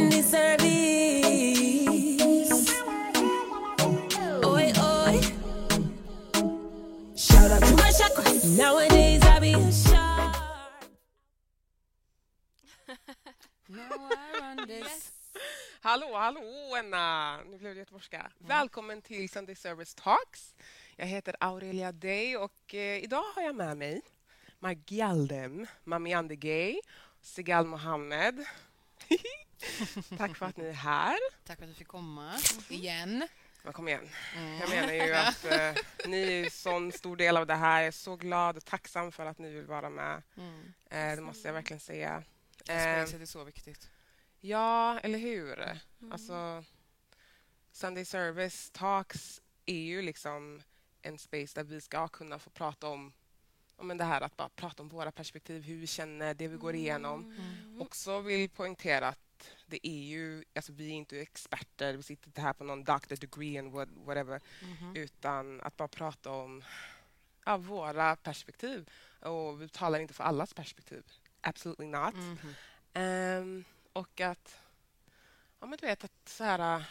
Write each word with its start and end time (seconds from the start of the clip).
Sunday 0.00 0.22
service. 0.22 0.70
Oi, 4.44 4.72
oi. 4.80 5.20
Shout 7.16 7.50
out 7.50 7.62
to 7.62 7.74
my 7.76 7.90
chakras. 7.92 8.44
Nowadays 8.56 9.22
I 9.22 9.40
be 9.40 9.52
a 9.52 9.72
shark. 9.72 10.36
Hallå, 15.82 16.14
hallå 16.14 16.40
Enna! 16.78 17.42
Nu 17.42 17.58
blev 17.58 17.74
det 17.74 17.78
göteborgska. 17.78 18.30
Välkommen 18.38 19.02
till 19.02 19.30
Sunday 19.30 19.54
Service 19.54 19.94
Talks. 19.94 20.54
Jag 20.96 21.06
heter 21.06 21.36
Aurelia 21.40 21.92
Day 21.92 22.36
och 22.36 22.74
eh, 22.74 23.04
idag 23.04 23.24
har 23.34 23.42
jag 23.42 23.54
med 23.54 23.76
mig 23.76 24.00
Margialdem, 24.58 25.66
Mami 25.84 26.14
Andegay, 26.14 26.80
Sigal 27.22 27.66
Mohammed. 27.66 28.44
Tack 30.18 30.36
för 30.36 30.46
att 30.46 30.56
ni 30.56 30.64
är 30.64 30.72
här. 30.72 31.18
Tack 31.44 31.58
för 31.58 31.64
att 31.64 31.70
du 31.70 31.74
fick 31.74 31.88
komma 31.88 32.38
igen. 32.68 33.28
Men 33.62 33.72
kom 33.72 33.88
igen. 33.88 34.08
Jag 34.60 34.70
menar 34.70 34.92
ju 34.92 35.14
att 35.14 35.44
eh, 35.44 35.74
ni 36.06 36.22
är 36.22 36.44
en 36.44 36.50
sån 36.50 36.92
stor 36.92 37.16
del 37.16 37.36
av 37.36 37.46
det 37.46 37.54
här. 37.54 37.80
Jag 37.80 37.86
är 37.86 37.90
så 37.90 38.16
glad 38.16 38.56
och 38.56 38.64
tacksam 38.64 39.12
för 39.12 39.26
att 39.26 39.38
ni 39.38 39.50
vill 39.50 39.66
vara 39.66 39.90
med. 39.90 40.22
Mm. 40.36 40.72
Eh, 40.90 41.16
det 41.16 41.22
måste 41.22 41.48
jag 41.48 41.52
verkligen 41.52 41.80
säga. 41.80 42.22
Eh, 42.68 43.04
Spacet 43.04 43.22
är 43.22 43.26
så 43.26 43.44
viktigt. 43.44 43.90
Ja, 44.40 44.98
eller 44.98 45.18
hur? 45.18 45.78
Alltså, 46.12 46.64
Sunday 47.72 48.04
Service 48.04 48.70
Talks 48.70 49.40
är 49.66 49.80
ju 49.80 50.02
liksom 50.02 50.62
en 51.02 51.18
space 51.18 51.54
där 51.54 51.64
vi 51.64 51.80
ska 51.80 52.08
kunna 52.08 52.38
få 52.38 52.50
prata 52.50 52.88
om, 52.88 53.12
om 53.76 53.86
men 53.86 53.96
det 53.96 54.04
här 54.04 54.20
att 54.20 54.36
bara 54.36 54.48
prata 54.48 54.82
om 54.82 54.88
våra 54.88 55.12
perspektiv, 55.12 55.62
hur 55.62 55.76
vi 55.76 55.86
känner, 55.86 56.34
det 56.34 56.48
vi 56.48 56.56
går 56.56 56.74
igenom. 56.74 57.34
Också 57.80 58.20
vill 58.20 58.50
poängtera 58.50 59.08
att 59.08 59.29
det 59.66 59.88
är 59.88 60.02
ju, 60.02 60.44
alltså 60.54 60.72
vi 60.72 60.88
är 60.90 60.94
inte 60.94 61.20
experter, 61.20 61.94
vi 61.94 62.02
sitter 62.02 62.26
inte 62.26 62.40
här 62.40 62.52
på 62.52 62.64
någon 62.64 62.84
doctor 62.84 63.16
degree 63.16 63.58
and 63.58 63.72
what, 63.72 63.88
whatever, 63.94 64.40
utan 64.94 65.60
att 65.60 65.76
bara 65.76 65.88
prata 65.88 66.30
om 66.30 66.64
ja, 67.44 67.56
våra 67.56 68.16
perspektiv. 68.16 68.88
Och 69.20 69.62
vi 69.62 69.68
talar 69.68 69.98
inte 69.98 70.14
för 70.14 70.24
allas 70.24 70.54
perspektiv. 70.54 71.04
Absolutely 71.40 71.86
not. 71.86 72.14
Ehm, 72.92 73.64
och 73.92 74.20
att, 74.20 74.60
ja, 75.60 75.66
men 75.66 75.78
du 75.80 75.86
vet, 75.86 76.04
att 76.04 76.28
så 76.28 76.44
här, 76.44 76.84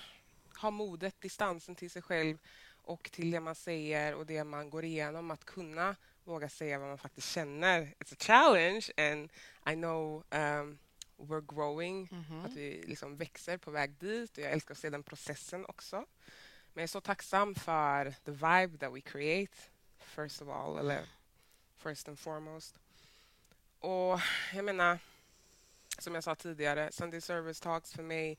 ha 0.62 0.72
modet, 0.72 1.22
distansen 1.22 1.76
till 1.76 1.92
sig 1.92 2.02
själv 2.02 2.38
och 2.84 3.12
till 3.12 3.32
det 3.32 3.40
man 3.40 3.56
säger 3.56 4.16
och 4.16 4.26
det 4.26 4.44
man 4.44 4.70
går 4.70 4.84
igenom. 4.86 5.32
Att 5.32 5.46
kunna 5.46 5.96
våga 6.24 6.50
säga 6.50 6.80
vad 6.80 6.88
man 6.88 6.98
faktiskt 6.98 7.30
känner. 7.30 7.82
It's 7.82 8.14
a 8.14 8.18
challenge 8.20 8.90
and 8.98 9.30
I 9.66 9.74
know 9.74 10.24
um, 10.30 10.78
we're 11.20 11.56
growing, 11.56 12.10
att 12.46 12.54
vi 12.54 12.84
liksom 12.88 13.18
växer 13.18 13.58
på 13.58 13.72
väg 13.72 13.94
dit 14.00 14.38
och 14.38 14.44
jag 14.44 14.52
älskar 14.52 14.74
att 14.74 14.78
se 14.78 14.90
den 14.90 15.04
processen 15.04 15.66
också. 15.66 15.96
Men 16.74 16.82
jag 16.82 16.84
är 16.84 16.88
så 16.88 17.02
tacksam 17.02 17.56
för 17.56 18.12
the 18.12 18.32
vibe 18.32 18.78
that 18.78 18.94
we 18.94 19.02
create, 19.02 19.58
first 20.00 20.42
of 20.42 20.48
all, 20.50 20.78
eller 20.78 21.06
first 21.78 22.08
and 22.08 22.20
foremost. 22.20 22.76
Och 23.80 24.20
jag 24.54 24.66
menar, 24.66 25.00
som 26.00 26.16
jag 26.16 26.24
sa 26.24 26.36
tidigare, 26.36 26.92
Sunday 26.92 27.22
Service 27.22 27.60
Talks 27.60 27.94
för 27.94 28.04
mig, 28.04 28.38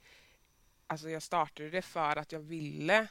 alltså 0.86 1.10
jag 1.10 1.22
startade 1.22 1.70
det 1.70 1.82
för 1.82 2.16
att 2.16 2.32
jag 2.32 2.40
ville 2.40 3.08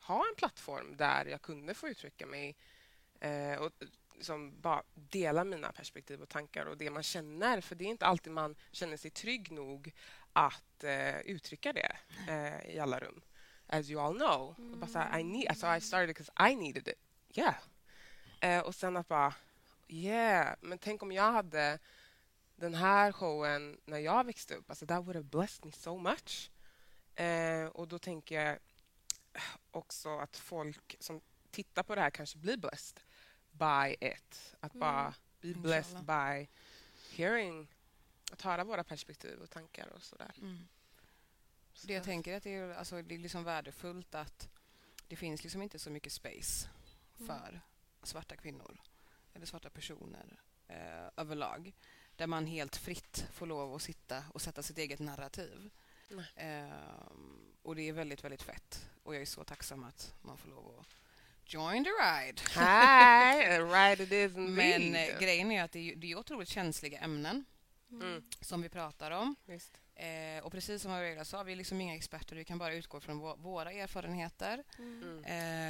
ha 0.00 0.24
en 0.30 0.34
plattform 0.36 0.96
där 0.96 1.24
jag 1.24 1.42
kunde 1.42 1.74
få 1.74 1.88
uttrycka 1.88 2.26
mig 2.26 2.56
eh, 3.20 3.54
och 3.54 3.72
liksom 4.14 4.60
bara 4.60 4.82
dela 4.94 5.44
mina 5.44 5.72
perspektiv 5.72 6.22
och 6.22 6.28
tankar 6.28 6.66
och 6.66 6.76
det 6.76 6.90
man 6.90 7.02
känner. 7.02 7.60
För 7.60 7.74
det 7.74 7.84
är 7.84 7.88
inte 7.88 8.06
alltid 8.06 8.32
man 8.32 8.56
känner 8.72 8.96
sig 8.96 9.10
trygg 9.10 9.50
nog 9.50 9.92
att 10.32 10.84
eh, 10.84 11.18
uttrycka 11.18 11.72
det 11.72 11.96
eh, 12.28 12.74
i 12.74 12.78
alla 12.78 12.98
rum. 12.98 13.20
As 13.66 13.90
you 13.90 14.00
all 14.00 14.16
know. 14.16 14.48
Och 14.72 14.78
Bara 14.78 14.86
så 14.86 14.98
här, 14.98 15.18
I, 15.18 15.24
need, 15.24 15.48
alltså 15.48 15.74
I 15.74 15.80
started 15.80 16.08
because 16.08 16.32
I 16.50 16.56
needed 16.56 16.88
it. 16.88 16.98
Yeah. 17.38 17.54
Eh, 18.40 18.60
och 18.60 18.74
sen 18.74 18.96
att 18.96 19.08
bara, 19.08 19.34
yeah, 19.88 20.56
men 20.60 20.78
tänk 20.78 21.02
om 21.02 21.12
jag 21.12 21.32
hade 21.32 21.78
den 22.56 22.74
här 22.74 23.12
showen 23.12 23.80
när 23.84 23.98
jag 23.98 24.26
växte 24.26 24.54
upp. 24.54 24.70
Alltså, 24.70 24.86
that 24.86 25.04
would 25.04 25.16
have 25.16 25.28
blessed 25.28 25.64
me 25.64 25.72
so 25.72 25.98
much. 25.98 26.50
Eh, 27.14 27.66
och 27.66 27.88
då 27.88 27.98
tänker 27.98 28.40
jag 28.40 28.58
också 29.70 30.18
att 30.18 30.36
folk 30.36 30.96
som 31.00 31.20
tittar 31.50 31.82
på 31.82 31.94
det 31.94 32.00
här 32.00 32.10
kanske 32.10 32.38
blir 32.38 32.56
blessed 32.56 33.00
by 33.58 33.96
it. 34.00 34.56
Att 34.60 34.72
bara 34.72 35.14
be 35.40 35.54
blessed 35.54 36.04
by 36.04 36.48
hearing, 37.16 37.68
att 38.32 38.42
höra 38.42 38.64
våra 38.64 38.84
perspektiv 38.84 39.38
och 39.38 39.50
tankar 39.50 39.88
och 39.88 40.02
sådär. 40.02 40.32
Mm. 40.40 40.68
Så 41.74 41.86
Det 41.86 41.94
jag 41.94 42.04
tänker 42.04 42.36
att 42.36 42.42
det 42.42 42.54
är, 42.54 42.74
alltså, 42.74 43.02
det 43.02 43.14
är 43.14 43.18
liksom 43.18 43.44
värdefullt 43.44 44.14
att 44.14 44.48
det 45.08 45.16
finns 45.16 45.42
liksom 45.42 45.62
inte 45.62 45.78
så 45.78 45.90
mycket 45.90 46.12
space 46.12 46.68
för 47.26 47.60
svarta 48.02 48.36
kvinnor 48.36 48.80
eller 49.34 49.46
svarta 49.46 49.70
personer 49.70 50.40
eh, 50.68 51.08
överlag 51.16 51.72
där 52.16 52.26
man 52.26 52.46
helt 52.46 52.76
fritt 52.76 53.26
får 53.32 53.46
lov 53.46 53.74
att 53.74 53.82
sitta 53.82 54.24
och 54.32 54.42
sätta 54.42 54.62
sitt 54.62 54.78
eget 54.78 55.00
narrativ. 55.00 55.70
Ehm, 56.36 57.54
och 57.62 57.76
det 57.76 57.88
är 57.88 57.92
väldigt, 57.92 58.24
väldigt 58.24 58.42
fett. 58.42 58.90
Och 59.02 59.14
jag 59.14 59.22
är 59.22 59.26
så 59.26 59.44
tacksam 59.44 59.84
att 59.84 60.14
man 60.22 60.38
får 60.38 60.48
lov 60.48 60.78
att 60.80 60.86
join 61.46 61.84
the 61.84 61.90
ride. 61.90 62.40
Hi, 62.54 63.58
right 63.72 64.00
it 64.00 64.12
is 64.12 64.32
Men 64.36 64.94
eh, 64.94 65.18
grejen 65.20 65.52
är 65.52 65.64
att 65.64 65.72
det 65.72 65.90
är, 65.92 65.96
det 65.96 66.12
är 66.12 66.18
otroligt 66.18 66.48
känsliga 66.48 66.98
ämnen 66.98 67.44
Mm, 67.90 68.22
som 68.40 68.62
vi 68.62 68.68
pratar 68.68 69.10
om. 69.10 69.36
Eh, 69.96 70.44
och 70.44 70.52
precis 70.52 70.82
som 70.82 70.92
Aurelia 70.92 71.24
sa, 71.24 71.42
vi 71.42 71.52
är 71.52 71.56
liksom 71.56 71.80
inga 71.80 71.94
experter. 71.94 72.36
Vi 72.36 72.44
kan 72.44 72.58
bara 72.58 72.74
utgå 72.74 73.00
från 73.00 73.22
vå- 73.22 73.42
våra 73.42 73.72
erfarenheter 73.72 74.64
Mm. 74.78 75.24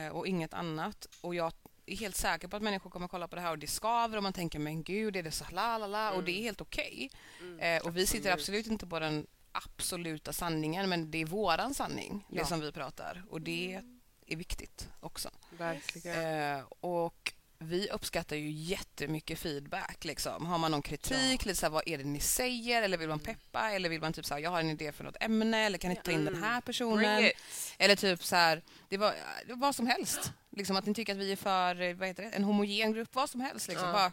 eh, 0.07 0.13
och 0.17 0.27
inget 0.27 0.55
annat. 0.55 1.07
Och 1.21 1.35
jag 1.35 1.53
är 1.87 1.97
helt 1.97 2.17
säker 2.17 2.49
på 2.49 2.57
att 2.57 2.63
människor 2.63 2.91
kommer 2.91 3.09
kolla 3.09 3.29
på 3.29 3.37
det 3.37 3.43
här 3.43 3.51
och 3.51 3.59
det 3.59 3.67
skaver 3.67 4.17
och 4.17 4.23
man 4.23 4.33
tänker 4.33 4.59
men 4.59 4.83
gud, 4.83 5.17
är 5.17 5.23
det 5.23 5.31
så 5.31 5.45
la 5.51 5.79
la 5.79 5.87
la? 5.87 6.13
Och 6.13 6.25
det 6.25 6.33
är 6.39 6.43
helt 6.43 6.61
okej. 6.61 7.11
Mm, 7.41 7.61
Eh, 7.61 7.87
och 7.87 7.97
vi 7.97 8.07
sitter 8.07 8.33
absolut. 8.33 8.67
inte 8.67 8.87
på 8.87 8.99
den 9.01 9.27
absoluta 9.53 10.33
sanningen 10.33 10.89
men 10.89 11.11
det 11.11 11.19
är 11.19 11.27
våran 11.27 11.75
sanning, 11.75 12.27
det 12.31 12.37
Ja. 12.39 12.45
som 12.47 12.61
vi 12.61 12.73
pratar. 12.73 13.25
Och 13.31 13.41
det 13.41 13.83
är 14.27 14.37
viktigt 14.37 14.89
också. 15.01 15.31
Verkligen. 15.59 16.57
Eh, 16.57 16.65
och 16.81 17.33
vi 17.59 17.91
uppskattar 17.91 18.37
ju 18.37 18.51
jättemycket 18.51 19.39
feedback. 19.39 20.05
Liksom. 20.05 20.47
Har 20.47 20.59
man 20.59 20.71
någon 20.71 20.83
kritik, 20.83 21.45
lite 21.45 21.61
så 21.61 21.67
här, 21.67 21.71
vad 21.71 21.89
är 21.89 21.99
det 21.99 22.05
ni 22.05 22.21
säger? 22.21 22.83
Eller 22.83 22.99
vill 22.99 23.09
man 23.09 23.21
peppa? 23.21 23.71
Eller 23.71 23.89
vill 23.89 24.01
man 24.01 24.13
typ 24.13 24.27
så 24.27 24.35
här, 24.35 24.41
jag 24.41 24.51
har 24.51 24.61
en 24.61 24.71
idé 24.71 24.93
för 24.93 25.05
något 25.05 25.17
ämne? 25.21 25.59
Eller 25.59 25.79
kan 25.79 25.91
ni 25.91 25.97
ta 25.97 26.11
in 26.11 26.25
den 26.25 26.43
här 26.43 26.61
personen? 26.61 27.25
It. 27.25 27.33
Eller 27.79 27.97
typ 27.97 28.25
så 28.25 28.37
här, 28.37 28.63
det 28.89 28.97
var 28.97 29.15
vad 29.49 29.75
som 29.75 29.87
helst. 29.87 30.33
Liksom 30.51 30.77
att 30.77 30.87
ni 30.87 30.95
tycker 30.95 31.13
att 31.13 31.19
vi 31.19 31.33
är 31.33 31.37
för, 31.37 31.95
vad 31.95 32.09
heter 32.09 32.23
det, 32.23 32.31
en 32.31 32.45
homogen 32.45 32.93
grupp, 32.93 33.15
vad 33.15 33.31
som 33.31 33.41
helst. 33.41 33.69
Liksom. 33.69 33.89
Ja. 33.89 33.93
Bara 33.93 34.13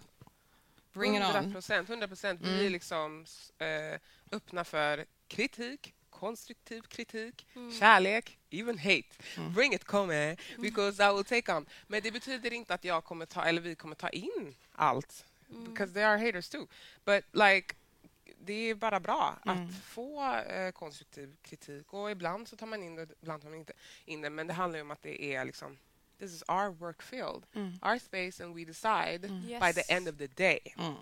bring 0.94 1.16
it 1.16 1.22
100 1.22 1.40
on. 1.40 1.52
procent. 1.52 1.90
100 1.90 2.08
procent. 2.08 2.42
Vi 2.42 2.66
är 2.66 2.70
liksom 2.70 3.26
eh, 3.58 4.00
öppna 4.32 4.64
för 4.64 5.06
kritik, 5.28 5.94
konstruktiv 6.22 6.82
kritik, 6.82 7.46
kärlek, 7.80 8.38
even 8.52 8.78
hate. 8.78 9.09
Bring 9.56 9.74
it, 9.74 9.84
come 9.84 10.36
because 10.58 11.04
I 11.09 11.14
will 11.14 11.24
take 11.26 11.52
on. 11.54 11.66
Men 11.88 12.02
det 12.04 12.12
betyder 12.12 12.54
inte 12.54 12.74
att 12.74 12.84
jag 12.84 13.04
kommer 13.04 13.26
ta, 13.26 13.44
eller 13.46 13.62
vi 13.62 13.76
kommer 13.76 13.96
ta 13.96 14.09
in 14.09 14.56
allt. 14.72 15.26
Because 15.68 15.94
there 15.94 16.06
are 16.08 16.18
haters 16.26 16.50
too. 16.50 16.68
But 17.06 17.24
like, 17.32 17.76
det 18.46 18.54
är 18.54 18.76
bara 18.76 19.00
bra 19.00 19.40
att 19.46 19.76
få 19.84 20.36
eh, 20.38 20.72
konstruktiv 20.72 21.36
kritik. 21.42 21.94
Och 21.94 22.12
ibland 22.12 22.48
så 22.48 22.56
tar 22.56 22.68
man 22.68 22.84
in 22.84 22.96
det, 22.96 23.08
ibland 23.22 23.42
tar 23.42 23.50
man 23.50 23.59
inte 23.59 23.74
in 24.06 24.22
det. 24.22 24.30
Men 24.30 24.48
det 24.48 24.53
handlar 24.53 24.82
om 24.82 24.92
att 24.92 25.02
det 25.02 25.24
är 25.36 25.46
liksom 25.46 25.78
This 26.20 26.34
is 26.34 26.44
our 26.48 26.70
work 26.70 27.02
field, 27.02 27.44
our 27.82 28.00
space 28.00 28.44
and 28.44 28.56
we 28.56 28.66
decide 28.66 29.20
by 29.59 29.74
the 29.74 29.94
end 29.94 30.08
of 30.09 30.18
the 30.18 30.28
day. 30.28 30.59
Mm. 30.78 30.94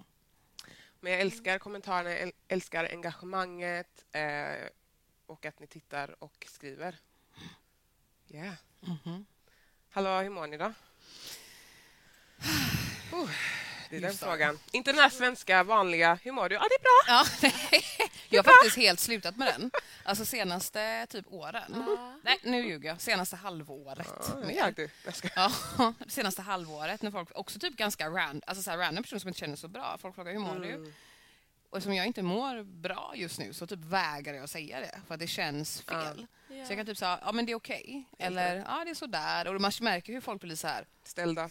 Men 1.01 1.11
jag 1.11 1.21
älskar 1.21 1.59
kommentarerna, 1.59 2.09
äl- 2.09 2.33
älskar 2.47 2.85
engagemanget 2.91 4.05
eh, 4.11 4.67
och 5.29 5.45
att 5.45 5.59
ni 5.59 5.67
tittar 5.67 6.15
och 6.23 6.45
skriver. 6.49 6.95
Yeah. 8.29 8.53
Mhm. 8.79 9.25
Hallå, 9.91 10.09
hur 10.21 10.29
mår 10.29 10.47
ni 10.47 10.57
då? 10.57 10.73
Oh, 13.11 13.29
det 13.89 13.95
är 13.95 14.01
den 14.01 14.09
Just 14.09 14.23
frågan. 14.23 14.59
Inte 14.71 14.91
den 14.91 14.99
här 14.99 15.09
svenska 15.09 15.63
vanliga, 15.63 16.19
hur 16.23 16.31
mår 16.31 16.49
du? 16.49 16.55
Ja, 16.55 16.61
det 16.69 16.75
är 16.75 16.79
bra. 16.81 17.01
Ja, 17.07 17.49
jag 18.29 18.43
har 18.43 18.51
faktiskt 18.53 18.77
helt 18.77 18.99
slutat 18.99 19.35
med 19.37 19.47
den. 19.47 19.71
Alltså 20.03 20.25
senaste 20.25 21.05
typ 21.09 21.25
åren. 21.29 21.85
Nej, 22.23 22.39
nu 22.43 22.67
ljuger 22.67 22.89
jag. 22.89 23.01
Senaste 23.01 23.35
halvåret. 23.35 24.35
Mer. 24.45 24.53
jag 24.57 24.73
du. 24.75 24.89
Jag 25.05 25.15
ska. 25.15 25.29
Ja, 25.35 25.51
senaste 26.07 26.41
halvåret 26.41 27.01
när 27.01 27.11
folk, 27.11 27.29
också 27.35 27.59
typ 27.59 27.75
ganska 27.75 28.09
random, 28.09 28.41
alltså 28.47 28.63
så 28.63 28.69
här 28.71 28.77
random 28.77 29.03
personer 29.03 29.19
som 29.19 29.27
inte 29.27 29.39
känner 29.39 29.55
så 29.55 29.67
bra. 29.67 29.97
Folk 30.01 30.15
frågar 30.15 30.31
hur 30.31 30.39
mår 30.39 30.55
Mm. 30.55 30.83
du? 30.83 30.93
Och 31.69 31.83
som 31.83 31.93
jag 31.93 32.05
inte 32.07 32.21
mår 32.23 32.63
bra 32.63 33.13
just 33.15 33.39
nu 33.39 33.53
så 33.53 33.67
typ 33.67 33.79
vägrar 33.79 34.33
jag 34.33 34.49
säga 34.49 34.79
det 34.79 34.99
för 35.07 35.13
att 35.13 35.19
det 35.19 35.27
känns 35.27 35.81
fel. 35.81 36.27
Så 36.47 36.55
jag 36.71 36.77
kan 36.77 36.85
typ 36.85 36.97
säga, 36.97 37.19
ja 37.25 37.31
men 37.31 37.45
det 37.45 37.51
är 37.51 37.55
okej. 37.55 38.03
Eller, 38.19 38.55
ja 38.55 38.81
det 38.85 38.89
är 38.91 38.95
sådär. 38.95 39.47
Och 39.47 39.61
man 39.61 39.71
märker 39.81 40.13
hur 40.13 40.21
folk 40.21 40.41
blir 40.41 40.55
så 40.55 40.67
här, 40.67 40.85
Ställda. 41.03 41.49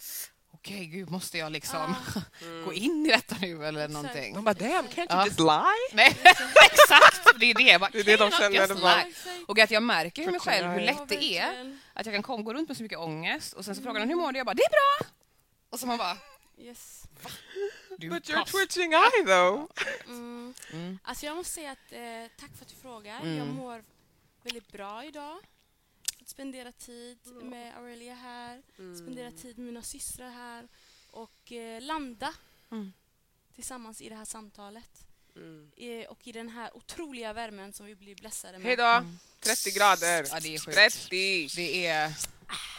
okej 0.52 0.86
gud, 0.86 1.10
måste 1.10 1.38
jag 1.38 1.52
liksom 1.52 1.94
Ah, 2.16 2.20
gå 2.64 2.72
in 2.72 3.06
i 3.06 3.10
detta 3.10 3.36
nu 3.40 3.66
eller 3.66 3.80
Exakt. 3.84 3.92
någonting? 3.92 4.34
De 4.34 4.44
bara 4.44 4.54
damn, 4.54 4.86
can't 4.86 4.98
you 4.98 5.06
Ja. 5.08 5.24
just 5.26 5.40
lie? 5.40 5.74
Nej, 5.92 6.08
exakt! 6.72 7.40
Det 7.40 7.50
är 7.50 7.54
det. 7.54 7.78
Bara, 7.80 7.90
Det 7.92 7.98
är 8.00 8.04
det 8.04 8.16
de 8.16 8.30
"Can 8.30 8.40
I 8.40 8.42
känner, 8.42 8.56
just 8.56 8.68
de 8.74 8.80
bara- 8.80 9.04
lie?" 9.04 9.14
Och 9.48 9.58
att 9.58 9.70
jag 9.70 9.82
märker 9.82 10.24
hur 10.24 10.30
mig 10.30 10.40
själv 10.40 10.68
hur 10.70 10.80
Ja, 10.80 10.86
lätt 10.92 11.08
det 11.08 11.38
är 11.38 11.78
att 11.92 12.06
jag 12.06 12.24
kan 12.24 12.44
gå 12.44 12.54
runt 12.54 12.68
med 12.68 12.76
så 12.76 12.82
mycket 12.82 12.98
ångest 12.98 13.52
och 13.52 13.64
sen 13.64 13.74
så 13.74 13.82
frågar 13.82 14.00
de 14.00 14.08
hur 14.08 14.16
mår 14.16 14.32
du? 14.32 14.38
Jag 14.38 14.46
bara, 14.46 14.54
det 14.54 14.62
är 14.62 14.70
bra! 15.00 15.08
Och 15.70 15.80
så 15.80 15.86
man 15.86 15.98
bara, 15.98 16.16
Yes. 16.60 17.02
Du 17.98 18.08
But 18.10 18.28
you're 18.30 18.44
twitching 18.44 18.92
eye 18.92 19.24
though. 19.26 19.70
Mm. 20.06 20.54
Mm. 20.72 20.98
Alltså 21.02 21.26
jag 21.26 21.36
måste 21.36 21.52
säga 21.54 21.70
att 21.72 21.92
eh, 21.92 22.36
tack 22.40 22.56
för 22.56 22.64
att 22.64 22.68
du 22.68 22.74
frågar. 22.76 23.20
Mm. 23.20 23.36
Jag 23.36 23.46
mår 23.46 23.84
väldigt 24.42 24.72
bra 24.72 25.04
idag. 25.04 25.38
Fått 26.18 26.28
spendera 26.28 26.72
tid 26.72 27.18
med 27.42 27.76
Aurelia 27.76 28.14
här, 28.14 28.62
spendera 29.02 29.30
tid 29.30 29.58
med 29.58 29.66
mina 29.66 29.82
systrar 29.82 30.30
här 30.30 30.68
och 31.10 31.52
eh, 31.52 31.80
landa 31.82 32.34
Mm. 32.70 32.92
tillsammans 33.54 34.00
i 34.00 34.08
det 34.08 34.14
här 34.14 34.24
samtalet. 34.24 34.90
Mm. 35.36 35.70
Eh, 35.76 36.06
och 36.06 36.26
i 36.26 36.32
den 36.32 36.48
här 36.48 36.76
otroliga 36.76 37.32
värmen 37.32 37.72
som 37.72 37.86
vi 37.86 37.94
blir 37.94 38.14
blessade 38.14 38.58
med. 38.58 38.66
Hej 38.66 38.76
då! 38.76 39.04
30 39.40 39.70
grader. 39.70 40.26
Ja, 40.30 40.40
det 40.40 40.54
är 40.54 40.58
sjukt. 40.58 40.76
30! 40.76 41.48
Det 41.56 41.86
är 41.86 42.12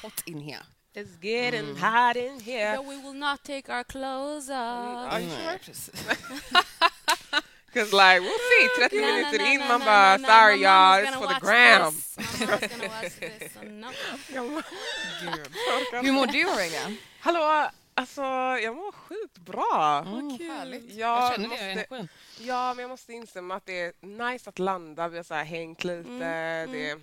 hot 0.01 0.27
in 0.27 0.41
here. 0.41 0.65
It's 0.95 1.15
getting 1.21 1.65
Mm. 1.75 1.77
hot 1.77 2.15
in 2.17 2.39
here. 2.39 2.75
But 2.77 2.85
we 2.87 2.95
will 2.97 3.13
not 3.13 3.43
take 3.43 3.69
our 3.69 3.83
clothes 3.83 4.49
off. 4.49 5.13
Are 5.13 5.19
you 5.21 5.27
Nej, 5.27 5.37
sure? 5.43 5.57
precis. 5.59 6.01
Cause 7.73 7.93
like 7.93 8.19
we'll 8.21 8.39
see, 8.49 8.67
30 8.81 8.95
Na, 9.01 9.07
na, 9.07 9.13
minuter 9.13 9.41
in 9.53 9.59
man 9.59 9.79
bara 9.79 10.17
sorry 10.19 10.57
y'all, 10.61 11.03
it's 11.03 11.15
for 11.15 11.27
the 11.27 11.39
gram. 11.39 11.93
no. 13.79 13.91
Hur 16.01 16.11
mår 16.17 16.27
du 16.31 16.49
Aurelia? 16.49 16.91
Hallå, 17.19 17.69
alltså 17.93 18.21
jag 18.63 18.75
mår 18.75 18.91
skitbra. 18.91 19.97
Mm, 20.07 20.37
kul. 20.37 20.47
härligt. 20.51 20.93
Ja, 20.93 21.21
jag 21.21 21.31
känner 21.33 21.43
det 21.43 21.49
måste- 21.49 21.65
i 21.65 21.71
energin. 21.71 22.07
Ja, 22.39 22.73
men 22.73 22.81
jag 22.81 22.89
måste 22.89 23.13
instämma 23.13 23.55
att 23.55 23.65
det 23.65 23.79
är 23.81 23.93
nice 24.31 24.49
att 24.49 24.59
landa. 24.59 25.07
Vi 25.07 25.17
har 25.17 25.23
så 25.23 25.33
här 25.33 25.43
hängt 25.43 25.83
lite. 25.83 26.09
Mm, 26.09 26.71
Det, 26.71 26.99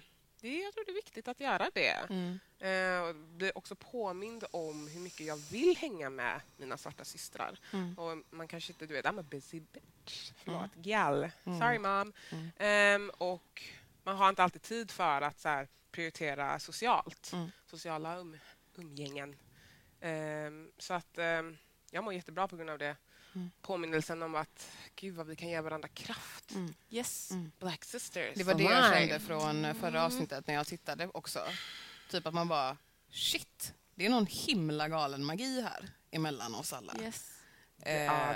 det, 0.47 0.59
jag 0.59 0.75
tror 0.75 0.85
det 0.85 0.91
är 0.91 0.95
viktigt 0.95 1.29
att 1.29 1.41
göra 1.41 1.71
det. 1.75 2.07
Mm. 2.11 2.39
Eh, 2.59 3.09
och 3.09 3.15
bli 3.15 3.53
också 3.55 3.75
påmind 3.75 4.45
om 4.51 4.89
hur 4.89 5.01
mycket 5.01 5.27
jag 5.27 5.37
vill 5.37 5.77
hänga 5.77 6.11
med 6.11 6.41
mina 6.57 6.77
svarta 6.77 7.05
systrar. 7.05 7.59
Mm. 7.73 7.99
Och 7.99 8.19
man 8.31 8.49
kanske 8.49 8.73
inte, 8.73 8.87
du 8.87 8.95
vet, 8.95 9.05
I'm 9.05 9.21
a 9.21 9.25
busy 9.31 9.61
bitch. 9.61 10.33
Förlåt, 10.45 10.75
gal. 10.75 11.31
Sorry 11.45 11.79
mom. 11.79 12.13
Mm. 12.31 12.51
Ehm, 12.59 13.11
och 13.11 13.63
man 14.03 14.17
har 14.17 14.29
inte 14.29 14.43
alltid 14.43 14.63
tid 14.63 14.91
för 14.91 15.23
att 15.23 15.41
så 15.41 15.49
här, 15.49 15.69
prioritera 15.91 16.59
socialt. 16.59 17.33
Mm. 17.33 17.51
Sociala 17.67 18.17
um, 18.17 18.39
umgängen. 18.75 19.37
Ehm, 20.01 20.71
så 20.79 20.95
att 20.95 21.19
ehm, 21.19 21.57
jag 21.91 22.05
mår 22.05 22.15
jättebra 22.15 22.49
på 22.49 22.57
grund 22.57 22.71
av 22.71 22.79
det. 22.79 22.97
Mm. 23.37 23.51
Påminnelsen 23.63 24.23
om 24.23 24.35
att 24.35 24.71
gud 24.95 25.15
vad 25.15 25.27
vi 25.27 25.37
kan 25.37 25.49
ge 25.49 25.61
varandra 25.61 25.89
kraft. 25.89 26.51
Mm. 26.55 26.75
Yes. 26.91 27.31
Mm. 27.31 27.53
Black 27.59 27.85
sisters. 27.85 28.35
Det 28.37 28.45
var 28.45 28.55
det 28.55 28.63
jag 28.63 28.95
kände 28.95 29.21
från 29.21 29.65
eh, 29.65 29.75
förra 29.75 30.05
avsnittet 30.05 30.47
när 30.47 30.55
jag 30.55 30.67
tittade 30.67 31.09
också. 31.15 31.41
Typ 32.11 32.27
att 32.27 32.35
man 32.35 32.49
bara, 32.49 32.77
shit, 33.11 33.75
det 33.95 34.07
är 34.07 34.11
någon 34.11 34.27
himla 34.27 34.89
galen 34.89 35.25
magi 35.25 35.61
här 35.63 35.89
emellan 36.11 36.55
oss 36.55 36.73
alla. 36.73 36.95
Yes. 37.01 37.33
Ja, 37.77 37.85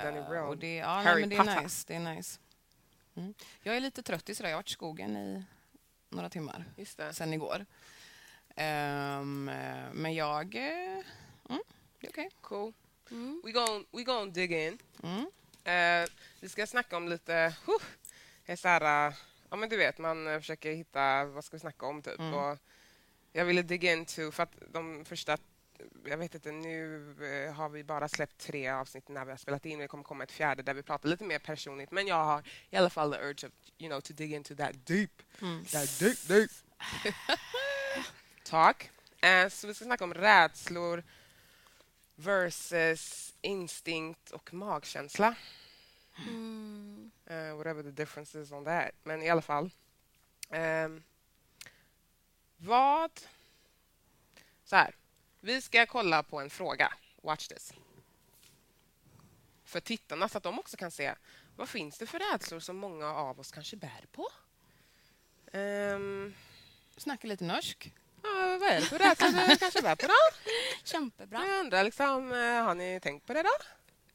den 0.03 0.17
är 0.17 0.55
det, 0.55 0.75
ja, 0.75 0.95
nej, 0.95 1.05
Harry 1.05 1.21
men 1.21 1.29
det 1.29 1.37
Potter. 1.37 1.51
är 1.57 1.61
nice. 1.63 1.83
Det 1.87 1.95
är 1.95 1.99
nice. 2.15 2.39
Mm. 3.15 3.33
Jag 3.63 3.75
är 3.75 3.79
lite 3.79 4.03
trött 4.03 4.29
i 4.29 4.35
sådär. 4.35 4.49
Jag 4.49 4.55
har 4.57 4.59
varit 4.59 4.69
i 4.69 4.73
skogen 4.73 5.17
i 5.17 5.43
några 6.09 6.29
timmar 6.29 6.65
Just 6.77 6.97
det. 6.97 7.13
sen 7.13 7.33
igår. 7.33 7.65
Eh, 8.55 9.21
men 9.93 10.13
jag... 10.13 10.55
eh, 10.55 11.03
Mm, 11.49 11.63
det 11.99 12.07
är 12.07 12.11
okej. 12.11 12.29
Cool. 12.41 12.73
Mm. 13.11 13.41
We 13.43 13.51
gon' 13.51 13.85
we 13.91 14.31
dig 14.31 14.67
in. 14.67 14.77
Mm. 15.03 15.25
Eh, 15.63 16.09
vi 16.39 16.49
ska 16.49 16.67
snacka 16.67 16.97
om 16.97 17.07
lite... 17.07 17.55
Huh, 17.65 17.81
är 18.45 18.55
så 18.55 18.67
här, 18.67 19.07
eh, 19.07 19.13
ja, 19.49 19.55
men 19.55 19.69
du 19.69 19.77
vet, 19.77 19.97
man 19.97 20.27
eh, 20.27 20.39
försöker 20.39 20.71
hitta 20.73 21.25
vad 21.25 21.45
ska 21.45 21.55
vi 21.55 21.59
snacka 21.59 21.85
om. 21.85 22.01
Typ. 22.01 22.19
Mm. 22.19 22.33
Och 22.33 22.57
jag 23.31 23.45
ville 23.45 23.61
dig 23.61 23.85
into... 23.85 24.31
För 24.31 24.43
att 24.43 24.55
de 24.67 25.05
första... 25.05 25.37
Jag 26.05 26.17
vet 26.17 26.35
inte, 26.35 26.51
nu 26.51 27.15
eh, 27.47 27.53
har 27.53 27.69
vi 27.69 27.83
bara 27.83 28.07
släppt 28.07 28.37
tre 28.37 28.69
avsnitt 28.69 29.09
när 29.09 29.25
vi 29.25 29.31
har 29.31 29.37
spelat 29.37 29.65
in. 29.65 29.79
Det 29.79 29.87
kommer 29.87 30.03
komma 30.03 30.23
ett 30.23 30.31
fjärde 30.31 30.63
där 30.63 30.73
vi 30.73 30.83
pratar 30.83 31.09
lite 31.09 31.23
mer 31.23 31.39
personligt. 31.39 31.91
Men 31.91 32.07
jag 32.07 32.25
har 32.25 32.43
i 32.69 32.75
alla 32.75 32.89
fall 32.89 33.13
the 33.13 33.19
urge 33.19 33.47
of, 33.47 33.53
you 33.77 33.89
know, 33.89 34.01
to 34.01 34.13
dig 34.13 34.33
into 34.33 34.55
that 34.55 34.87
deep. 34.87 35.21
Mm. 35.41 35.65
That 35.65 35.99
deep, 35.99 36.27
deep. 36.27 36.51
Talk. 38.43 38.89
Eh, 39.21 39.49
så 39.49 39.67
vi 39.67 39.73
ska 39.73 39.85
snacka 39.85 40.03
om 40.03 40.13
rädslor 40.13 41.03
versus 42.21 43.33
instinkt 43.41 44.31
och 44.31 44.53
magkänsla. 44.53 45.35
Mm. 46.17 47.11
Uh, 47.31 47.55
whatever 47.55 47.83
the 47.83 47.91
difference 47.91 48.41
is 48.41 48.51
on 48.51 48.65
that. 48.65 48.91
Men 49.03 49.21
i 49.21 49.29
alla 49.29 49.41
fall. 49.41 49.69
Ehm, 50.49 51.03
vad... 52.57 53.11
Så 54.63 54.75
här. 54.75 54.95
Vi 55.39 55.61
ska 55.61 55.85
kolla 55.85 56.23
på 56.23 56.39
en 56.39 56.49
fråga. 56.49 56.93
Watch 57.21 57.47
this. 57.47 57.73
För 59.63 59.79
tittarna 59.79 60.29
så 60.29 60.37
att 60.37 60.43
de 60.43 60.59
också 60.59 60.77
kan 60.77 60.91
se 60.91 61.15
vad 61.55 61.69
finns 61.69 61.97
det 61.97 62.05
för 62.05 62.19
rädslor 62.19 62.59
som 62.59 62.77
många 62.77 63.07
av 63.07 63.39
oss 63.39 63.51
kanske 63.51 63.77
bär 63.77 64.05
på. 64.11 64.27
Um, 65.57 66.35
Snacka 66.97 67.27
lite 67.27 67.43
norsk. 67.43 67.93
Ja, 68.23 68.57
vad 68.61 68.69
är 68.69 68.75
det 68.75 68.81
för 68.85 68.99
rädslor 68.99 69.47
du 69.49 69.57
kanske 69.57 69.81
bär 69.87 69.95
på 69.95 70.07
då? 70.07 70.13
Kämpebra. 70.83 71.45
Jag 71.47 71.59
undrar 71.59 71.83
liksom, 71.83 72.31
eh, 72.31 72.37
har 72.63 72.75
ni 72.75 72.99
tänkt 73.03 73.27
på 73.27 73.33
det 73.33 73.43
då? 73.43 73.49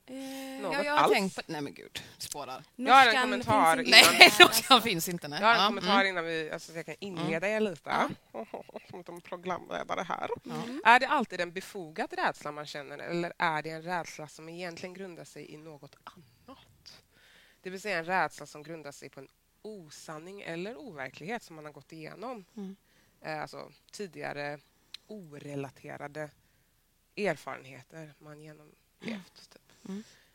Eh, 0.09 0.63
Något 0.63 0.73
Ja, 0.75 0.85
jag 0.85 0.93
har 0.93 0.99
alls? 1.01 1.13
tänkt 1.13 1.37
på... 1.37 1.43
Nej 1.47 1.61
men 1.61 1.75
gud, 1.75 2.03
spårar. 2.19 2.65
Jag 2.77 2.95
har 2.95 3.07
en 3.07 3.23
kommentar 3.23 3.77
innan- 3.81 3.91
Nej, 4.19 4.33
norskan 4.41 4.83
finns 4.83 5.09
inte. 5.09 5.29
Nej. 5.29 5.41
Jag 5.41 5.47
har 5.49 5.55
en 5.55 5.61
Ja, 5.61 5.67
kommentar 5.67 5.95
mm. 5.95 6.07
innan 6.07 6.25
vi, 6.25 6.51
alltså, 6.51 6.73
så 6.73 6.79
jag 6.79 6.87
kan 6.87 6.95
inleda 7.01 7.49
er 7.49 7.61
lite. 7.61 8.09
Som 8.91 9.03
de 9.03 9.21
programledare 9.21 10.03
här. 10.03 10.31
Mm. 10.45 10.83
Är 10.85 11.01
det 11.01 11.07
alltid 11.09 11.41
en 11.41 11.53
befogad 11.53 12.13
rädsla 12.13 12.53
man 12.53 12.67
känner 12.67 12.99
eller 12.99 13.33
är 13.39 13.63
det 13.63 13.71
en 13.71 13.83
rädsla 13.83 14.29
som 14.29 14.49
egentligen 14.49 14.95
grundar 14.95 15.25
sig 15.25 15.51
i 15.53 15.57
något 15.57 15.95
annat? 16.05 17.03
Det 17.63 17.71
vill 17.71 17.81
säga 17.81 17.99
en 17.99 18.05
rädsla 18.05 18.47
som 18.47 18.63
grundar 18.63 18.93
sig 18.93 19.09
på 19.09 19.21
en 19.21 19.29
osanning 19.63 20.41
eller 20.43 20.77
overklighet 20.77 21.43
som 21.43 21.57
man 21.57 21.65
har 21.65 21.73
gått 21.73 21.93
igenom. 21.93 22.45
Mm. 22.57 22.77
Eh, 23.27 23.43
Alltså 23.43 23.73
tidigare 23.91 24.59
orelaterade 25.07 26.31
erfarenheter 27.17 28.15
man 28.19 28.41
genomlevt. 28.41 29.51
Typ. 29.51 29.73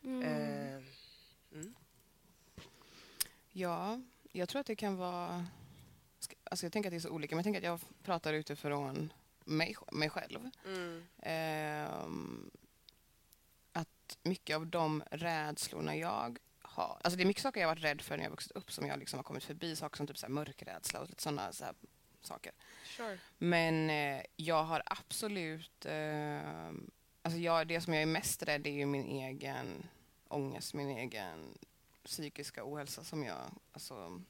Mm. 0.02 0.22
Eh, 0.22 0.82
mm. 1.52 1.74
Ja, 3.52 4.00
jag 4.32 4.48
tror 4.48 4.60
att 4.60 4.66
det 4.66 4.76
kan 4.76 4.96
vara... 4.96 5.46
Alltså 6.44 6.66
jag 6.66 6.72
tänker 6.72 6.88
att 6.88 6.92
det 6.92 6.96
är 6.96 7.00
så 7.00 7.10
olika, 7.10 7.34
men 7.34 7.38
jag 7.38 7.44
tänker 7.44 7.60
att 7.60 7.80
jag 7.82 8.04
pratar 8.04 8.32
utifrån 8.34 9.12
mig, 9.44 9.76
mig 9.92 10.10
själv. 10.10 10.50
Mm. 10.66 11.06
Ehm, 11.18 12.50
att 13.72 14.18
mycket 14.22 14.56
av 14.56 14.66
de 14.66 15.02
rädslorna 15.10 15.96
jag 15.96 16.38
har... 16.62 16.98
Alltså 17.02 17.16
det 17.16 17.22
är 17.22 17.26
mycket 17.26 17.42
saker 17.42 17.60
jag 17.60 17.68
varit 17.68 17.84
rädd 17.84 18.00
för 18.00 18.16
när 18.16 18.24
jag 18.24 18.30
vuxit 18.30 18.52
upp 18.52 18.72
som 18.72 18.86
jag 18.86 18.98
liksom 18.98 19.18
har 19.18 19.24
kommit 19.24 19.44
förbi. 19.44 19.76
Saker 19.76 19.96
som 19.96 20.06
typ 20.06 20.18
så 20.18 20.28
mörkrädsla 20.28 21.00
och 21.00 21.08
lite 21.08 21.22
sådana 21.22 21.52
så 21.52 21.64
saker. 22.26 22.52
Sure. 22.84 23.18
Men 23.38 23.90
eh, 23.90 24.22
jag 24.36 24.64
har 24.64 24.82
absolut... 24.86 25.86
Eh, 25.86 26.70
alltså 27.22 27.38
jag, 27.40 27.66
det 27.66 27.80
som 27.80 27.94
jag 27.94 28.02
är 28.02 28.06
mest 28.06 28.42
rädd 28.42 28.66
är 28.66 28.70
ju 28.70 28.86
min 28.86 29.06
egen 29.06 29.88
ångest, 30.28 30.74
min 30.74 30.88
egen 30.88 31.58
psykiska 32.04 32.62
ohälsa 32.64 33.04
som 33.04 33.24
jag 33.24 33.38
alltså, 33.72 34.20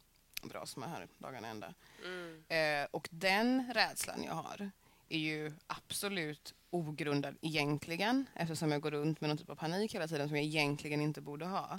dras 0.43 0.77
med 0.77 0.91
här 0.91 1.09
dagarna 1.19 1.49
ända. 1.49 1.75
Mm. 2.05 2.45
Eh, 2.49 2.89
och 2.91 3.09
den 3.11 3.73
rädslan 3.75 4.25
jag 4.25 4.35
har 4.35 4.71
är 5.09 5.19
ju 5.19 5.53
absolut 5.67 6.55
ogrundad 6.71 7.37
egentligen 7.41 8.27
eftersom 8.35 8.73
jag 8.73 8.81
går 8.81 8.91
runt 8.91 9.21
med 9.21 9.29
någon 9.29 9.39
typ 9.39 9.51
av 9.51 9.55
panik 9.55 9.95
hela 9.95 10.09
tiden 10.09 10.29
som 10.29 10.37
jag 10.37 10.45
egentligen 10.45 11.01
inte 11.01 11.21
borde 11.21 11.45
ha. 11.45 11.79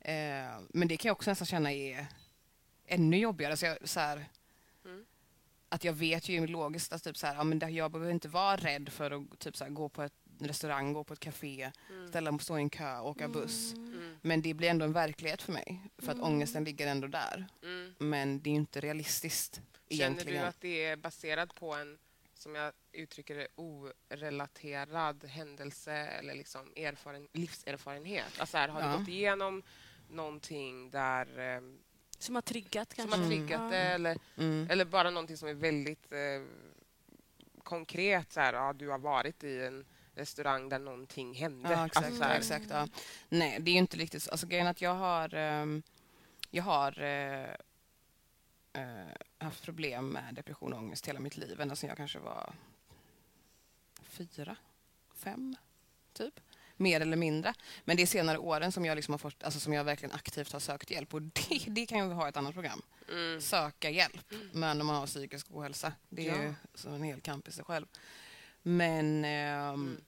Eh, 0.00 0.60
men 0.68 0.88
det 0.88 0.96
kan 0.96 1.08
jag 1.08 1.16
också 1.16 1.30
nästan 1.30 1.46
känna 1.46 1.72
är 1.72 2.06
ännu 2.86 3.18
jobbigare. 3.18 3.56
Så 3.56 3.66
jag, 3.66 3.88
så 3.88 4.00
här, 4.00 4.26
Mm. 4.84 5.04
Att 5.68 5.84
jag 5.84 5.92
vet 5.92 6.28
ju 6.28 6.46
logiskt 6.46 6.92
att 6.92 7.04
typ 7.04 7.16
så 7.16 7.26
här, 7.26 7.34
ja, 7.34 7.44
men 7.44 7.74
jag 7.74 7.90
behöver 7.92 8.12
inte 8.12 8.28
vara 8.28 8.56
rädd 8.56 8.88
för 8.88 9.10
att 9.10 9.38
typ 9.38 9.56
så 9.56 9.64
här, 9.64 9.70
gå 9.70 9.88
på 9.88 10.02
ett 10.02 10.12
restaurang, 10.40 10.92
gå 10.92 11.04
på 11.04 11.12
ett 11.12 11.20
café, 11.20 11.70
Mm. 11.90 12.08
ställa 12.08 12.30
mig 12.32 12.40
stå 12.40 12.58
i 12.58 12.60
en 12.62 12.70
kö, 12.70 13.00
åka 13.00 13.28
buss. 13.28 13.72
Mm. 13.72 14.16
Men 14.22 14.42
det 14.42 14.54
blir 14.54 14.68
ändå 14.70 14.84
en 14.84 14.92
verklighet 14.92 15.42
för 15.42 15.52
mig 15.52 15.82
för 15.98 16.08
att 16.12 16.18
Mm. 16.18 16.26
ångesten 16.32 16.64
ligger 16.64 16.86
ändå 16.86 17.06
där. 17.08 17.46
Mm. 17.62 17.94
Men 17.98 18.40
det 18.42 18.50
är 18.50 18.52
ju 18.52 18.56
inte 18.58 18.80
realistiskt 18.80 19.54
Känner 19.54 19.70
du 19.90 19.94
egentligen. 19.94 20.44
att 20.44 20.60
det 20.60 20.84
är 20.84 20.96
baserat 20.96 21.54
på 21.54 21.74
en, 21.74 21.98
som 22.34 22.54
jag 22.54 22.72
uttrycker 22.92 23.34
det, 23.36 23.48
orelaterad 23.56 25.24
händelse 25.24 25.92
eller 25.92 26.34
liksom 26.34 26.72
erfaren, 26.76 27.28
livserfarenhet? 27.32 28.40
Alltså 28.40 28.56
här, 28.56 28.68
har 28.68 28.80
Ja. 28.82 28.92
du 28.92 28.98
gått 28.98 29.08
igenom 29.08 29.62
någonting 30.10 30.90
där, 30.90 31.38
eh, 31.56 31.60
Som 32.18 32.34
har 32.34 32.42
triggat 32.42 32.92
som 32.92 32.96
kanske. 32.96 33.16
har 33.16 33.24
Mm. 33.24 33.28
triggat 33.30 33.60
Ja. 33.62 33.68
det 33.68 33.76
eller, 33.82 34.18
Mm. 34.36 34.66
eller 34.70 34.84
bara 34.84 35.10
någonting 35.10 35.36
som 35.36 35.48
är 35.48 35.54
väldigt 35.54 36.12
eh, 36.12 36.18
konkret? 37.62 38.32
Så 38.32 38.40
här, 38.40 38.52
ja, 38.52 38.72
du 38.72 38.88
har 38.88 38.98
varit 38.98 39.44
i 39.44 39.60
en 39.64 39.84
restaurang 40.14 40.68
där 40.68 40.78
någonting 40.78 41.34
hände. 41.34 41.72
Ja, 41.72 41.86
exakt. 41.86 42.06
Alltså 42.06 42.24
exakt 42.24 42.66
ja. 42.70 42.88
Nej, 43.28 43.60
det 43.60 43.70
är 43.70 43.72
ju 43.72 43.78
inte 43.78 43.96
riktigt 43.96 44.22
så. 44.22 44.30
Alltså, 44.30 44.46
grejen 44.46 44.66
att 44.66 44.80
jag 44.80 44.94
har, 44.94 45.34
ehm, 45.34 45.82
jag 46.50 46.62
har 46.62 47.00
eh, 47.02 47.50
eh, 48.72 49.06
haft 49.38 49.64
problem 49.64 50.08
med 50.08 50.34
depression 50.34 50.72
och 50.72 50.78
ångest 50.78 51.08
hela 51.08 51.20
mitt 51.20 51.36
liv. 51.36 51.60
Ända 51.60 51.76
sedan 51.76 51.88
jag 51.88 51.96
kanske 51.96 52.18
var 52.18 52.52
fyra, 54.02 54.56
fem, 55.14 55.56
typ. 56.12 56.40
Mer 56.80 57.00
eller 57.00 57.16
mindre. 57.16 57.54
Men 57.84 57.96
det 57.96 58.02
är 58.02 58.06
senare 58.06 58.38
åren 58.38 58.72
som 58.72 58.84
jag, 58.84 58.96
liksom 58.96 59.12
har 59.12 59.18
fått, 59.18 59.42
alltså, 59.42 59.60
som 59.60 59.72
jag 59.72 59.84
verkligen 59.84 60.14
aktivt 60.14 60.52
har 60.52 60.60
sökt 60.60 60.90
hjälp. 60.90 61.14
Och 61.14 61.22
det, 61.22 61.64
det 61.68 61.86
kan 61.86 61.98
ju 61.98 62.12
ha 62.14 62.28
ett 62.28 62.36
annat 62.36 62.54
program. 62.54 62.82
Mm. 63.12 63.40
Söka 63.40 63.90
hjälp. 63.90 64.32
Men 64.52 64.80
om 64.80 64.86
man 64.86 64.96
har 64.96 65.06
psykisk 65.06 65.46
ohälsa. 65.50 65.92
Det 66.08 66.28
är 66.28 66.36
Ja. 66.36 66.42
ju 66.42 66.54
som 66.74 66.94
en 66.94 67.02
hel 67.02 67.20
kamp 67.20 67.48
i 67.48 67.52
sig 67.52 67.64
själv. 67.64 67.86
Men 68.62 69.24
ehm, 69.24 70.00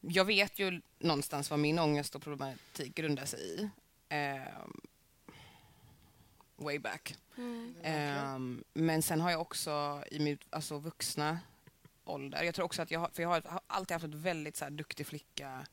jag 0.00 0.24
vet 0.24 0.58
ju 0.58 0.80
någonstans 0.98 1.50
vad 1.50 1.58
min 1.58 1.78
ångest 1.78 2.14
och 2.14 2.22
problematik 2.22 2.94
grundar 2.94 3.24
sig 3.24 3.40
i. 3.40 3.68
Ehm, 4.08 4.80
way 6.56 6.78
back. 6.78 7.16
Mm. 7.36 7.74
Ehm, 7.82 8.64
men 8.74 9.02
sen 9.02 9.20
har 9.20 9.30
jag 9.30 9.40
också 9.40 10.04
i 10.10 10.18
min 10.18 10.38
alltså, 10.50 10.78
vuxna 10.78 11.38
ålder, 12.04 12.42
jag 12.42 12.54
tror 12.54 12.64
också 12.64 12.82
att 12.82 12.90
jag 12.90 13.00
har, 13.00 13.10
för 13.12 13.22
jag 13.22 13.28
har 13.28 13.60
alltid 13.66 13.94
haft 13.94 14.04
ett 14.04 14.14
väldigt 14.14 14.56
så 14.56 14.64
här, 14.64 14.70
duktig 14.70 15.06
flicka 15.06 15.66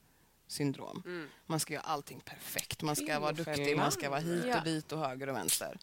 syndrom. 0.51 1.03
Mm. 1.05 1.27
Man 1.46 1.60
ska 1.60 1.74
göra 1.74 1.84
allting 1.84 2.20
perfekt. 2.20 2.81
Man 2.81 2.96
ska 2.96 3.20
vara 3.20 3.31
duktig, 3.31 3.77
man 3.77 3.91
ska 3.91 4.10
vara 4.10 4.20
hit 4.20 4.55
och 4.55 4.63
dit 4.63 4.91
och 4.91 5.00
höger 5.00 5.29
och 5.29 5.36
vänster. 5.36 5.77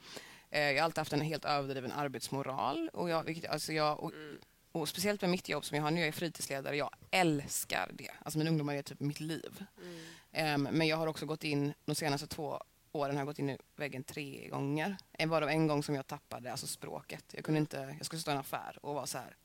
Eh, 0.51 0.61
jag 0.61 0.75
har 0.79 0.85
alltid 0.85 0.99
haft 0.99 1.13
en 1.13 1.21
helt 1.21 1.45
överdriven 1.45 1.93
arbetsmoral. 1.93 2.91
Och, 2.93 3.11
jag, 3.11 3.23
vilket, 3.25 3.51
alltså 3.51 3.73
jag, 3.73 4.01
och, 4.01 4.13
Mm. 4.13 4.39
och 4.73 4.89
speciellt 4.89 5.21
med 5.21 5.31
mitt 5.31 5.49
jobb 5.49 5.65
som 5.65 5.77
jag 5.77 5.85
har 5.85 5.91
nu, 5.91 6.01
jag 6.01 6.09
är 6.09 6.13
fritidsledare, 6.13 6.77
jag 6.77 6.91
älskar 7.11 7.91
det. 7.95 8.11
Alltså 8.23 8.39
mina 8.39 8.51
ungdomar 8.51 8.75
är 8.75 8.83
typ 8.83 9.01
mitt 9.01 9.21
liv. 9.21 9.65
Mm. 9.83 9.99
Ehm, 10.33 10.63
men 10.63 10.87
jag 10.87 10.97
har 10.97 11.07
också 11.07 11.27
gått 11.27 11.45
in, 11.45 11.75
de 11.85 11.95
senaste 11.95 12.27
två 12.27 12.63
åren 12.93 13.17
har 13.17 13.21
jag 13.21 13.27
gått 13.27 13.39
in 13.39 13.51
i 13.51 13.59
väggen 13.77 14.05
tre 14.05 14.49
gånger. 14.49 14.97
En 15.13 15.29
var 15.29 15.41
det 15.41 15.47
en 15.51 15.67
gång 15.67 15.83
som 15.83 15.95
jag 15.95 16.07
tappade 16.07 16.51
alltså 16.51 16.67
språket. 16.67 17.25
Jag 17.33 17.45
kunde 17.45 17.61
inte, 17.61 17.95
jag 17.97 18.07
skulle 18.07 18.23
stå 18.23 18.31
i 18.31 18.35
en 18.35 18.41
affär 18.41 18.79
och 18.83 18.95
vara 18.95 19.07
så 19.07 19.19
här, 19.19 19.37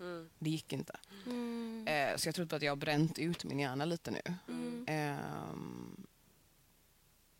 Mm. 0.00 0.30
det 0.38 0.50
gick 0.50 0.72
inte. 0.72 0.96
Mm. 1.26 1.86
Eh, 1.88 2.16
så 2.16 2.28
jag 2.28 2.34
tror 2.34 2.46
på 2.46 2.56
att 2.56 2.62
jag 2.62 2.72
har 2.72 2.76
bränt 2.76 3.18
ut 3.18 3.44
min 3.44 3.58
hjärna 3.58 3.84
lite 3.84 4.10
nu. 4.10 4.20
Mm. 4.48 4.84
Ehm, 4.88 6.06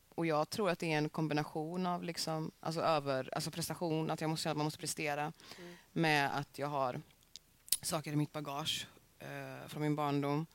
och 0.09 0.27
jag 0.27 0.51
tror 0.51 0.71
att 0.71 0.79
det 0.79 0.93
är 0.93 0.99
en 0.99 1.09
kombination 1.09 1.87
av 1.87 2.03
liksom, 2.05 2.51
alltså 2.61 2.81
över, 2.81 3.35
alltså 3.35 3.51
prestation, 3.51 4.11
att 4.11 4.21
jag 4.21 4.31
måste, 4.31 4.51
att 4.51 4.57
man 4.57 4.65
måste 4.65 4.79
prestera 4.81 5.33
Mm. 5.59 5.75
med 5.93 6.37
att 6.39 6.59
jag 6.59 6.67
har 6.69 7.01
saker 7.83 8.13
i 8.13 8.17
mitt 8.17 8.33
bagage 8.33 8.87
eh, 9.19 9.69
från 9.69 9.83
min 9.83 9.97
barndom 9.97 10.47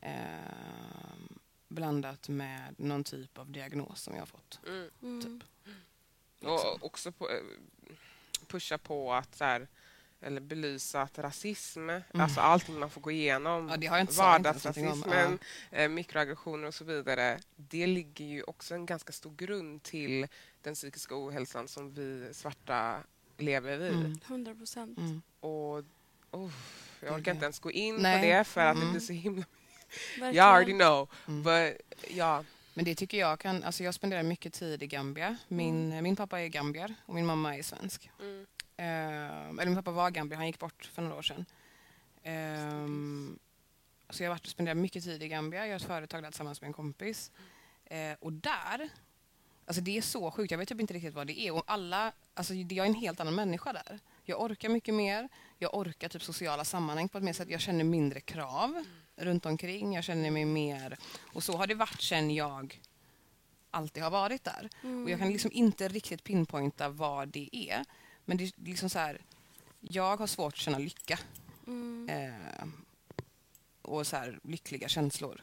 ehm, 0.00 1.38
blandat 1.68 2.28
med 2.28 2.74
någon 2.78 3.04
typ 3.04 3.38
av 3.38 3.50
diagnos 3.50 4.02
som 4.02 4.14
jag 4.14 4.20
har 4.20 4.26
fått. 4.26 4.60
Mm. 4.66 4.90
Mm. 5.02 5.40
Och 6.42 6.84
också 6.84 7.12
på, 7.12 7.30
eh, 7.30 7.36
pusha 8.46 8.78
på 8.78 9.12
att 9.14 9.36
så 9.36 9.44
här, 9.44 9.68
eller 10.20 10.40
belysa 10.40 11.02
att 11.02 11.18
rasism, 11.18 11.90
alltså 12.14 12.40
allting 12.40 12.78
man 12.78 12.90
får 12.90 13.00
gå 13.00 13.10
igenom, 13.10 13.52
Mm. 13.58 13.68
Ja, 13.70 13.76
det 13.76 13.86
har 13.86 13.96
jag 13.96 14.02
inte 14.04 14.14
vardagsrasismen, 14.18 15.38
eh, 15.70 15.88
mikroaggressioner 15.88 16.68
och 16.68 16.74
så 16.74 16.84
vidare, 16.84 17.38
det 17.56 17.86
ligger 17.86 18.24
ju 18.24 18.42
också 18.42 18.74
en 18.74 18.86
ganska 18.86 19.12
stor 19.12 19.34
grund 19.36 19.82
till 19.82 20.26
den 20.62 20.74
psykiska 20.74 21.14
ohälsan 21.16 21.68
som 21.68 21.94
vi 21.94 22.28
svarta 22.34 22.96
lever 23.38 23.80
i. 23.80 23.88
Mm. 23.88 24.18
100 24.26 24.54
procent. 24.54 24.98
Mm. 24.98 25.22
Och 25.40 25.50
oh, 25.78 25.84
jag 26.30 26.50
Det- 27.00 27.10
orkar 27.10 27.32
inte 27.32 27.44
ens 27.44 27.58
gå 27.58 27.70
in 27.70 27.96
Nej. 27.96 28.20
på 28.20 28.26
det 28.26 28.44
för 28.44 28.60
att 28.60 28.76
det 28.76 28.80
Mm. 28.82 28.92
blir 28.92 29.00
så 29.00 29.12
himla... 29.12 29.44
You 30.20 30.38
already 30.40 30.72
know. 30.72 31.08
Mm. 31.28 31.42
But, 31.42 31.80
ja. 32.10 32.44
Men 32.74 32.84
det 32.84 32.94
tycker 32.94 33.18
jag 33.18 33.40
kan, 33.40 33.62
alltså 33.64 33.84
jag 33.84 33.94
spenderar 33.94 34.22
mycket 34.22 34.52
tid 34.52 34.82
i 34.82 34.86
Gambia. 34.86 35.36
Min, 35.48 35.86
Mm. 35.92 36.02
min 36.04 36.16
pappa 36.16 36.40
är 36.40 36.48
gambier 36.48 36.94
och 37.06 37.14
min 37.14 37.26
mamma 37.26 37.56
är 37.56 37.62
svensk. 37.62 38.10
Mm. 38.76 39.50
Ehm, 39.50 39.58
eller 39.58 39.66
min 39.66 39.76
pappa 39.76 39.90
var 39.90 40.10
gambier, 40.10 40.36
han 40.36 40.46
gick 40.46 40.58
bort 40.58 40.90
för 40.92 41.02
några 41.02 41.16
år 41.16 41.22
sedan. 41.22 41.44
Ehm, 42.22 43.38
så 44.10 44.22
jag 44.22 44.30
har 44.30 44.34
varit 44.34 44.44
och 44.44 44.50
spenderat 44.50 44.76
mycket 44.76 45.04
tid 45.04 45.22
i 45.22 45.28
Gambia. 45.28 45.66
Jag 45.66 45.72
har 45.72 45.76
ett 45.76 45.86
företag 45.86 46.22
där 46.22 46.30
tillsammans 46.30 46.60
med 46.60 46.68
en 46.68 46.72
kompis. 46.72 47.30
Eh, 47.84 48.12
och 48.20 48.32
där, 48.32 48.88
alltså 49.66 49.82
det 49.82 49.98
är 49.98 50.02
så 50.02 50.30
sjukt, 50.30 50.50
jag 50.50 50.58
vet 50.58 50.68
typ 50.68 50.80
inte 50.80 50.94
riktigt 50.94 51.14
vad 51.14 51.26
det 51.26 51.40
är. 51.40 51.54
Och 51.54 51.64
alla, 51.66 52.12
alltså 52.34 52.54
jag 52.54 52.78
är 52.78 52.90
en 52.90 52.94
helt 52.94 53.20
annan 53.20 53.34
människa 53.34 53.72
där. 53.72 53.98
Jag 54.24 54.42
orkar 54.42 54.68
mycket 54.68 54.94
mer. 54.94 55.28
Jag 55.58 55.74
orkar 55.74 56.08
typ 56.08 56.22
sociala 56.22 56.64
sammanhang 56.64 57.08
på 57.08 57.18
ett 57.18 57.24
mer 57.24 57.32
sätt. 57.32 57.48
Jag 57.50 57.60
känner 57.60 57.84
mindre 57.84 58.20
krav 58.20 58.84
runt 59.16 59.46
omkring. 59.46 59.94
Jag 59.94 60.04
känner 60.04 60.30
mig 60.30 60.44
mer... 60.44 60.98
Och 61.32 61.42
så 61.42 61.56
har 61.56 61.66
det 61.66 61.74
varit 61.74 62.02
sen 62.02 62.34
jag 62.34 62.80
alltid 63.70 64.02
har 64.02 64.10
varit 64.10 64.44
där. 64.44 64.68
Mm. 64.82 65.04
Och 65.04 65.10
jag 65.10 65.18
kan 65.18 65.32
liksom 65.32 65.50
inte 65.52 65.88
riktigt 65.88 66.24
pinpointa 66.24 66.88
vad 66.88 67.28
det 67.28 67.48
är. 67.52 67.84
Men 68.28 68.36
det 68.36 68.44
är 68.44 68.50
liksom 68.64 68.90
så 68.90 68.98
här, 68.98 69.20
jag 69.80 70.16
har 70.16 70.26
svårt 70.26 70.52
att 70.54 70.58
känna 70.60 70.78
lycka 70.78 71.18
Mm. 71.66 72.08
eh, 72.08 72.66
och 73.82 74.06
så 74.06 74.16
här, 74.16 74.38
lyckliga 74.42 74.88
känslor. 74.88 75.42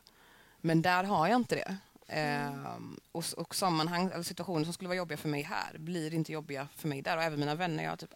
Men 0.62 0.82
där 0.82 1.04
har 1.04 1.28
jag 1.28 1.36
inte 1.36 1.56
det. 1.56 1.78
Eh, 2.08 2.78
och, 3.12 3.26
och 3.38 3.56
sammanhang, 3.56 4.10
eller 4.14 4.24
situationer 4.24 4.64
som 4.64 4.74
skulle 4.74 4.88
vara 4.88 4.98
jobbiga 4.98 5.18
för 5.18 5.30
mig 5.30 5.42
här 5.42 5.78
blir 5.78 6.14
inte 6.14 6.32
jobbiga 6.32 6.68
för 6.76 6.88
mig 6.88 7.02
där. 7.02 7.18
Och 7.18 7.24
även 7.24 7.40
mina 7.40 7.56
vänner, 7.56 7.84
jag 7.84 7.92
har 7.92 7.98
typ 7.98 8.14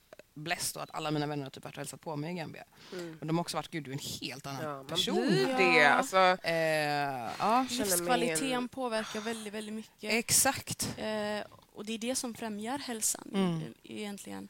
då 0.73 0.79
att 0.79 0.89
alla 0.95 1.11
mina 1.11 1.27
vänner 1.27 1.43
har 1.43 1.49
typ 1.49 1.63
varit 1.63 1.75
och 1.75 1.77
hälsat 1.77 2.01
på 2.01 2.15
mig 2.15 2.31
i 2.31 2.35
Gambia. 2.35 2.63
Mm. 2.93 3.17
Och 3.21 3.25
de 3.27 3.37
har 3.37 3.41
också 3.41 3.57
varit, 3.57 3.71
gud 3.71 3.83
du 3.83 3.91
är 3.91 3.93
en 3.93 3.99
helt 4.21 4.47
annan 4.47 4.63
Ja, 4.63 4.75
man 4.77 4.85
person. 4.85 5.27
blir 5.27 5.49
Ja. 5.49 5.57
det. 5.57 5.85
Alltså, 5.89 6.17
Eh, 6.43 7.31
ja, 7.39 7.65
Livskvaliteten 7.69 8.51
en- 8.51 8.67
påverkar 8.69 9.19
väldigt, 9.21 9.53
väldigt 9.53 9.73
mycket. 9.75 10.13
exakt. 10.13 10.93
Eh, 10.97 11.39
och 11.73 11.85
det 11.85 11.93
är 11.93 11.97
det 11.97 12.15
som 12.15 12.33
främjar 12.33 12.77
hälsan 12.77 13.29
Mm. 13.33 13.61
e- 13.61 13.65
egentligen. 13.83 14.47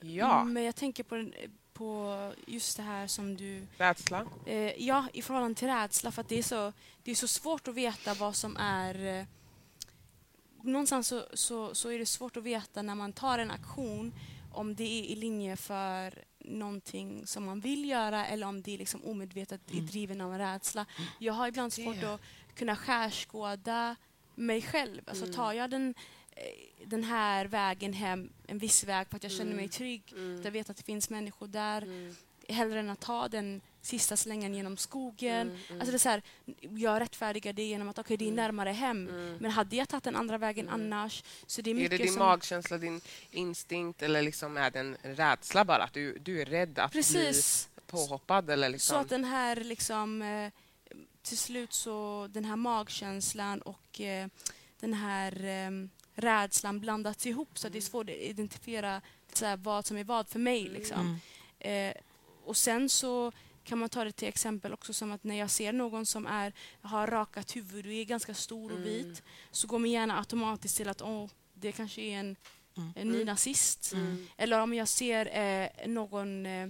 Ja, 0.00 0.44
Men 0.44 0.62
jag 0.62 0.76
tänker 0.76 1.02
på, 1.02 1.14
den, 1.14 1.34
på 1.72 2.32
just 2.46 2.76
det 2.76 2.82
här 2.82 3.06
som 3.06 3.36
du... 3.36 3.66
rädsla. 3.78 4.26
Eh, 4.46 4.82
ja, 4.86 5.04
i 5.12 5.22
förhållande 5.22 5.58
till 5.58 5.68
rädsla. 5.68 6.10
För 6.12 6.20
att 6.20 6.28
det 6.28 6.38
är 6.38 6.42
så, 6.42 6.72
det 7.02 7.10
är 7.10 7.14
så 7.14 7.28
svårt 7.28 7.68
att 7.68 7.74
veta 7.74 8.14
vad 8.14 8.36
som 8.36 8.56
är... 8.56 9.18
Eh, 9.20 9.24
någonstans 10.62 11.08
så, 11.08 11.22
så, 11.34 11.74
så 11.74 11.88
är 11.90 11.98
det 11.98 12.06
svårt 12.06 12.36
att 12.36 12.42
veta 12.42 12.82
när 12.82 12.94
man 12.94 13.12
tar 13.12 13.38
en 13.38 13.50
aktion 13.50 14.12
om 14.52 14.74
det 14.74 14.84
är 14.84 15.04
i 15.04 15.16
linje 15.16 15.56
för 15.56 16.24
någonting 16.38 17.26
som 17.26 17.44
man 17.44 17.60
vill 17.60 17.88
göra 17.88 18.26
eller 18.26 18.46
om 18.46 18.62
det 18.62 18.74
är 18.74 18.78
liksom 18.78 19.04
omedvetet 19.04 19.60
är 19.72 19.80
driven 19.80 20.20
av 20.20 20.32
en 20.32 20.38
rädsla. 20.38 20.86
Jag 21.18 21.32
har 21.32 21.48
ibland 21.48 21.72
svårt 21.72 21.86
Mm. 21.86 22.00
Det- 22.00 22.14
att 22.14 22.20
kunna 22.54 22.76
skärskåda 22.76 23.96
mig 24.34 24.62
själv. 24.62 25.02
Alltså 25.06 25.24
Mm. 25.24 25.36
tar 25.36 25.52
jag 25.52 25.70
den, 25.70 25.94
den 26.84 27.04
här 27.04 27.44
vägen 27.46 27.92
hem, 27.92 28.30
en 28.46 28.58
viss 28.58 28.84
väg 28.84 29.08
för 29.08 29.16
att 29.16 29.22
jag 29.22 29.32
känner 29.32 29.44
Mm. 29.52 29.56
mig 29.56 29.68
trygg, 29.68 30.02
Mm. 30.12 30.40
jag 30.44 30.50
vet 30.50 30.70
att 30.70 30.76
det 30.76 30.82
finns 30.82 31.10
människor 31.10 31.46
där, 31.46 31.82
Mm. 31.82 32.16
hellre 32.48 32.80
än 32.80 32.90
att 32.90 33.00
ta 33.00 33.28
den 33.28 33.60
sista 33.82 34.16
slängan 34.16 34.54
genom 34.54 34.76
skogen. 34.76 35.48
Mm, 35.48 35.60
mm. 35.68 35.80
Alltså 35.80 35.90
det 35.90 35.96
är 35.96 35.98
så 35.98 36.08
här, 36.08 36.22
jag 36.76 37.00
rättfärdigar 37.00 37.52
det 37.52 37.62
genom 37.62 37.88
att 37.88 37.98
okej, 37.98 38.16
det 38.16 38.24
är 38.24 38.26
Mm. 38.26 38.36
närmare 38.36 38.70
hem. 38.70 39.08
Mm. 39.08 39.36
Men 39.40 39.50
hade 39.50 39.76
jag 39.76 39.88
tagit 39.88 40.04
den 40.04 40.16
andra 40.16 40.38
vägen 40.38 40.68
Mm. 40.68 40.80
annars? 40.80 41.22
Så 41.46 41.62
det 41.62 41.70
är 41.70 41.72
Är 41.72 41.74
mycket 41.74 41.90
det 41.90 41.96
din 42.04 42.12
som... 42.12 42.18
magkänsla, 42.18 42.78
din 42.78 43.00
instinkt 43.30 44.02
eller 44.02 44.22
liksom 44.22 44.56
är 44.56 44.70
det 44.70 44.80
en 44.80 44.96
rädsla 45.02 45.64
bara? 45.64 45.82
Att 45.84 45.92
du, 45.92 46.18
du 46.18 46.40
är 46.40 46.44
rädd 46.44 46.78
att 46.78 46.92
Precis. 46.92 47.68
bli 47.74 47.82
påhoppad? 47.86 48.50
Eller 48.50 48.68
Så 48.68 48.72
liksom? 48.72 49.00
att 49.00 49.08
den 49.08 49.24
här 49.24 49.56
liksom... 49.56 50.22
Eh, 50.22 50.52
till 51.22 51.38
slut 51.38 51.72
så 51.72 52.26
den 52.30 52.44
här 52.44 52.56
magkänslan 52.56 53.60
och 53.62 54.00
eh, 54.00 54.26
den 54.80 54.94
här 54.94 55.44
eh, 55.44 55.70
rädslan 56.14 56.80
blandats 56.80 57.26
ihop 57.26 57.58
så 57.58 57.66
att 57.66 57.72
det 57.72 57.78
är 57.78 57.80
svårt 57.80 58.08
att 58.10 58.16
identifiera 58.16 59.00
så 59.32 59.46
här, 59.46 59.56
vad 59.56 59.86
som 59.86 59.96
är 59.96 60.04
vad 60.04 60.28
för 60.28 60.38
mig. 60.38 60.68
Liksom. 60.68 61.18
Mm. 61.60 61.90
Eh, 61.90 62.02
och 62.44 62.56
sen 62.56 62.88
så 62.88 63.32
kan 63.64 63.78
man 63.78 63.88
ta 63.88 64.04
det 64.04 64.12
till 64.12 64.28
exempel 64.28 64.72
också 64.72 64.92
som 64.92 65.12
att 65.12 65.24
när 65.24 65.34
jag 65.34 65.50
ser 65.50 65.72
någon 65.72 66.06
som 66.06 66.26
är, 66.26 66.52
har 66.82 67.06
rakat 67.06 67.56
huvud 67.56 67.86
och 67.86 67.92
är 67.92 68.04
ganska 68.04 68.34
stor 68.34 68.70
och 68.72 68.76
Mm. 68.78 68.88
vit 68.88 69.22
så 69.50 69.66
går 69.66 69.78
min 69.78 69.92
hjärna 69.92 70.18
automatiskt 70.18 70.76
till 70.76 70.88
att 70.88 71.02
åh, 71.02 71.28
det 71.54 71.72
kanske 71.72 72.00
är 72.02 72.18
en, 72.18 72.36
Mm. 72.76 72.92
en 72.96 73.08
ny 73.08 73.24
nazist. 73.24 73.92
Mm. 73.92 74.26
Eller 74.36 74.60
om 74.60 74.74
jag 74.74 74.88
ser 74.88 75.38
eh, 75.38 75.88
någon 75.88 76.46
eh, 76.46 76.68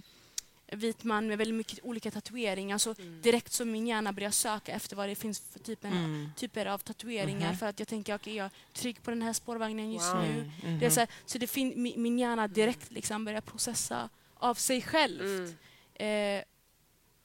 vit 0.72 1.04
man 1.04 1.26
med 1.26 1.38
väldigt 1.38 1.54
mycket 1.56 1.78
olika 1.82 2.10
tatueringar 2.10 2.78
så 2.78 2.94
Mm. 2.98 3.22
direkt 3.22 3.52
så 3.52 3.64
min 3.64 3.86
hjärna 3.86 4.12
börjar 4.12 4.30
söka 4.30 4.72
efter 4.72 4.96
vad 4.96 5.08
det 5.08 5.14
finns 5.14 5.40
för 5.40 5.58
typen, 5.58 5.92
Mm. 5.92 6.30
typer 6.36 6.66
av 6.66 6.78
tatueringar 6.78 7.48
Mhm. 7.48 7.56
för 7.58 7.66
att 7.66 7.78
jag 7.78 7.88
tänker 7.88 8.14
okej 8.14 8.34
jag 8.34 8.44
är 8.46 8.50
trygg 8.72 9.02
på 9.02 9.10
den 9.10 9.22
här 9.22 9.32
spårvagnen 9.32 9.92
just 9.92 10.14
Wow. 10.14 10.22
nu. 10.22 10.50
Mm. 10.64 10.78
Det 10.78 10.86
är 10.86 10.90
så 10.90 11.00
här, 11.00 11.08
så 11.26 11.38
det 11.38 11.46
fin- 11.46 11.72
min, 11.82 12.02
min 12.02 12.18
hjärna 12.18 12.48
direkt 12.48 12.90
liksom 12.90 13.24
börjar 13.24 13.40
processa 13.40 14.08
av 14.34 14.54
sig 14.54 14.82
själv. 14.82 15.20
Mm. 15.24 16.38
Eh, 16.38 16.44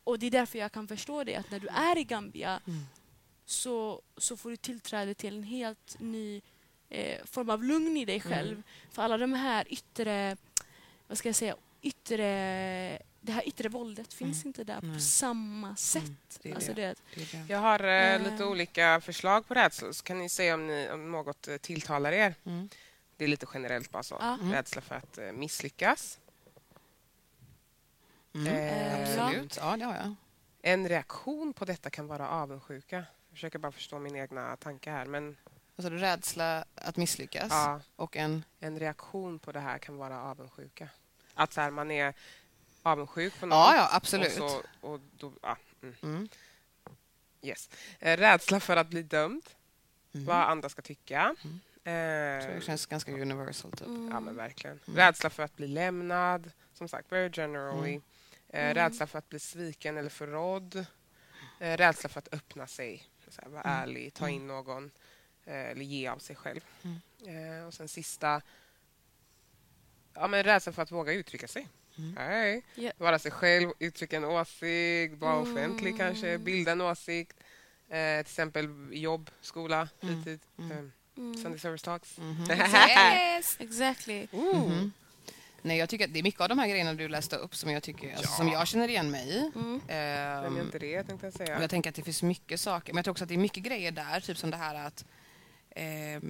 och 0.04 0.20
det 0.20 0.26
är 0.26 0.32
därför 0.32 0.60
jag 0.60 0.72
kan 0.72 0.88
förstå 0.88 1.24
det, 1.24 1.36
att 1.36 1.52
när 1.52 1.60
du 1.60 1.68
är 1.68 1.98
i 1.98 2.04
Gambia 2.04 2.60
Mm. 2.68 2.82
så, 3.46 4.02
så 4.18 4.38
får 4.38 4.50
du 4.50 4.58
tillträde 4.58 5.14
till 5.14 5.38
en 5.38 5.44
helt 5.44 5.96
ny 6.00 6.42
eh, 6.90 7.26
form 7.26 7.50
av 7.50 7.64
lugn 7.64 7.98
i 7.98 8.06
dig 8.06 8.20
själv. 8.22 8.52
Mm. 8.52 8.64
För 8.92 9.02
alla 9.02 9.18
de 9.18 9.34
här 9.34 9.66
yttre, 9.74 10.38
vad 11.08 11.18
ska 11.18 11.30
jag 11.30 11.36
säga, 11.36 11.56
yttre 11.82 13.00
det 13.26 13.32
här 13.32 13.48
yttre 13.48 13.70
våldet 13.70 14.14
finns 14.14 14.46
inte 14.46 14.64
där 14.64 14.80
Nej. 14.82 14.94
på 14.94 15.00
samma 15.00 15.76
sätt. 15.76 16.40
det 16.42 16.52
är 16.52 16.56
alltså 16.56 16.74
det. 16.74 16.88
det. 16.88 16.96
Det 17.16 17.32
det. 17.32 17.46
Jag 17.54 17.60
har 17.60 17.84
eh, 17.84 18.14
Eh. 18.16 18.32
lite 18.32 18.46
olika 18.46 19.02
förslag 19.02 19.48
på 19.48 19.54
rädslor 19.54 19.92
så 19.92 20.04
kan 20.04 20.18
ni 20.20 20.30
säga 20.30 20.54
om, 20.54 20.68
ni, 20.68 20.90
om 20.92 21.12
något 21.12 21.48
eh, 21.48 21.58
tilltalar 21.58 22.12
er. 22.12 22.36
Mm. 22.46 22.70
Det 23.18 23.24
är 23.24 23.28
lite 23.28 23.46
generellt 23.54 23.92
bara 23.92 24.04
så. 24.04 24.18
Ja. 24.20 24.34
Mm. 24.34 24.52
Rädsla 24.52 24.82
för 24.82 24.96
att 24.96 25.18
eh, 25.18 25.32
misslyckas. 25.32 26.20
Mm. 28.34 28.48
Eh, 28.48 29.02
Absolut. 29.02 29.58
Ja, 29.62 29.78
det 29.78 29.86
har 29.86 29.96
jag. 29.96 30.16
En 30.62 30.90
reaktion 30.90 31.54
på 31.54 31.66
detta 31.66 31.90
kan 31.90 32.08
vara 32.08 32.30
avundsjuka. 32.30 32.96
Jag 32.96 33.06
försöker 33.38 33.60
bara 33.60 33.72
förstå 33.72 34.00
min 34.00 34.16
egna 34.16 34.56
tanke 34.58 34.92
här. 34.92 35.06
Men 35.06 35.38
Alltså 35.78 35.90
rädsla 35.94 36.66
att 36.76 36.98
misslyckas 36.98 37.48
ja, 37.50 37.82
och 37.96 38.16
en... 38.18 38.44
en 38.60 38.80
reaktion 38.80 39.40
på 39.40 39.52
det 39.52 39.60
här 39.60 39.78
kan 39.78 39.98
vara 39.98 40.22
avundsjuka. 40.22 40.90
Att 41.34 41.54
så 41.54 41.62
här, 41.62 41.72
man 41.72 41.92
är 41.92 42.14
avundsjuk 42.86 43.40
på 43.40 43.46
någon. 43.46 43.58
Ja, 43.60 43.76
ja, 43.76 43.90
absolut. 43.92 44.40
Och 44.40 44.50
så, 44.50 44.62
och 44.82 45.00
då, 45.18 45.34
ja, 45.42 45.58
mm, 45.84 45.96
Mm. 46.04 46.30
yes. 47.42 47.70
Eh, 48.00 48.18
Rädsla 48.18 48.60
för 48.60 48.78
att 48.78 48.88
bli 48.90 49.04
dömd. 49.04 49.50
Mm. 50.14 50.26
Vad 50.26 50.36
andra 50.38 50.70
ska 50.70 50.82
tycka. 50.82 51.36
Mm. 51.44 51.60
Eh, 51.84 52.54
jag 52.54 52.64
känns 52.64 52.86
ganska 52.86 53.12
universal. 53.12 53.72
Typ. 53.72 53.88
Mm. 53.88 54.10
Ja, 54.12 54.20
men 54.20 54.36
verkligen. 54.36 54.80
Mm. 54.88 54.98
Rädsla 54.98 55.30
för 55.30 55.44
att 55.44 55.56
bli 55.56 55.68
lämnad. 55.68 56.52
Som 56.74 56.88
sagt, 56.88 57.12
very 57.12 57.30
generally. 57.34 57.90
Mm. 57.90 58.02
Eh. 58.50 58.74
Rädsla 58.74 59.08
för 59.08 59.20
att 59.20 59.30
bli 59.30 59.40
sviken 59.40 59.98
eller 59.98 60.10
förrådd. 60.10 60.86
Eh, 61.60 61.78
rädsla 61.78 62.10
för 62.10 62.20
att 62.20 62.34
öppna 62.34 62.68
sig. 62.68 63.04
Här, 63.42 63.50
vara 63.50 63.62
Mm. 63.62 63.76
ärlig, 63.84 64.14
ta 64.14 64.30
in 64.30 64.48
någon. 64.48 64.92
Eh, 65.46 65.54
eller 65.70 65.82
ge 65.86 66.08
av 66.08 66.18
sig 66.20 66.36
själv. 66.36 66.62
Mm. 66.84 67.60
Eh, 67.60 67.66
och 67.68 67.74
sen 67.74 67.88
sista... 67.88 68.42
Ja, 70.14 70.28
men 70.28 70.44
rädsla 70.44 70.72
för 70.72 70.82
att 70.82 70.92
våga 70.92 71.14
uttrycka 71.14 71.48
sig. 71.48 71.68
Mm. 71.98 72.12
Nej. 72.16 72.64
Ja. 72.76 72.92
Vara 72.98 73.20
sig 73.20 73.32
själv, 73.32 73.70
uttrycka 73.80 74.18
en 74.18 74.26
åsikt, 74.26 75.14
vara 75.20 75.34
Mm. 75.36 75.52
offentlig 75.54 75.98
kanske, 75.98 76.38
bilda 76.38 76.72
en 76.72 76.82
åsikt. 76.82 77.38
Eh, 77.90 77.96
till 77.98 78.20
exempel 78.20 78.70
jobb, 78.92 79.30
skola, 79.42 79.90
Mm. 80.04 80.24
fritid. 80.24 80.40
Mm. 80.60 80.72
Eh, 80.72 80.78
Mm. 81.18 81.38
Sunday 81.38 81.60
service 81.60 81.82
talks. 81.82 82.18
Mhm. 82.18 82.46
Yes, 82.90 83.56
exactly. 83.60 84.28
Ooh. 84.32 84.56
Mhm. 84.70 84.92
Nej, 85.62 85.78
jag 85.78 85.90
tycker 85.90 86.06
att 86.06 86.14
det 86.14 86.20
är 86.20 86.24
mycket 86.24 86.42
av 86.42 86.50
de 86.50 86.60
här 86.60 86.68
grejerna 86.68 86.94
du 86.94 87.08
läste 87.08 87.36
upp 87.36 87.56
som 87.56 87.72
jag, 87.72 87.84
tycker, 87.84 88.10
alltså, 88.16 88.24
Ja. 88.32 88.38
som 88.38 88.48
jag 88.50 88.68
känner 88.68 88.88
igen 88.88 89.12
mig 89.12 89.30
i. 89.30 89.52
Mm. 89.56 89.82
Ehm, 89.88 90.62
inte 90.62 90.80
det, 90.80 91.04
tänkte 91.04 91.26
jag 91.28 91.34
säga. 91.34 91.58
och 91.58 91.64
jag 91.64 91.70
tänker 91.70 91.90
att 91.90 91.96
det 91.96 92.04
finns 92.04 92.24
mycket 92.24 92.60
saker, 92.60 92.94
men 92.94 92.98
jag 92.98 93.04
tror 93.06 93.12
också 93.12 93.24
att 93.24 93.28
det 93.28 93.36
är 93.36 93.40
mycket 93.40 93.64
grejer 93.64 93.92
där, 93.92 94.20
typ 94.20 94.38
som 94.38 94.52
det 94.52 94.58
här 94.58 94.76
att 94.88 95.06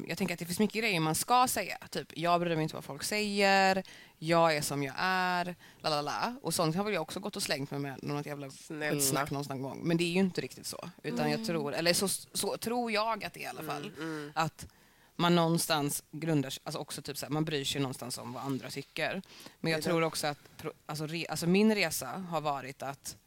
jag 0.07 0.17
tänker 0.17 0.33
att 0.33 0.39
det 0.39 0.45
finns 0.45 0.59
mycket 0.59 0.81
grejer 0.81 0.99
man 0.99 1.15
ska 1.15 1.47
säga. 1.47 1.77
Typ, 1.89 2.17
jag 2.17 2.41
bryr 2.41 2.55
mig 2.55 2.63
inte 2.63 2.75
vad 2.75 2.83
folk 2.83 3.03
säger, 3.03 3.83
jag 4.17 4.55
är 4.55 4.61
som 4.61 4.83
jag 4.83 4.95
är, 4.97 5.55
la 5.81 5.89
la 5.89 6.01
la. 6.01 6.35
Och 6.41 6.53
sånt 6.53 6.75
har 6.75 6.83
väl 6.83 6.93
jag 6.93 7.01
också 7.01 7.19
gått 7.19 7.35
och 7.35 7.43
slängt 7.43 7.71
mig 7.71 7.79
med 7.79 8.03
något 8.03 8.25
jävla 8.25 8.49
skitsnack 8.49 9.31
någonstans 9.31 9.59
någon 9.59 9.69
gång. 9.69 9.81
Men 9.83 9.97
det 9.97 10.03
är 10.03 10.11
ju 10.11 10.19
inte 10.19 10.41
riktigt 10.41 10.65
så. 10.65 10.89
Utan 11.03 11.31
jag 11.31 11.45
tror, 11.45 11.73
eller 11.73 11.93
så, 11.93 12.07
så 12.07 12.57
tror 12.57 12.91
jag 12.91 13.23
att 13.23 13.33
det 13.33 13.39
är 13.39 13.43
i 13.43 13.47
alla 13.47 13.63
fall. 13.63 13.91
Mm. 13.97 14.31
Att 14.35 14.67
man 15.15 15.35
någonstans 15.35 16.03
grundar 16.11 16.49
sig, 16.49 16.61
alltså 16.63 16.79
också 16.79 17.01
typ 17.01 17.17
så 17.17 17.25
här, 17.25 17.33
man 17.33 17.45
bryr 17.45 17.65
sig 17.65 17.81
någonstans 17.81 18.17
om 18.17 18.33
vad 18.33 18.43
andra 18.43 18.69
tycker. 18.69 19.21
Men 19.59 19.71
jag 19.71 19.83
tror 19.83 20.01
också 20.01 20.27
att, 20.27 20.39
alltså, 20.85 21.07
re, 21.07 21.25
alltså 21.29 21.47
min 21.47 21.75
resa 21.75 22.07
har 22.07 22.41
varit 22.41 22.83
att 22.83 23.17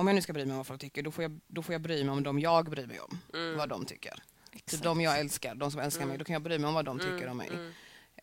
om 0.00 0.06
jag 0.06 0.14
nu 0.14 0.22
ska 0.22 0.32
bry 0.32 0.44
mig 0.44 0.52
om 0.52 0.56
vad 0.56 0.66
folk 0.66 0.80
tycker, 0.80 1.02
då 1.02 1.10
får 1.10 1.22
jag, 1.24 1.40
då 1.46 1.62
får 1.62 1.72
jag 1.72 1.80
bry 1.82 2.04
mig 2.04 2.12
om 2.12 2.22
de 2.22 2.38
jag 2.40 2.70
bryr 2.70 2.86
mig 2.86 3.00
om. 3.00 3.18
Mm. 3.34 3.56
Vad 3.58 3.68
de 3.68 3.84
tycker. 3.84 4.10
Typ 4.50 4.62
Exakt. 4.64 4.82
de 4.82 5.00
jag 5.00 5.18
älskar, 5.20 5.54
de 5.54 5.70
som 5.70 5.80
älskar 5.80 6.06
mig, 6.06 6.18
då 6.18 6.24
kan 6.24 6.32
jag 6.32 6.42
bry 6.42 6.58
mig 6.58 6.68
om 6.68 6.74
vad 6.74 6.84
de 6.84 6.98
tycker 6.98 7.16
Mm, 7.26 7.30
om 7.30 7.36
mig. 7.36 7.48
mm. 7.48 7.72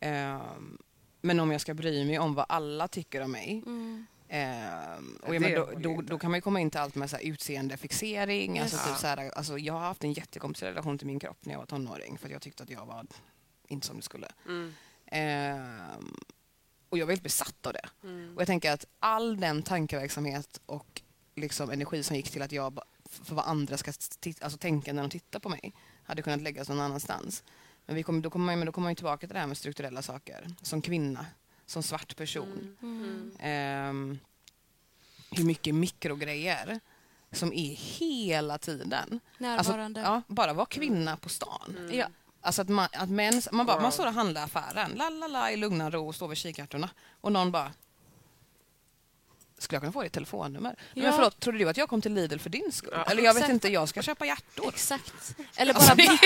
Ehm, 0.01 0.77
men 1.21 1.39
om 1.39 1.51
jag 1.51 1.61
ska 1.61 1.73
bry 1.73 2.05
mig 2.05 2.19
om 2.19 2.33
vad 2.35 2.45
alla 2.49 2.87
tycker 2.87 3.21
om 3.21 3.31
mig, 3.31 3.63
Mm. 3.65 4.05
Ja, 4.29 4.95
och 5.21 5.33
det 5.33 5.39
men, 5.39 5.53
då, 5.53 5.69
då, 5.77 6.01
då 6.01 6.19
kan 6.19 6.31
man 6.31 6.37
ju 6.37 6.41
komma 6.41 6.59
in 6.59 6.71
till 6.71 6.79
allt 6.79 6.95
med 6.95 7.09
så 7.09 7.15
här 7.15 7.23
utseendefixering. 7.23 8.59
Alltså, 8.59 8.77
Yes. 8.77 8.85
typ 8.87 8.95
så 8.97 9.07
här, 9.07 9.31
alltså, 9.37 9.57
jag 9.57 9.73
har 9.73 9.79
haft 9.79 10.03
en 10.03 10.13
jättekomplicerad 10.13 10.69
relation 10.73 10.97
till 10.97 11.07
min 11.07 11.19
kropp 11.19 11.45
när 11.45 11.53
jag 11.53 11.59
var 11.59 11.65
tonåring 11.65 12.17
för 12.17 12.25
att 12.25 12.31
jag 12.31 12.41
tyckte 12.41 12.63
att 12.63 12.69
jag 12.69 12.85
var 12.85 13.05
inte 13.67 13.87
som 13.87 13.95
det 13.97 14.03
skulle. 14.03 14.27
Mm. 14.47 14.73
Ehm, 15.05 16.15
och 16.89 16.97
jag 16.97 17.05
var 17.05 17.11
helt 17.11 17.23
besatt 17.23 17.65
av 17.67 17.73
det. 17.73 17.89
Mm. 18.03 18.35
Och 18.35 18.41
jag 18.41 18.47
tänker 18.47 18.71
att 18.71 18.85
all 18.99 19.39
den 19.39 19.63
tankeverksamhet 19.63 20.61
och 20.65 21.01
liksom 21.37 21.69
energi 21.69 22.03
som 22.03 22.15
gick 22.15 22.29
till 22.31 22.41
att 22.41 22.51
jag 22.51 22.79
för 23.09 23.35
vad 23.35 23.45
andra 23.45 23.77
ska 23.77 23.91
alltså, 24.41 24.57
tänka 24.57 24.93
när 24.93 25.01
de 25.01 25.09
tittar 25.09 25.39
på 25.39 25.49
mig 25.49 25.73
hade 26.03 26.21
kunnat 26.21 26.41
läggas 26.41 26.69
någon 26.69 26.79
annanstans. 26.79 27.43
Men, 27.85 27.95
vi 27.95 28.03
kommer, 28.03 28.21
då 28.21 28.29
kommer 28.29 28.45
man, 28.45 28.59
men 28.59 28.65
då 28.65 28.71
kommer 28.71 28.87
man 28.87 28.95
tillbaka 28.95 29.27
till 29.27 29.33
det 29.33 29.39
här 29.39 29.47
med 29.47 29.57
strukturella 29.57 30.01
saker. 30.01 30.47
Som 30.61 30.81
kvinna, 30.81 31.25
som 31.65 31.83
svart 31.83 32.15
person. 32.15 32.77
Mm. 32.81 33.31
Ehm, 33.39 34.19
hur 35.31 35.43
mycket 35.43 35.75
mikrogrejer 35.75 36.79
som 37.31 37.53
är 37.53 37.75
hela 37.75 38.57
tiden. 38.57 39.19
Alltså, 39.39 39.71
Närvarande. 39.71 40.01
ja, 40.01 40.21
bara 40.27 40.53
vara 40.53 40.65
kvinna 40.65 41.17
på 41.17 41.29
stan. 41.29 41.75
Mm. 41.77 41.97
Ja. 41.97 42.07
Alltså 42.41 42.61
att 42.61 42.69
man, 42.69 42.87
att 42.91 43.09
män, 43.09 43.41
man, 43.51 43.65
bara, 43.65 43.75
Wow. 43.75 43.81
man 43.81 43.91
står 43.91 44.07
och 44.07 44.13
handlar 44.13 44.43
affären, 44.43 44.91
la 44.95 45.09
la 45.09 45.27
la 45.27 45.51
i 45.51 45.57
lugna 45.57 45.89
ro 45.89 46.07
och 46.07 46.15
står 46.15 46.27
vid 46.27 46.37
kikärtorna. 46.37 46.89
Och 47.21 47.31
någon 47.31 47.51
bara... 47.51 47.71
Skulle 49.59 49.75
jag 49.75 49.81
kunna 49.81 49.91
få 49.91 50.03
ditt 50.03 50.13
telefonnummer? 50.13 50.75
Ja. 50.93 51.03
Men 51.03 51.13
förlåt, 51.13 51.39
trodde 51.39 51.57
du 51.57 51.69
att 51.69 51.77
jag 51.77 51.89
kom 51.89 52.01
till 52.01 52.13
Lidl 52.13 52.37
för 52.37 52.49
din 52.49 52.71
skull? 52.71 52.89
Ja. 52.93 53.03
Eller 53.03 53.23
jag 53.23 53.33
vet 53.33 53.41
Exakt. 53.43 53.53
inte, 53.53 53.67
jag 53.69 53.89
ska 53.89 54.01
köpa 54.01 54.25
hjärtor. 54.25 54.69
Exakt. 54.69 55.35
Eller 55.55 55.73
bara, 55.73 55.79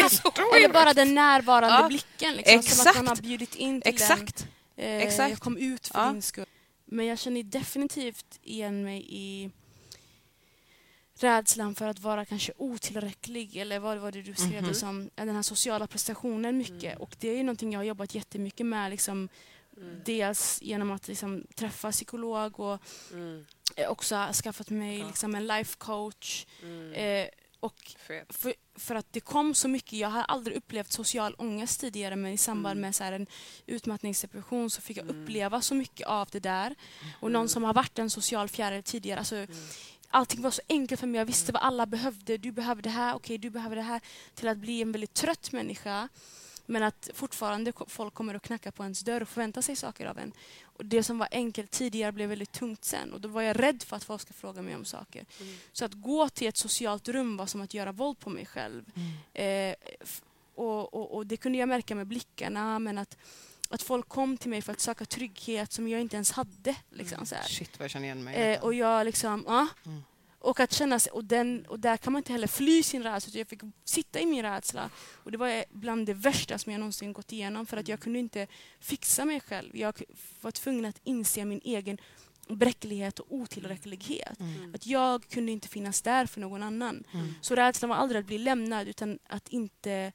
Alltså, 0.03 0.31
så 0.35 0.55
eller 0.55 0.69
bara 0.69 0.93
den 0.93 1.15
närvarande 1.15 1.77
Ja. 1.81 1.87
blicken. 1.87 2.33
Liksom, 2.33 2.61
Som 2.61 2.81
att 2.81 2.87
Exakt. 2.87 2.95
man 2.97 3.07
har 3.07 3.15
bjudit 3.15 3.55
in 3.55 3.81
till 3.81 3.93
Exakt. 3.93 4.47
den. 4.75 4.85
Eh, 4.85 4.97
Exakt. 5.07 5.29
Jag 5.29 5.39
kom 5.39 5.57
ut 5.57 5.87
för 5.87 5.99
Ja. 5.99 6.11
din 6.11 6.21
skull. 6.21 6.45
Men 6.85 7.05
jag 7.05 7.19
känner 7.19 7.43
definitivt 7.43 8.39
igen 8.43 8.83
mig 8.83 9.05
i 9.09 9.51
rädslan 11.19 11.75
för 11.75 11.87
att 11.87 11.99
vara 11.99 12.25
kanske 12.25 12.53
otillräcklig 12.57 13.55
eller 13.57 13.79
vad 13.79 13.97
var 13.97 14.11
det 14.11 14.21
du 14.21 14.33
skrev 14.35 14.61
Mhm. 14.61 14.67
det 14.67 14.73
som? 14.75 15.09
Ja, 15.15 15.25
Den 15.25 15.35
här 15.35 15.41
sociala 15.41 15.87
prestationen 15.87 16.57
mycket. 16.57 16.83
Mm. 16.83 16.97
Och 17.01 17.15
det 17.19 17.29
är 17.29 17.37
ju 17.37 17.43
någonting 17.43 17.71
jag 17.71 17.79
har 17.79 17.83
jobbat 17.85 18.15
jättemycket 18.15 18.65
med. 18.65 18.91
Liksom, 18.91 19.29
Mm. 19.81 20.01
Dels 20.05 20.61
genom 20.61 20.91
att 20.91 21.07
liksom, 21.07 21.43
träffa 21.55 21.91
psykolog 21.91 22.59
och 22.59 22.79
Mm. 23.11 23.45
eh, 23.75 23.89
också 23.89 24.29
skaffat 24.43 24.69
mig 24.69 24.99
Ja. 24.99 25.07
liksom, 25.07 25.35
en 25.35 25.47
life 25.47 25.75
coach. 25.77 26.45
Mm. 26.63 26.93
Eh, 26.93 27.27
och 27.59 27.75
för, 28.29 28.53
för 28.79 28.95
att 28.95 29.13
det 29.13 29.19
kom 29.19 29.55
så 29.55 29.67
mycket. 29.67 29.93
Jag 29.93 30.09
har 30.09 30.21
aldrig 30.23 30.57
upplevt 30.57 30.91
social 30.91 31.35
ångest 31.37 31.79
tidigare 31.81 32.15
men 32.15 32.31
i 32.33 32.37
samband 32.37 32.71
Mm. 32.77 32.81
med 32.81 32.95
så 32.95 33.03
en 33.03 33.27
utmattningsdepression 33.65 34.69
så 34.69 34.81
fick 34.81 34.97
jag 34.97 35.09
Mm. 35.09 35.23
uppleva 35.23 35.61
så 35.61 35.75
mycket 35.75 36.07
av 36.07 36.27
det 36.31 36.39
där. 36.39 36.75
Och 37.19 37.31
någon 37.31 37.41
Mm. 37.41 37.47
som 37.49 37.63
har 37.63 37.73
varit 37.73 37.99
en 37.99 38.09
social 38.09 38.49
fjäril 38.49 38.83
tidigare. 38.83 39.19
Alltså, 39.19 39.47
allting 40.09 40.41
var 40.41 40.51
så 40.51 40.61
enkelt 40.69 40.99
för 40.99 41.07
mig. 41.07 41.19
Jag 41.19 41.25
visste 41.25 41.51
vad 41.51 41.61
alla 41.61 41.85
behövde. 41.85 42.37
Du 42.37 42.51
behöver 42.51 42.81
det 42.81 42.89
här, 42.89 43.15
okej 43.15 43.37
du 43.37 43.49
behöver 43.49 43.75
det 43.75 43.81
här. 43.81 44.01
Till 44.35 44.47
att 44.47 44.57
bli 44.57 44.81
en 44.81 44.91
väldigt 44.91 45.13
trött 45.13 45.51
människa. 45.51 46.09
Men 46.71 46.83
att 46.83 47.09
fortfarande 47.13 47.73
folk 47.87 48.13
kommer 48.13 48.33
och 48.35 48.41
knackar 48.43 48.71
på 48.71 48.83
ens 48.83 48.99
dörr 48.99 49.21
och 49.21 49.27
förväntar 49.29 49.61
sig 49.61 49.75
saker 49.75 50.05
av 50.05 50.17
en. 50.19 50.31
Och 50.63 50.85
det 50.85 51.03
som 51.03 51.17
var 51.17 51.27
enkelt 51.31 51.71
tidigare 51.71 52.11
blev 52.11 52.29
väldigt 52.29 52.51
tungt 52.51 52.85
sen. 52.85 53.13
Och 53.13 53.21
då 53.21 53.27
var 53.29 53.41
jag 53.41 53.59
rädd 53.59 53.83
för 53.83 53.95
att 53.95 54.03
folk 54.03 54.21
ska 54.21 54.33
fråga 54.33 54.61
mig 54.61 54.75
om 54.75 54.85
saker. 54.85 55.25
Mm. 55.39 55.55
Så 55.71 55.85
att 55.85 55.93
gå 55.93 56.29
till 56.29 56.47
ett 56.47 56.57
socialt 56.57 57.07
rum 57.07 57.37
var 57.37 57.45
som 57.45 57.61
att 57.61 57.73
göra 57.73 57.91
våld 57.91 58.19
på 58.19 58.29
mig 58.29 58.45
själv. 58.45 58.83
Eh, 59.33 59.75
f- 60.01 60.21
och, 60.55 60.93
och, 60.93 61.15
och 61.15 61.27
det 61.27 61.37
kunde 61.37 61.57
jag 61.57 61.69
märka 61.69 61.95
med 61.95 62.07
blickarna. 62.07 62.79
Men 62.79 62.97
att, 62.97 63.17
att 63.69 63.81
folk 63.81 64.07
kom 64.09 64.37
till 64.37 64.49
mig 64.49 64.61
för 64.61 64.71
att 64.71 64.79
söka 64.79 65.05
trygghet 65.05 65.71
som 65.71 65.87
jag 65.87 66.01
inte 66.01 66.15
ens 66.15 66.31
hade. 66.31 66.75
Liksom, 66.89 67.25
så 67.25 67.35
här. 67.35 67.43
Shit 67.43 67.79
vad 67.79 67.83
jag 67.83 67.91
känner 67.91 68.05
igen 68.05 68.23
mig. 68.23 68.35
Eh, 68.53 68.63
och 68.63 68.73
jag 68.73 69.05
liksom, 69.05 69.43
ja. 69.47 69.67
Mm. 69.85 70.03
Och 70.41 70.59
att 70.59 70.71
känna 70.71 70.99
sig, 70.99 71.11
och, 71.11 71.25
den, 71.25 71.65
och 71.65 71.79
där 71.79 71.97
kan 71.97 72.13
man 72.13 72.19
inte 72.19 72.31
heller 72.31 72.47
fly 72.47 72.83
sin 72.83 73.03
rädsla. 73.03 73.29
utan 73.29 73.39
Jag 73.39 73.47
fick 73.47 73.61
sitta 73.83 74.19
i 74.19 74.25
min 74.25 74.43
rädsla. 74.43 74.89
Och 75.13 75.31
det 75.31 75.37
var 75.37 75.63
bland 75.71 76.05
det 76.05 76.13
värsta 76.13 76.57
som 76.57 76.71
jag 76.71 76.79
någonsin 76.79 77.13
gått 77.13 77.31
igenom. 77.31 77.65
För 77.65 77.77
att 77.77 77.87
jag 77.87 77.99
kunde 77.99 78.19
inte 78.19 78.47
fixa 78.79 79.25
mig 79.25 79.39
själv. 79.39 79.77
Jag 79.77 80.01
var 80.41 80.51
tvungen 80.51 80.85
att 80.85 80.99
inse 81.03 81.45
min 81.45 81.61
egen 81.63 81.97
bräcklighet 82.47 83.19
och 83.19 83.25
otillräcklighet. 83.29 84.39
Mm. 84.39 84.75
Att 84.75 84.85
jag 84.85 85.29
kunde 85.29 85.51
inte 85.51 85.67
finnas 85.67 86.01
där 86.01 86.25
för 86.25 86.41
någon 86.41 86.63
annan. 86.63 87.03
Mm. 87.11 87.33
Så 87.41 87.55
rädslan 87.55 87.89
var 87.89 87.95
aldrig 87.95 88.19
att 88.19 88.25
bli 88.25 88.37
lämnad 88.37 88.87
utan 88.87 89.19
att 89.27 89.49
inte 89.49 90.11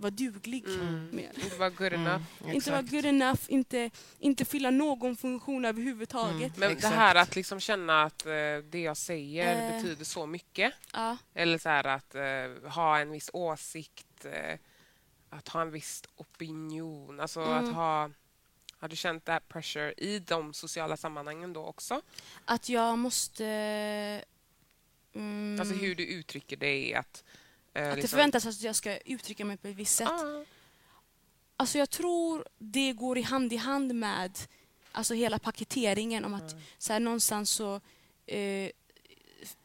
vara 0.00 0.10
duglig 0.10 0.64
Mm. 0.66 1.08
mer. 1.12 1.30
Inte 1.44 1.56
vara 1.56 1.70
good 1.70 1.92
Mm, 1.92 2.06
enough. 2.06 2.22
Inte 2.54 2.70
vara 2.70 2.82
good 2.82 3.04
enough, 3.04 3.40
inte, 3.48 3.90
inte 4.18 4.44
fylla 4.44 4.70
någon 4.70 5.16
funktion 5.16 5.64
överhuvudtaget. 5.64 6.34
Mm. 6.40 6.52
Men 6.56 6.70
Exakt. 6.72 6.94
det 6.94 6.98
här 7.00 7.14
att 7.14 7.36
liksom 7.36 7.60
känna 7.60 8.02
att 8.02 8.26
eh, 8.26 8.32
det 8.70 8.80
jag 8.80 8.96
säger 8.96 9.70
Eh. 9.70 9.76
betyder 9.76 10.04
så 10.04 10.26
mycket. 10.26 10.72
Ja. 10.92 11.16
Eller 11.34 11.58
så 11.58 11.68
här 11.68 11.86
att 11.86 12.14
eh, 12.14 12.70
ha 12.72 12.98
en 12.98 13.10
viss 13.10 13.30
åsikt. 13.32 14.24
Eh, 14.24 14.58
att 15.30 15.48
ha 15.48 15.60
en 15.62 15.70
viss 15.70 16.02
opinion. 16.16 17.20
Alltså 17.20 17.40
Mm. 17.40 17.64
att 17.68 17.74
ha... 17.74 18.10
Har 18.78 18.88
du 18.88 18.96
känt 18.96 19.24
that 19.24 19.48
pressure 19.48 19.92
i 19.96 20.18
de 20.18 20.54
sociala 20.54 20.96
sammanhangen 20.96 21.52
då 21.52 21.64
också? 21.64 22.02
Att 22.44 22.68
jag 22.68 22.98
måste... 22.98 23.44
Mm, 25.14 25.56
Alltså 25.60 25.74
hur 25.74 25.94
du 25.94 26.06
uttrycker 26.06 26.56
dig. 26.56 26.94
Att, 26.94 27.24
att 27.88 27.90
det 27.90 27.96
liksom- 28.02 28.08
förväntas 28.16 28.46
att 28.46 28.62
jag 28.62 28.76
ska 28.76 28.96
uttrycka 28.98 29.44
mig 29.44 29.56
på 29.56 29.68
ett 29.68 29.76
visst 29.76 29.96
sätt. 29.96 30.08
Ah. 30.08 30.44
Alltså 31.56 31.78
jag 31.78 31.90
tror 31.90 32.44
det 32.58 32.92
går 32.92 33.18
i 33.18 33.22
hand 33.22 33.52
i 33.52 33.56
hand 33.56 33.94
med 33.94 34.38
Alltså 34.92 35.14
hela 35.14 35.38
paketeringen 35.38 36.24
om 36.24 36.34
att 36.34 36.56
så 36.78 36.92
här, 36.92 37.00
någonstans 37.00 37.50
så 37.50 37.80
eh, 38.26 38.70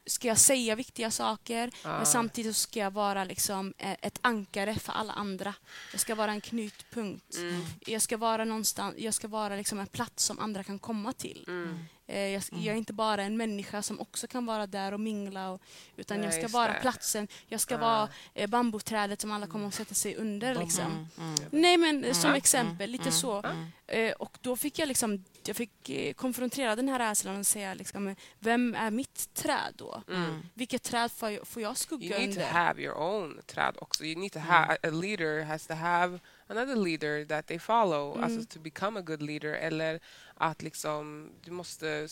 ska 0.06 0.28
jag 0.28 0.38
säga 0.38 0.76
viktiga 0.76 1.12
saker 1.12 1.72
Ja. 1.84 1.98
men 1.98 2.06
samtidigt 2.06 2.56
ska 2.56 2.80
jag 2.80 2.92
vara 2.92 3.24
liksom 3.24 3.74
eh, 3.78 3.96
ett 4.02 4.20
ankare 4.22 4.76
för 4.76 4.94
alla 4.94 5.14
andra. 5.14 5.54
Jag 5.92 6.02
ska 6.02 6.16
vara 6.16 6.32
en 6.32 6.42
knutpunkt. 6.42 7.36
Mm. 7.38 7.66
Jag 7.86 8.02
ska 8.02 8.18
vara 8.18 8.46
någonstans, 8.46 8.96
jag 8.98 9.14
ska 9.14 9.28
vara 9.28 9.56
liksom 9.56 9.80
en 9.80 9.88
plats 9.88 10.24
som 10.24 10.40
andra 10.40 10.64
kan 10.64 10.80
komma 10.80 11.14
till. 11.14 11.46
Mm. 11.48 11.86
Eh, 12.08 12.20
jag, 12.20 12.44
jag 12.52 12.66
är 12.74 12.76
inte 12.78 12.94
bara 12.94 13.24
en 13.24 13.38
människa 13.38 13.82
som 13.82 14.00
också 14.00 14.28
kan 14.28 14.46
vara 14.46 14.68
där 14.68 14.92
och 14.92 15.00
mingla 15.00 15.50
och, 15.50 15.62
utan 15.98 16.18
Nej, 16.18 16.26
jag 16.26 16.34
ska 16.34 16.58
vara 16.58 16.74
det. 16.74 16.80
platsen. 16.82 17.28
Jag 17.48 17.60
ska 17.62 17.74
Ja. 17.74 17.80
vara 17.80 18.10
eh, 18.34 18.50
bambuträdet 18.50 19.22
som 19.22 19.32
alla 19.32 19.48
kommer 19.48 19.68
att 19.68 19.74
sätta 19.74 19.94
sig 19.94 20.16
under. 20.16 20.56
Liksom. 20.56 20.86
Mm, 21.18 21.36
mm. 21.36 21.50
Nej 21.52 21.78
men 21.78 22.04
eh, 22.04 22.14
som 22.14 22.26
Mm. 22.30 22.38
exempel, 22.38 22.90
lite 22.90 23.02
Mm. 23.04 23.14
så. 23.14 23.38
Mm. 23.44 23.68
Eh, 23.88 24.12
och 24.14 24.38
då 24.42 24.56
fick 24.56 24.80
jag 24.80 24.88
liksom, 24.88 25.24
jag 25.46 25.56
fick 25.56 25.90
eh, 25.90 26.14
konfrontera 26.14 26.76
den 26.76 26.90
här 26.90 27.00
rädslan 27.00 27.40
och 27.40 27.46
säga 27.48 27.74
liksom, 27.74 28.16
vem 28.40 28.76
är 28.76 28.92
mitt 28.92 29.34
träd 29.34 29.74
då? 29.76 30.02
Mm. 30.10 30.46
Vilket 30.54 30.84
träd 30.84 31.12
får 31.12 31.30
jag, 31.30 31.48
får 31.48 31.62
jag 31.62 31.70
You 31.70 31.76
skugga 31.76 32.18
need 32.18 32.26
to 32.26 32.32
under? 32.40 32.46
have 32.52 32.82
your 32.82 32.98
own 32.98 33.42
träd 33.46 33.76
också. 33.80 34.04
You 34.04 34.20
need 34.20 34.32
to 34.32 34.40
have 34.40 34.74
a 34.84 34.90
leader 34.90 35.44
has 35.44 35.68
to 35.68 35.74
have 35.74 36.20
another 36.48 36.76
leader 36.76 37.26
that 37.26 37.48
they 37.48 37.60
follow. 37.60 38.14
Mm. 38.16 38.24
Alltså 38.24 38.44
to 38.54 38.60
become 38.60 39.00
a 39.00 39.02
good 39.02 39.22
leader. 39.22 39.54
Eller 39.54 40.00
att 40.34 40.62
liksom 40.62 41.30
du 41.44 41.52
måste 41.52 42.08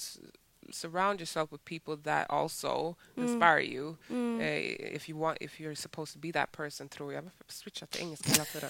surround 0.71 1.19
yourself 1.19 1.51
with 1.51 1.63
people 1.65 1.97
that 2.11 2.29
also 2.29 2.95
Mm. 3.17 3.27
inspire 3.27 3.61
you. 3.61 3.95
Mm. 4.09 4.41
Eh, 4.41 4.95
if 4.95 5.09
you 5.09 5.19
want, 5.19 5.37
if 5.41 5.59
you're 5.59 5.75
supposed 5.75 6.13
to 6.13 6.19
be 6.19 6.31
that 6.31 6.51
person 6.51 6.89
tror 6.89 7.13
jag. 7.13 7.21
Varför 7.23 7.43
switcha 7.47 7.85
till 7.85 8.01
engelska 8.01 8.29
hela 8.31 8.45
tiden? 8.45 8.69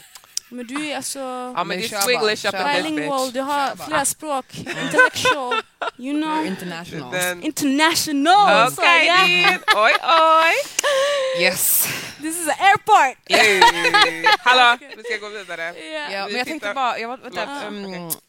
Men 0.49 0.67
du 0.67 0.85
är 0.87 0.95
alltså 0.97 1.19
Ja 1.19 1.63
men 1.63 1.77
det 1.79 1.85
är 1.85 1.89
bara, 1.91 2.01
swiglish 2.01 2.45
up 2.45 2.55
bilingual, 2.75 3.31
du 3.31 3.41
har 3.41 3.75
flera 3.75 4.05
språk. 4.05 4.45
Intellectual, 4.57 5.53
you 5.97 6.21
know. 6.21 6.45
international. 6.45 7.11
Then, 7.11 7.43
International! 7.43 8.67
Okej, 8.71 9.07
ja. 9.07 9.25
din. 9.27 9.59
oj 9.75 9.91
oj! 10.03 10.53
Yes. 11.39 11.87
This 12.21 12.37
is 12.41 12.47
an 12.47 12.55
airport! 12.59 13.17
Hey. 13.29 13.59
Hallå, 14.39 14.77
vi 14.97 15.03
ska 15.03 15.17
gå 15.17 15.29
vidare. 15.29 15.61
Ja. 15.63 16.11
Ja, 16.11 16.25
Vi 16.25 16.31
men 16.31 16.37
jag 16.39 16.47
tänkte 16.47 16.73
bara... 16.73 16.99
Jag, 16.99 17.07
var- 17.07 17.17
vänta, 17.17 17.67
um, 17.67 17.85
Okej. 17.85 18.19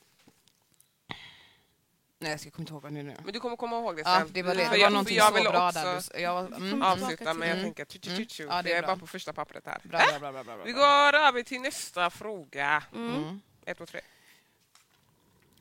Nej, 2.19 2.31
jag 2.31 2.41
ska 2.41 2.51
komma 2.51 2.63
inte 2.63 2.73
ihåg 2.73 2.83
vad 2.83 2.93
det 2.93 2.99
är 3.01 3.03
nu. 3.03 3.17
Men 3.25 3.33
du 3.33 3.41
kommer 3.41 3.57
komma 3.57 3.77
ihåg 3.79 3.97
det 3.97 4.03
Ja, 4.05 4.19
sen. 4.19 4.31
det 4.33 4.43
var 4.43 4.55
det. 4.55 4.69
Det 4.71 4.77
jag- 4.77 4.87
var 4.87 4.91
någonting 4.91 5.17
jag 5.17 5.27
så 5.27 5.33
bra 5.51 5.69
också 5.69 5.79
där. 5.81 6.03
Du, 6.15 6.21
jag, 6.21 6.35
var- 6.35 6.47
mm, 6.47 6.63
mm, 6.73 6.83
avsluta, 6.83 7.35
men 7.35 7.49
jag 7.49 7.59
Mm. 7.59 7.75
tänker 7.75 7.85
tju, 7.85 7.99
tju, 8.03 8.17
tju, 8.17 8.27
tju, 8.29 8.43
Mm. 8.43 8.57
Ja, 8.57 8.63
det 8.63 8.69
jag 8.69 8.75
är 8.79 8.83
är 8.83 8.87
bra. 8.87 8.95
bara 8.97 9.01
på 9.01 9.07
första 9.07 9.33
pappret 9.33 9.67
här. 9.67 9.81
bra, 9.85 9.99
bra, 10.11 10.19
bra, 10.19 10.33
bra, 10.33 10.45
bra, 10.45 10.57
bra. 10.57 10.65
Vi 10.65 10.73
går 10.73 11.15
över 11.15 11.43
till 11.43 11.61
nästa 11.61 12.11
fråga. 12.11 12.83
Mm. 12.95 13.15
Mm. 13.17 13.41
Ett, 13.67 13.79
två, 13.79 13.87
tre. 13.87 14.01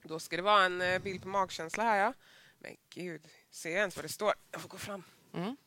Då 0.04 0.20
ska 0.20 0.36
det 0.36 0.42
vara 0.42 0.64
en 0.66 0.82
eh, 0.82 1.00
bild 1.00 1.22
på 1.22 1.28
magkänsla 1.28 1.84
här, 1.84 1.98
ja. 1.98 2.14
Men 2.60 2.76
gud, 2.94 3.22
ser 3.52 3.70
jag 3.70 3.80
ens 3.80 3.96
vad 3.96 4.06
det 4.06 4.10
står? 4.10 4.34
Jag 4.52 4.62
får 4.62 4.70
gå 4.70 4.78
fram. 4.78 5.04
Mm. 5.34 5.58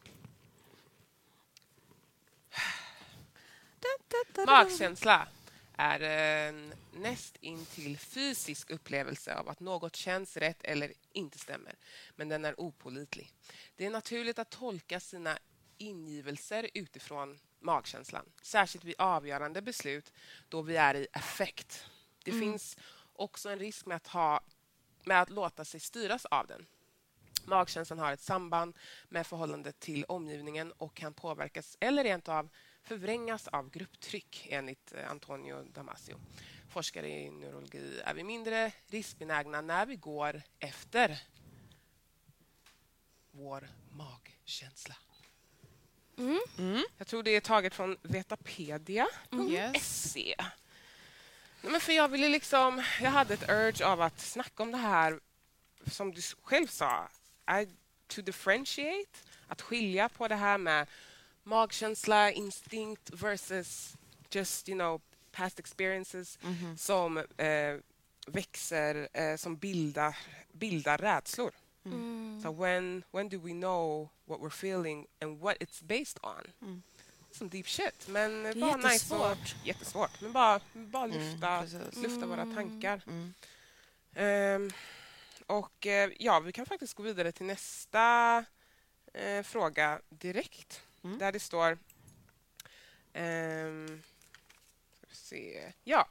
Magkänsla 4.46 5.29
är 5.77 6.01
en 6.01 6.75
näst 6.92 7.37
intill 7.40 7.99
fysisk 7.99 8.70
upplevelse 8.70 9.35
av 9.35 9.49
att 9.49 9.61
något 9.61 9.96
känns 9.96 10.37
rätt 10.37 10.64
eller 10.64 10.92
inte 11.12 11.38
stämmer, 11.38 11.75
men 12.16 12.29
den 12.29 12.44
är 12.44 12.61
opålitlig. 12.61 13.33
Det 13.77 13.87
är 13.87 13.90
naturligt 13.90 14.38
att 14.38 14.51
tolka 14.51 15.01
sina 15.01 15.38
ingivelser 15.79 16.70
utifrån 16.75 17.38
magkänslan, 17.61 18.25
särskilt 18.42 18.85
vid 18.85 18.94
avgörande 18.99 19.62
beslut 19.62 20.12
då 20.49 20.62
vi 20.62 20.77
är 20.77 20.94
i 20.94 21.07
affekt. 21.12 21.87
Det 22.25 22.33
finns 22.33 22.77
också 23.12 23.49
en 23.49 23.59
risk 23.59 23.87
med 23.87 23.96
att, 23.96 24.07
ha, 24.07 24.40
med 25.05 25.22
att 25.22 25.31
låta 25.31 25.64
sig 25.64 25.81
styras 25.81 26.25
av 26.25 26.46
den. 26.46 26.66
Magkänslan 27.44 27.99
har 27.99 28.12
ett 28.12 28.20
samband 28.20 28.77
med 29.09 29.27
förhållandet 29.27 29.81
till 29.81 30.05
omgivningen 30.05 30.72
och 30.72 30.94
kan 30.94 31.14
påverkas 31.14 31.77
eller 31.81 32.05
rent 32.05 32.29
av 32.29 32.49
förvrängas 32.87 33.49
av 33.49 33.70
grupptryck 33.70 34.46
enligt 34.51 34.92
eh, 34.92 35.11
Antonio 35.11 35.62
Damasio. 35.62 36.20
Forskare 36.68 37.09
i 37.09 37.31
neurologi 37.31 38.01
är 38.05 38.14
vi 38.14 38.25
mindre 38.25 38.72
riskbenägna 38.87 39.61
när 39.61 39.87
vi 39.87 39.96
går 39.96 40.42
efter 40.59 41.22
vår 43.31 43.68
magkänsla. 43.90 44.96
Mm. 46.18 46.40
Mm. 46.59 46.85
Jag 46.99 47.07
tror 47.07 47.22
det 47.22 47.31
är 47.31 47.40
taget 47.40 47.75
från 47.75 47.96
Vetapedia. 48.03 49.07
Yes. 49.51 50.12
SC. 50.12 50.16
Nej, 50.16 51.72
men 51.72 51.81
för 51.81 51.92
jag 51.92 52.09
ville 52.09 52.29
liksom... 52.29 52.85
Jag 53.01 53.11
hade 53.11 53.35
ett 53.35 53.51
urge 53.51 53.87
av 53.87 54.01
att 54.01 54.20
snacka 54.20 54.62
om 54.62 54.70
det 54.72 54.79
här 54.79 55.20
som 55.90 56.12
du 56.12 56.22
själv 56.42 56.66
sa. 56.66 57.09
I, 57.51 57.68
to 58.07 58.22
differentiate. 58.22 59.18
Att 59.49 59.62
skilja 59.62 60.09
på 60.09 60.29
det 60.29 60.35
här 60.35 60.59
med 60.59 60.87
magkänsla, 61.47 62.31
instinkt 62.33 63.11
versus 63.13 63.95
just, 64.31 64.69
you 64.69 64.79
know, 64.79 65.01
past 65.33 65.59
experiences 65.59 66.39
Mhm. 66.43 66.77
som 66.79 67.19
eh, 67.19 67.77
växer, 68.27 69.09
eh, 69.13 69.37
som 69.37 69.57
bildar, 69.57 70.17
bildar 70.53 70.99
rädslor. 70.99 71.51
Mm. 71.85 72.41
So 72.43 72.51
when, 72.53 73.03
when 73.11 73.29
do 73.29 73.39
we 73.39 73.53
know 73.53 74.09
what 74.25 74.41
we're 74.41 74.51
feeling 74.51 75.07
and 75.21 75.41
what 75.41 75.57
it's 75.61 75.83
based 75.85 76.19
on? 76.23 76.43
Mm. 76.63 76.83
Some 77.31 77.51
deep 77.51 77.67
shit. 77.67 78.09
Men 78.09 78.43
Det 78.43 78.49
är 78.49 78.55
bara 78.55 78.77
nice 78.77 79.15
och, 79.15 79.21
jättesvårt. 79.29 79.57
jättesvårt. 79.65 80.21
Men 80.21 80.33
bara, 80.33 80.61
bara 80.73 81.05
Mm, 81.05 81.19
lyfta, 81.19 81.61
precis. 81.61 81.97
lyfta 82.03 82.27
våra 82.27 82.43
Mm. 82.43 82.55
tankar. 82.55 83.03
Mm. 83.07 83.35
Ehm, 84.15 84.71
och 85.47 85.87
eh, 85.87 86.11
ja, 86.19 86.41
vi 86.41 86.53
kan 86.53 86.67
faktiskt 86.67 86.95
gå 86.95 87.03
vidare 87.03 87.33
till 87.33 87.47
nästa 87.47 88.45
eh, 89.15 89.43
fråga 89.43 90.01
direkt. 90.09 90.81
Mm. 91.07 91.19
Där 91.19 91.33
det 91.33 91.40
står... 91.40 91.79
vi 93.12 94.01
se. 95.11 95.73
Ja. 95.85 96.09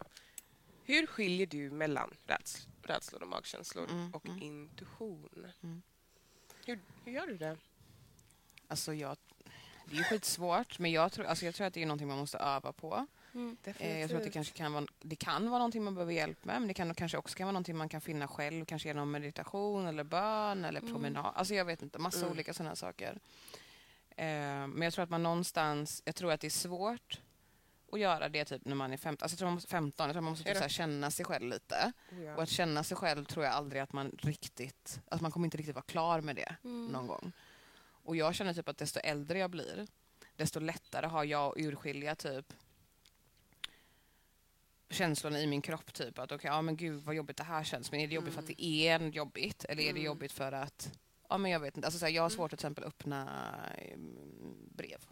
Hur 0.83 1.07
skiljer 1.07 1.47
du 1.47 1.71
mellan 1.71 2.13
räds, 2.25 2.67
rädslor 2.83 3.21
och 3.21 3.27
magkänslor 3.27 3.89
Mm, 3.89 4.13
och 4.13 4.25
mm. 4.25 4.43
intuition? 4.43 5.47
Mm. 5.63 5.81
Hur, 6.65 6.79
hur 7.05 7.11
gör 7.11 7.27
du 7.27 7.37
det? 7.37 7.57
Alltså, 8.67 8.93
jag, 8.93 9.17
det 9.85 9.97
är 9.97 10.03
skitsvårt, 10.03 10.79
men 10.79 10.91
jag 10.91 11.11
tror, 11.11 11.25
alltså, 11.25 11.45
jag 11.45 11.55
tror 11.55 11.67
att 11.67 11.73
det 11.73 11.81
är 11.81 11.85
någonting 11.85 12.07
man 12.07 12.17
måste 12.17 12.37
öva 12.37 12.71
på. 12.71 13.07
Mm. 13.33 13.57
Eh, 13.63 13.99
jag 13.99 14.09
tror 14.09 14.19
att 14.19 14.25
det 14.25 14.31
kanske 14.31 14.57
kan 14.57 14.73
vara, 14.73 14.85
det 15.01 15.15
kan 15.15 15.49
vara 15.49 15.59
någonting 15.59 15.83
man 15.83 15.95
behöver 15.95 16.13
hjälp 16.13 16.45
med, 16.45 16.61
men 16.61 16.67
det 16.67 16.73
kan 16.73 16.95
kanske 16.95 17.17
också 17.17 17.35
kan 17.37 17.45
vara 17.47 17.51
någonting 17.51 17.77
man 17.77 17.89
kan 17.89 18.01
finna 18.01 18.27
själv, 18.27 18.65
kanske 18.65 18.89
genom 18.89 19.11
meditation 19.11 19.87
eller 19.87 20.03
bön 20.03 20.65
eller 20.65 20.79
Mm. 20.81 20.93
promenad. 20.93 21.31
Alltså 21.35 21.53
jag 21.53 21.65
vet 21.65 21.81
inte, 21.81 21.99
massa 21.99 22.19
Mm. 22.19 22.31
olika 22.31 22.53
sådana 22.53 22.75
saker. 22.75 23.19
Eh, 24.15 24.25
men 24.67 24.81
jag 24.81 24.93
tror 24.93 25.03
att 25.03 25.09
man 25.09 25.23
någonstans, 25.23 26.01
jag 26.05 26.15
tror 26.15 26.31
att 26.31 26.41
det 26.41 26.47
är 26.47 26.51
svårt 26.51 27.21
att 27.91 27.99
göra 27.99 28.29
det 28.29 28.45
typ 28.45 28.65
när 28.65 28.75
man 28.75 28.93
är 28.93 28.97
15. 28.97 29.23
Alltså 29.25 29.33
jag 29.33 29.39
tror 29.39 29.47
man 29.47 29.53
måste, 29.53 29.69
15, 29.69 30.07
jag 30.07 30.13
tror 30.13 30.21
man 30.21 30.31
måste 30.31 30.53
typ 30.53 30.63
så 30.63 30.69
känna 30.69 31.11
sig 31.11 31.25
själv 31.25 31.47
lite. 31.49 31.91
Oh, 32.11 32.23
ja. 32.23 32.35
Och 32.35 32.43
att 32.43 32.49
känna 32.49 32.83
sig 32.83 32.97
själv 32.97 33.25
tror 33.25 33.45
jag 33.45 33.53
aldrig 33.53 33.81
att 33.81 33.93
man 33.93 34.11
riktigt, 34.19 34.99
att 35.07 35.21
man 35.21 35.31
kommer 35.31 35.45
inte 35.45 35.57
riktigt 35.57 35.75
vara 35.75 35.85
klar 35.85 36.21
med 36.21 36.35
det 36.35 36.55
Mm. 36.63 36.85
någon 36.87 37.07
gång. 37.07 37.31
Och 37.87 38.15
jag 38.15 38.35
känner 38.35 38.53
typ 38.53 38.69
att 38.69 38.77
desto 38.77 38.99
äldre 38.99 39.39
jag 39.39 39.51
blir, 39.51 39.87
desto 40.35 40.59
lättare 40.59 41.05
har 41.07 41.23
jag 41.23 41.45
att 41.51 41.53
urskilja 41.65 42.15
typ 42.15 42.53
känslorna 44.89 45.39
i 45.39 45.47
min 45.47 45.61
kropp. 45.61 45.93
Typ 45.93 46.19
att 46.19 46.31
okej, 46.31 46.47
ja 46.47 46.61
men 46.61 46.77
gud 46.77 47.03
vad 47.03 47.15
jobbigt 47.15 47.37
det 47.37 47.43
här 47.43 47.63
känns. 47.63 47.91
Men 47.91 47.99
är 47.99 48.07
det 48.07 48.15
jobbigt 48.15 48.33
för 48.33 48.41
att 48.41 48.47
det 48.47 48.63
är 48.63 48.99
jobbigt? 48.99 49.65
Eller 49.65 49.81
är 49.83 49.85
det 49.85 49.99
Mm. 49.99 50.03
jobbigt 50.03 50.31
för 50.31 50.51
att, 50.51 50.91
ja 51.29 51.37
men 51.37 51.51
jag 51.51 51.59
vet 51.59 51.77
inte. 51.77 51.87
Alltså, 51.87 51.99
så 51.99 52.05
här, 52.05 52.13
jag 52.13 52.21
har 52.21 52.29
Mm. 52.29 52.35
svårt 52.37 52.53
att 52.53 52.59
till 52.59 52.65
exempel 52.67 52.83
öppna 52.83 53.29
mm, 53.77 54.69
brev 54.71 55.05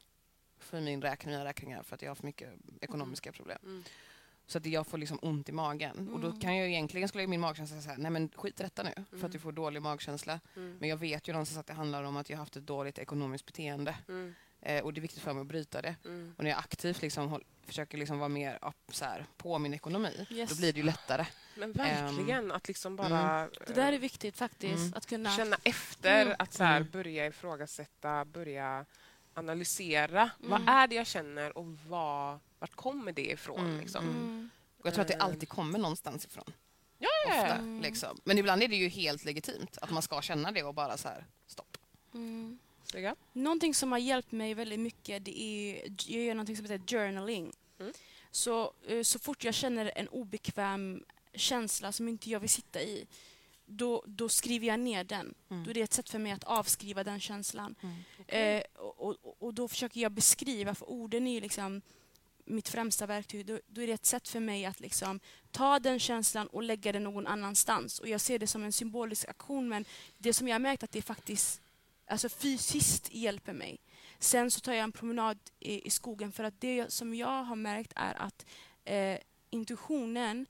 för 0.60 0.82
min 0.82 1.02
räkning, 1.02 1.32
mina 1.34 1.46
räkningar 1.46 1.84
för 1.84 1.96
att 1.96 2.02
jag 2.02 2.10
har 2.10 2.16
för 2.16 2.26
mycket 2.26 2.50
ekonomiska 2.82 3.32
problem. 3.32 3.60
Mm. 3.64 3.84
Så 4.46 4.58
att 4.58 4.66
jag 4.66 4.88
får 4.88 4.98
liksom 4.98 5.20
ont 5.22 5.50
i 5.50 5.52
magen. 5.52 6.10
Och 6.14 6.20
då 6.20 6.28
Mm. 6.28 6.40
kan 6.40 6.56
jag 6.58 6.68
egentligen, 6.70 7.08
skulle 7.08 7.28
min 7.28 7.40
magkänsla 7.40 7.82
säga 7.82 7.96
nej 7.98 8.12
men 8.12 8.30
skit 8.36 8.60
i 8.60 8.64
detta 8.64 8.84
nu. 8.84 8.92
För 9.10 9.16
Mm. 9.16 9.26
att 9.26 9.32
du 9.32 9.40
får 9.40 9.52
dålig 9.52 9.82
magkänsla. 9.82 10.40
Mm. 10.56 10.78
Men 10.80 10.90
jag 10.90 10.98
vet 10.98 11.28
ju 11.28 11.32
någonstans 11.34 11.60
att 11.60 11.68
det 11.68 11.74
handlar 11.74 12.04
om 12.04 12.18
att 12.18 12.30
jag 12.30 12.38
har 12.38 12.42
haft 12.42 12.56
ett 12.56 12.66
dåligt 12.68 13.00
ekonomiskt 13.00 13.46
beteende. 13.46 13.96
Mm. 14.66 14.78
Eh, 14.78 14.84
och 14.84 14.94
det 14.94 15.00
är 15.00 15.02
viktigt 15.02 15.22
för 15.24 15.34
mig 15.34 15.42
att 15.42 15.48
bryta 15.48 15.82
det. 15.82 15.96
Mm. 16.06 16.34
Och 16.38 16.44
när 16.44 16.50
jag 16.52 16.60
aktivt 16.60 17.02
liksom 17.02 17.28
håll, 17.30 17.44
försöker 17.66 17.98
liksom 17.98 18.20
vara 18.20 18.30
mer 18.30 18.60
upp, 18.62 18.96
så 18.96 19.06
här, 19.06 19.26
på 19.38 19.60
min 19.60 19.74
ekonomi, 19.74 20.28
Yes. 20.30 20.50
då 20.50 20.56
blir 20.56 20.74
det 20.74 20.80
ju 20.80 20.86
lättare. 20.86 21.26
Men 21.56 21.72
verkligen 21.72 22.52
att 22.52 22.68
liksom 22.68 22.96
bara 22.96 23.50
Det 23.68 23.74
där 23.74 23.94
är 23.94 24.00
viktigt 24.00 24.38
faktiskt. 24.38 24.80
Mm. 24.80 24.94
Att 24.96 25.06
kunna... 25.06 25.38
känna 25.38 25.58
efter, 25.64 26.22
Mm. 26.26 26.36
att 26.40 26.54
så 26.54 26.64
här, 26.64 26.78
Mm. 26.78 26.90
börja 26.92 27.26
ifrågasätta, 27.28 28.26
börja 28.26 28.86
analysera. 29.34 30.30
Vad 30.40 30.62
Mm. 30.62 30.74
är 30.76 30.88
det 30.88 30.96
jag 30.96 31.08
känner 31.08 31.58
och 31.58 31.66
vad, 31.88 32.40
vart 32.60 32.76
kommer 32.76 33.12
det 33.12 33.32
ifrån? 33.32 33.60
Mm, 33.66 33.80
Liksom? 33.80 34.04
mm. 34.06 34.18
Mm. 34.18 34.50
Och 34.80 34.86
jag 34.88 34.94
tror 34.94 35.02
att 35.02 35.08
det 35.08 35.14
Eh. 35.14 35.24
alltid 35.26 35.50
kommer 35.50 35.80
någonstans 35.80 36.26
ifrån. 36.26 36.54
Ja, 36.98 37.10
Ofta, 37.28 37.56
Mm. 37.56 37.82
liksom. 37.82 38.20
Men 38.24 38.38
ibland 38.38 38.64
är 38.64 38.68
det 38.68 38.76
ju 38.76 38.88
helt 38.88 39.26
legitimt 39.26 39.78
att 39.82 39.92
man 39.92 40.02
ska 40.02 40.22
känna 40.22 40.52
det 40.52 40.64
och 40.64 40.74
bara 40.74 40.98
så 40.98 41.08
här, 41.08 41.26
stopp. 41.48 41.78
Stiga? 42.94 43.16
Någonting 43.34 43.74
som 43.74 43.92
har 43.92 44.00
hjälpt 44.00 44.32
mig 44.32 44.54
väldigt 44.54 44.80
mycket 44.80 45.26
det 45.26 45.42
är 45.42 45.82
jag 46.08 46.24
gör 46.24 46.34
någonting 46.34 46.58
som 46.58 46.66
heter 46.66 46.98
journaling. 46.98 47.54
Mm. 47.80 47.94
Så, 48.32 48.74
eh, 48.88 49.04
så 49.04 49.20
fort 49.20 49.44
jag 49.44 49.54
känner 49.54 49.92
en 49.96 50.08
obekväm 50.08 51.04
känsla 51.34 51.92
som 51.92 52.08
inte 52.08 52.30
jag 52.30 52.40
vill 52.40 52.50
sitta 52.50 52.82
i 52.82 53.08
då, 53.66 54.04
då 54.08 54.30
skriver 54.30 54.68
jag 54.68 54.80
ner 54.80 55.04
den. 55.04 55.34
Mm. 55.50 55.64
Då 55.64 55.70
är 55.70 55.74
det 55.74 55.82
ett 55.82 55.94
sätt 55.94 56.10
för 56.10 56.20
mig 56.20 56.32
att 56.32 56.44
avskriva 56.44 57.04
den 57.04 57.20
känslan. 57.20 57.76
Mm. 57.82 58.04
Eh, 58.28 58.64
och, 58.76 59.02
och, 59.02 59.36
och 59.40 59.54
då 59.54 59.68
försöker 59.68 60.02
jag 60.02 60.12
beskriva, 60.12 60.76
för 60.76 60.90
orden 60.90 61.28
är 61.28 61.34
ju 61.34 61.42
liksom 61.42 61.82
mitt 62.46 62.70
främsta 62.70 63.06
verktyg. 63.06 63.46
Då, 63.46 63.60
då 63.68 63.82
är 63.82 63.88
det 63.88 63.94
ett 63.94 64.06
sätt 64.06 64.28
för 64.28 64.40
mig 64.40 64.66
att 64.66 64.80
liksom 64.80 65.20
ta 65.52 65.80
den 65.80 66.00
känslan 66.00 66.48
och 66.48 66.64
lägga 66.64 66.92
den 66.92 67.04
någon 67.04 67.28
annanstans. 67.28 68.00
Och 68.00 68.08
jag 68.08 68.22
ser 68.22 68.40
det 68.40 68.48
som 68.48 68.64
en 68.64 68.74
symbolisk 68.74 69.30
aktion 69.30 69.70
men 69.70 69.86
det 70.18 70.34
som 70.34 70.48
jag 70.48 70.56
har 70.56 70.60
märkt 70.60 70.84
att 70.84 70.92
det 70.92 71.02
faktiskt 71.02 71.63
alltså 72.08 72.30
fysiskt 72.30 73.14
hjälper 73.14 73.54
mig. 73.54 73.80
Sen 74.20 74.52
så 74.52 74.60
tar 74.60 74.74
jag 74.74 74.84
en 74.84 74.92
promenad 74.92 75.38
i, 75.60 75.88
i 75.88 75.90
skogen 75.90 76.32
för 76.32 76.44
att 76.44 76.62
det 76.62 76.94
som 76.94 77.16
jag 77.16 77.44
har 77.44 77.56
märkt 77.56 77.94
är 77.96 78.22
att 78.22 78.46
eh, 78.86 79.18
intuitionen 79.50 80.46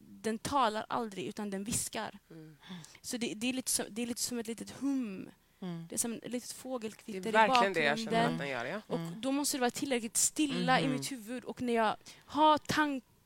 den 0.00 0.38
talar 0.38 0.86
aldrig 0.88 1.26
utan 1.26 1.50
den 1.50 1.64
viskar. 1.64 2.18
Mm. 2.30 2.56
Så 3.02 3.16
det, 3.16 3.34
det, 3.34 3.46
är 3.48 3.52
lite 3.52 3.70
som, 3.70 3.84
det 3.90 4.02
är 4.02 4.06
lite 4.06 4.22
som 4.22 4.38
ett 4.38 4.46
litet 4.46 4.70
hum. 4.70 5.30
Mm. 5.60 5.86
Det 5.88 5.94
är 5.94 5.98
som 5.98 6.12
ett 6.12 6.30
litet 6.30 6.48
Det 6.48 6.54
fågelkvitter 6.54 7.20
är 7.20 7.28
i 7.28 7.32
verkligen 7.32 7.72
det 7.72 7.80
jag 7.80 7.96
bakgrunden. 7.98 8.14
känner 8.22 8.32
att 8.32 8.38
den 8.38 8.48
gör. 8.48 8.64
Ja. 8.64 8.80
Och 8.86 8.98
Mm. 8.98 9.20
då 9.20 9.32
måste 9.32 9.56
det 9.56 9.60
vara 9.60 9.70
tillräckligt 9.70 10.16
stilla 10.16 10.80
i 10.80 10.84
Mhm. 10.86 10.92
mitt 10.96 11.12
huvud 11.12 11.44
och 11.44 11.62
när 11.62 11.72
jag 11.72 11.96
har 12.26 12.58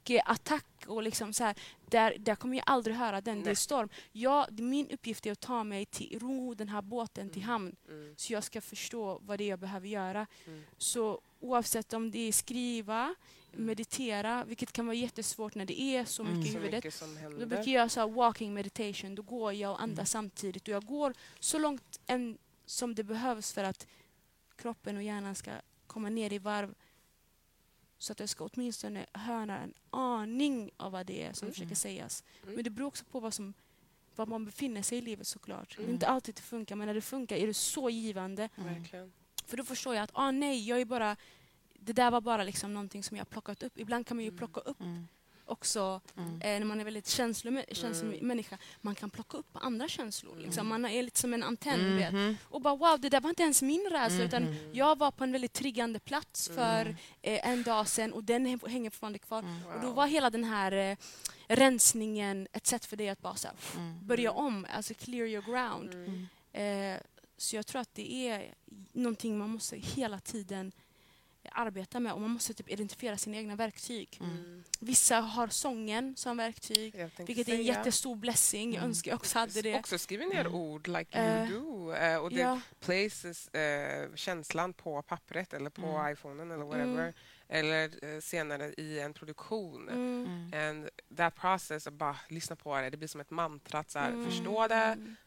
tankeattack 0.04 0.64
och 0.86 1.02
liksom 1.02 1.32
så 1.32 1.44
här, 1.44 1.54
där, 1.88 2.16
där 2.18 2.34
kommer 2.34 2.56
jag 2.56 2.64
aldrig 2.66 2.96
höra 2.96 3.20
den. 3.20 3.38
Det 3.38 3.42
är 3.44 3.44
Nej. 3.44 3.56
storm. 3.56 3.88
Jag, 4.12 4.60
min 4.60 4.90
uppgift 4.90 5.26
är 5.26 5.32
att 5.32 5.40
ta 5.40 5.64
mig 5.64 5.86
till 5.86 6.18
ro 6.18 6.54
den 6.54 6.68
här 6.68 6.82
båten 6.82 7.30
till 7.30 7.42
hamn 7.42 7.76
Mm. 7.88 8.14
så 8.16 8.32
jag 8.32 8.44
ska 8.44 8.60
förstå 8.60 9.18
vad 9.22 9.38
det 9.38 9.44
är 9.44 9.48
jag 9.48 9.58
behöver 9.58 9.88
göra. 9.88 10.26
Mm. 10.46 10.62
Så 10.78 11.20
oavsett 11.40 11.92
om 11.92 12.10
det 12.10 12.18
är 12.28 12.32
skriva, 12.32 13.14
meditera, 13.52 14.44
vilket 14.44 14.72
kan 14.72 14.86
vara 14.86 14.96
jättesvårt 14.96 15.54
när 15.54 15.64
det 15.64 15.80
är 15.80 16.04
så 16.04 16.24
mycket 16.24 16.36
Mm. 16.36 16.46
i 16.46 16.50
huvudet. 16.50 16.84
mycket 16.84 16.94
Då 17.40 17.46
brukar 17.46 17.72
jag 17.72 17.90
göra 17.96 18.06
walking 18.06 18.54
meditation. 18.54 19.14
Då 19.14 19.22
går 19.22 19.52
jag 19.52 19.72
och 19.72 19.82
andas 19.82 20.14
Mm. 20.14 20.30
samtidigt. 20.30 20.62
Och 20.62 20.74
jag 20.74 20.84
går 20.84 21.14
så 21.40 21.58
långt 21.58 22.00
än 22.06 22.38
som 22.66 22.94
det 22.94 23.04
behövs 23.04 23.52
för 23.52 23.64
att 23.64 23.86
kroppen 24.56 24.96
och 24.96 25.02
hjärnan 25.02 25.34
ska 25.34 25.50
komma 25.86 26.08
ner 26.08 26.32
i 26.32 26.38
varv. 26.38 26.74
Så 28.02 28.12
att 28.12 28.20
jag 28.20 28.28
ska 28.28 28.44
åtminstone 28.52 29.06
höra 29.12 29.58
en 29.58 29.74
aning 29.90 30.70
av 30.76 30.92
vad 30.92 31.06
det 31.06 31.22
är 31.22 31.32
som 31.32 31.46
Mm. 31.46 31.52
försöker 31.54 31.74
sägas. 31.74 32.24
Mm. 32.42 32.54
Men 32.54 32.64
det 32.64 32.70
beror 32.70 32.86
också 32.88 33.04
på 33.04 33.20
vad 33.20 33.34
som 33.34 33.54
var 34.16 34.26
man 34.26 34.44
befinner 34.44 34.82
sig 34.82 34.98
i 34.98 35.00
livet 35.00 35.26
såklart. 35.26 35.68
Det 35.76 35.82
Mm. 35.82 35.88
är 35.90 35.94
inte 35.94 36.06
alltid 36.06 36.34
det 36.34 36.42
funkar, 36.42 36.76
men 36.76 36.86
när 36.86 36.94
det 36.94 37.00
funkar 37.00 37.36
är 37.36 37.46
det 37.46 37.54
så 37.54 37.90
givande. 37.90 38.48
Mm. 38.56 38.84
För 39.46 39.56
då 39.56 39.64
förstår 39.64 39.94
jag 39.94 40.02
att 40.04 40.10
ah, 40.14 40.30
nej, 40.30 40.68
jag 40.68 40.80
är 40.80 40.84
bara, 40.84 41.16
det 41.74 41.92
där 41.92 42.10
var 42.10 42.20
bara 42.20 42.44
liksom 42.44 42.74
någonting 42.74 43.02
som 43.02 43.16
jag 43.16 43.28
plockat 43.30 43.62
upp. 43.62 43.78
Ibland 43.78 44.06
kan 44.06 44.16
man 44.16 44.24
ju 44.24 44.28
Mm. 44.28 44.38
plocka 44.38 44.60
upp 44.60 44.80
Mm. 44.80 45.08
Också 45.46 46.00
Mm. 46.16 46.34
eh, 46.34 46.40
när 46.58 46.64
man 46.64 46.80
är 46.80 46.84
väldigt 46.84 47.04
känslomä- 47.06 47.74
känslomänniska. 47.74 48.58
Man 48.80 48.94
kan 48.94 49.10
plocka 49.10 49.36
upp 49.36 49.46
andra 49.52 49.88
känslor. 49.88 50.36
Liksom. 50.36 50.68
Man 50.68 50.84
är 50.84 51.02
lite 51.02 51.18
som 51.20 51.34
en 51.34 51.42
antenn. 51.42 51.96
Vet. 51.96 52.12
Mhm. 52.12 52.36
Och 52.44 52.60
bara 52.60 52.76
wow, 52.76 53.00
det 53.00 53.08
där 53.08 53.20
var 53.20 53.30
inte 53.30 53.42
ens 53.42 53.62
min 53.62 53.88
rädsla. 53.90 54.24
Utan 54.24 54.42
Mhm. 54.42 54.56
jag 54.72 54.98
var 54.98 55.10
på 55.10 55.24
en 55.24 55.32
väldigt 55.32 55.52
triggande 55.52 55.98
plats 55.98 56.48
för 56.48 56.80
Mm. 56.82 56.96
eh, 57.22 57.48
en 57.48 57.62
dag 57.62 57.88
sedan 57.88 58.12
och 58.12 58.24
den 58.24 58.46
häng- 58.46 58.68
hänger 58.68 58.90
fortfarande 58.90 59.18
kvar. 59.18 59.38
Mm. 59.38 59.66
Och 59.66 59.80
då 59.80 59.86
Wow. 59.86 59.94
var 59.96 60.06
hela 60.06 60.30
den 60.30 60.44
här 60.44 60.72
eh, 60.72 60.96
rensningen 61.48 62.48
ett 62.52 62.66
sätt 62.66 62.84
för 62.84 62.96
dig 62.96 63.08
att 63.08 63.20
bara 63.20 63.34
här, 63.44 63.52
pff, 63.52 63.76
Mm. 63.76 64.06
börja 64.06 64.32
om, 64.32 64.66
alltså 64.74 64.94
clear 64.94 65.26
your 65.26 65.42
ground. 65.44 65.94
Mm. 65.94 66.26
Mm. 66.52 66.94
Eh, 66.94 67.00
så 67.36 67.56
jag 67.56 67.66
tror 67.66 67.80
att 67.80 67.94
det 67.94 68.12
är 68.28 68.54
någonting 68.92 69.38
man 69.38 69.50
måste 69.50 69.76
hela 69.76 70.18
tiden 70.20 70.72
arbeta 71.52 72.00
med 72.00 72.12
och 72.12 72.20
man 72.20 72.30
måste 72.30 72.54
typ 72.54 72.70
identifiera 72.70 73.16
sina 73.16 73.36
egna 73.36 73.56
verktyg. 73.56 74.18
Mm. 74.20 74.64
Vissa 74.80 75.20
har 75.20 75.48
sången 75.48 76.16
som 76.16 76.36
verktyg, 76.36 76.94
Jag 76.94 77.10
vilket 77.26 77.48
är 77.48 77.52
en 77.52 77.58
säga. 77.58 77.74
jättestor 77.76 78.16
blessing. 78.16 78.68
Jag 78.72 78.78
Mm. 78.78 78.88
önskar 78.90 79.10
jag 79.10 79.16
också 79.20 79.38
hade 79.38 79.62
det. 79.62 79.78
Också 79.78 79.98
skriver 79.98 80.26
ner 80.26 80.40
Mm. 80.40 80.54
ord 80.54 80.88
like 80.88 81.18
Eh, 81.18 81.50
you 81.52 81.60
do. 81.60 81.92
eh, 81.94 82.16
och 82.16 82.30
det 82.30 82.40
Ja, 82.40 82.60
places 82.80 83.48
eh, 83.48 84.14
känslan 84.14 84.72
på 84.72 85.02
pappret 85.02 85.52
eller 85.54 85.70
på 85.70 85.86
Mm. 85.86 86.12
iPhonen 86.12 86.50
eller 86.50 86.64
whatever. 86.64 87.02
Mm. 87.02 87.12
Eller 87.48 88.14
eh, 88.14 88.20
senare 88.20 88.72
i 88.76 89.00
en 89.00 89.12
produktion. 89.14 89.88
mm, 89.88 90.26
Mm. 90.52 90.68
And 90.70 90.88
that 91.16 91.34
process, 91.36 91.86
att 91.86 91.92
bara 91.94 92.16
lyssna 92.28 92.56
på 92.56 92.76
det, 92.80 92.90
det 92.90 92.96
blir 92.96 93.08
som 93.08 93.20
ett 93.20 93.30
mantra. 93.30 93.78
Att 93.78 93.90
så 93.90 93.98
här, 93.98 94.10
mm, 94.10 94.24
Förstå 94.26 94.66
det, 94.68 94.74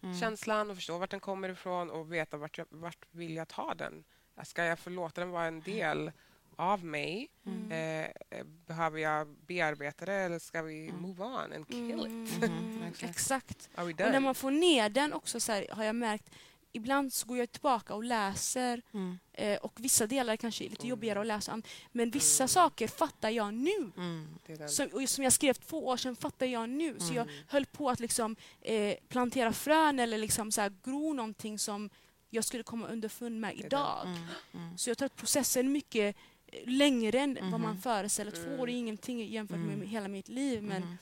Mm. 0.04 0.20
känslan 0.20 0.70
och 0.70 0.76
förstå 0.76 0.98
vart 0.98 1.10
den 1.12 1.20
kommer 1.20 1.50
ifrån 1.50 1.90
och 1.92 2.14
veta 2.14 2.38
vart, 2.38 2.58
jag, 2.58 2.68
vart 2.70 3.06
vill 3.12 3.36
jag 3.36 3.48
ta 3.48 3.74
den. 3.74 4.04
Ska 4.44 4.64
jag 4.66 4.80
förlåta 4.80 5.22
den 5.22 5.30
vara 5.32 5.46
en 5.46 5.62
del 5.62 6.12
av 6.56 6.84
mig? 6.86 7.30
Mm. 7.46 7.72
Eh, 7.72 8.06
eh, 8.40 8.46
behöver 8.68 9.00
jag 9.00 9.28
bearbeta 9.28 10.06
det 10.06 10.14
eller 10.14 10.40
ska 10.40 10.62
vi 10.62 10.88
Mm. 10.90 11.02
move 11.02 11.24
on 11.24 11.54
and 11.54 11.68
kill 11.68 11.92
mm, 11.92 12.24
it? 12.26 12.38
Mhm, 12.42 12.44
mm, 12.76 12.84
exakt. 12.84 13.10
Exakt. 13.12 13.70
Are 13.76 13.86
we 13.86 13.92
Och 14.06 14.12
när 14.12 14.20
man 14.20 14.36
får 14.36 14.52
ner 14.52 14.90
den 14.90 15.14
också 15.14 15.40
så 15.40 15.52
här, 15.52 15.68
har 15.72 15.84
jag 15.84 15.96
märkt, 15.96 16.30
ibland 16.72 17.14
så 17.14 17.28
går 17.28 17.38
jag 17.38 17.52
tillbaka 17.52 17.94
och 17.96 18.04
läser 18.04 18.82
Mm. 18.94 19.20
eh, 19.34 19.58
och 19.58 19.74
vissa 19.80 20.08
delar 20.08 20.36
kanske 20.38 20.64
är 20.66 20.70
lite 20.70 20.82
Mm. 20.82 20.90
jobbigare 20.90 21.20
att 21.22 21.28
läsa. 21.28 21.62
Men 21.92 22.12
vissa 22.12 22.44
Mm. 22.44 22.48
saker 22.48 22.88
fattar 22.88 23.30
jag 23.30 23.54
nu. 23.54 23.92
Mm. 23.98 24.28
Som, 24.68 25.08
som 25.08 25.24
jag 25.24 25.34
skrev 25.34 25.54
för 25.54 25.62
två 25.64 25.88
år 25.88 25.98
sedan 25.98 26.16
fattar 26.16 26.46
jag 26.46 26.70
nu. 26.70 26.96
Så 27.00 27.14
jag 27.14 27.28
Mm. 27.30 27.44
höll 27.48 27.66
på 27.66 27.90
att 27.90 28.00
liksom, 28.00 28.36
eh, 28.62 28.96
plantera 29.10 29.54
frön 29.54 30.00
eller 30.00 30.18
liksom 30.18 30.52
så 30.52 30.62
här, 30.62 30.74
gro 30.84 31.14
någonting 31.14 31.60
som 31.60 31.90
jag 32.30 32.44
skulle 32.44 32.64
komma 32.64 32.88
underfund 32.88 33.40
med 33.40 33.56
idag. 33.56 34.08
Mm. 34.08 34.24
Mm. 34.54 34.78
Så 34.78 34.90
jag 34.90 34.98
tror 34.98 35.06
att 35.06 35.16
processen 35.16 35.66
är 35.66 35.70
mycket 35.70 36.16
eh, 36.48 36.60
längre 36.70 37.20
än 37.20 37.38
vad 37.52 37.60
man 37.60 37.72
Mhm. 37.74 37.82
föreställer. 37.82 38.32
Två 38.32 38.42
Mm. 38.48 38.60
år 38.60 38.70
är 38.70 38.74
ingenting 38.74 39.28
jämfört 39.28 39.56
Mm. 39.58 39.80
med 39.80 39.88
hela 39.88 40.08
mitt 40.08 40.28
liv. 40.28 40.64
Men 40.64 40.82
Mhm. 40.82 40.98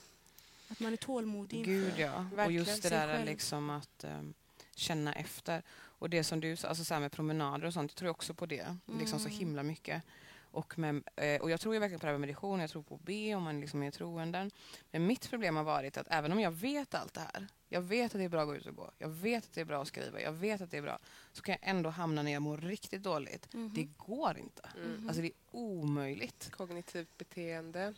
att 0.69 0.79
man 0.79 0.93
är 0.93 0.97
tålmodig. 0.97 1.57
inför- 1.57 1.71
Gud 1.71 1.93
ja. 1.97 2.15
Och 2.31 2.37
Verkligen. 2.37 2.63
just 2.65 2.81
det 2.83 2.89
Sig 2.89 2.97
där 3.07 3.25
liksom 3.25 3.69
att 3.69 4.03
ehm, 4.03 4.33
känna 4.75 5.13
efter. 5.13 5.61
Och 5.99 6.09
det 6.09 6.23
som 6.23 6.39
du 6.39 6.55
sa, 6.55 6.67
alltså 6.67 6.83
så 6.83 6.99
med 6.99 7.11
promenader 7.11 7.67
och 7.67 7.73
sånt, 7.73 7.91
jag 7.91 7.95
tror 7.97 8.09
också 8.09 8.33
på 8.33 8.45
det. 8.45 8.77
Liksom 8.99 9.19
så 9.19 9.27
Mm. 9.27 9.39
himla 9.39 9.63
mycket. 9.63 10.03
Och, 10.51 10.79
med, 10.79 11.03
eh, 11.15 11.41
och 11.41 11.51
jag 11.51 11.59
tror 11.61 11.73
ju 11.73 11.79
verkligen 11.79 11.99
på 11.99 12.05
det 12.05 12.11
här 12.11 12.13
med 12.17 12.21
meditation, 12.21 12.59
jag 12.59 12.69
tror 12.69 12.83
på 12.83 12.97
B 13.03 13.35
om 13.35 13.43
man 13.43 13.61
liksom 13.61 13.83
är 13.83 13.91
troende. 13.91 14.49
Men 14.91 15.07
mitt 15.07 15.29
problem 15.29 15.55
har 15.55 15.63
varit 15.63 15.97
att 15.97 16.07
även 16.09 16.31
om 16.31 16.39
jag 16.39 16.51
vet 16.51 16.93
allt 16.95 17.13
det 17.13 17.21
här, 17.33 17.47
jag 17.73 17.81
vet 17.81 18.05
att 18.15 18.19
det 18.19 18.23
är 18.23 18.29
bra 18.29 18.41
att 18.41 18.47
gå 18.47 18.55
ut 18.55 18.65
och 18.65 18.75
gå, 18.75 18.91
jag 18.97 19.09
vet 19.09 19.43
att 19.43 19.53
det 19.53 19.61
är 19.61 19.65
bra 19.65 19.81
att 19.81 19.87
skriva, 19.87 20.21
jag 20.21 20.31
vet 20.31 20.61
att 20.61 20.71
det 20.71 20.77
är 20.77 20.81
bra, 20.81 20.99
så 21.31 21.41
kan 21.41 21.51
jag 21.61 21.69
ändå 21.69 21.89
hamna 21.89 22.21
när 22.23 22.31
jag 22.31 22.41
mår 22.41 22.57
riktigt 22.57 23.03
dåligt. 23.03 23.53
Mhm. 23.53 23.71
Det 23.75 23.83
går 23.97 24.37
inte. 24.37 24.69
Mm. 24.77 25.07
Alltså 25.07 25.21
det 25.21 25.27
är 25.27 25.33
omöjligt. 25.51 26.51
Kognitivt 26.51 27.17
beteende. 27.17 27.93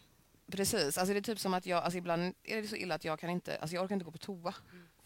Precis, 0.52 0.98
alltså 0.98 1.14
det 1.14 1.20
är 1.20 1.22
typ 1.22 1.40
som 1.40 1.54
att 1.54 1.66
jag, 1.66 1.84
alltså 1.84 1.98
ibland 1.98 2.34
är 2.44 2.62
det 2.62 2.68
så 2.68 2.76
illa 2.76 2.96
att 2.96 3.06
jag 3.06 3.20
kan 3.20 3.30
inte, 3.30 3.58
alltså 3.58 3.76
jag 3.76 3.84
orkar 3.84 3.94
inte 3.96 4.06
gå 4.06 4.12
på 4.12 4.18
toa 4.18 4.54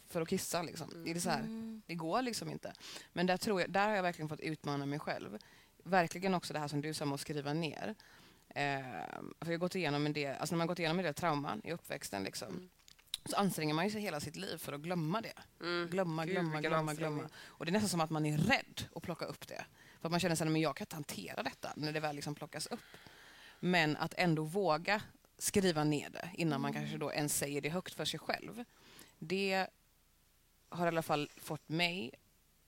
för 0.08 0.22
att 0.22 0.30
kissa 0.30 0.62
liksom. 0.62 0.90
Mm. 0.92 1.04
Det, 1.04 1.12
är 1.12 1.20
så 1.20 1.30
här, 1.30 1.40
Mm. 1.40 1.82
det 1.88 1.96
går 1.96 2.22
liksom 2.22 2.50
inte. 2.50 2.74
Men 3.14 3.26
där, 3.26 3.38
tror 3.38 3.62
jag, 3.62 3.72
där 3.72 3.88
har 3.88 3.96
jag 3.96 4.04
verkligen 4.04 4.30
fått 4.30 4.40
utmana 4.40 4.86
mig 4.86 5.00
själv. 5.00 5.38
Verkligen 5.84 6.34
också 6.34 6.54
det 6.54 6.60
här 6.60 6.68
som 6.68 6.82
du 6.82 6.94
sa 6.94 7.06
med 7.06 7.14
att 7.16 7.22
skriva 7.22 7.54
ner. 7.54 7.96
Eh, 8.50 8.82
för 9.40 9.46
jag 9.46 9.52
har 9.52 9.58
gått 9.58 9.76
igenom 9.76 10.06
en 10.06 10.14
del, 10.14 10.36
alltså 10.40 10.56
när 10.56 10.58
man 10.58 10.68
gått 10.68 10.80
igenom 10.80 11.00
en 11.00 11.06
del 11.06 11.14
trauman 11.14 11.62
i 11.64 11.72
uppväxten 11.72 12.24
liksom, 12.24 12.48
Mm. 12.48 12.70
Så 13.30 13.36
anstränger 13.36 13.74
man 13.74 13.86
ju 13.86 13.92
sig 13.92 14.02
hela 14.02 14.20
sitt 14.20 14.36
liv 14.36 14.58
för 14.58 14.74
att 14.74 14.82
glömma 14.82 15.22
det. 15.22 15.34
Mm. 15.62 15.90
Glömma, 15.90 16.26
Gud, 16.26 16.34
glömma, 16.62 16.94
glömma. 16.94 17.30
Och 17.46 17.66
det 17.66 17.70
är 17.70 17.74
nästan 17.74 17.90
som 17.90 18.02
att 18.02 18.10
man 18.10 18.26
är 18.26 18.38
rädd 18.38 18.82
att 18.96 19.04
plocka 19.04 19.26
upp 19.26 19.48
det. 19.48 19.66
För 20.00 20.08
att 20.08 20.12
man 20.12 20.20
känner 20.20 20.36
sig 20.36 20.50
men 20.50 20.62
jag 20.62 20.76
kan 20.76 20.86
inte 20.86 20.96
hantera 20.96 21.44
detta 21.44 21.74
när 21.76 21.92
det 21.92 22.00
väl 22.00 22.16
liksom 22.16 22.36
plockas 22.36 22.68
upp. 22.68 22.80
Men 23.60 23.98
att 23.98 24.14
ändå 24.18 24.44
våga 24.44 25.02
skriva 25.38 25.84
ner 25.84 26.10
det 26.10 26.30
innan 26.34 26.62
man 26.62 26.74
kanske 26.74 26.98
då 26.98 27.14
ens 27.14 27.38
säger 27.38 27.62
det 27.62 27.70
högt 27.70 27.94
för 27.94 28.06
sig 28.06 28.20
själv. 28.20 28.64
Det 29.20 29.68
har 30.70 30.86
i 30.86 30.88
alla 30.88 31.02
fall 31.02 31.30
fått 31.38 31.70
mig 31.70 32.12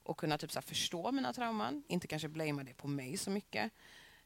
att 0.05 0.17
kunna 0.17 0.37
typ 0.37 0.51
så 0.51 0.61
förstå 0.61 1.11
mina 1.11 1.33
trauman. 1.33 1.83
Inte 1.87 2.07
kanske 2.07 2.27
blamea 2.27 2.63
det 2.63 2.73
på 2.73 2.87
mig 2.87 3.17
så 3.17 3.29
mycket. 3.29 3.71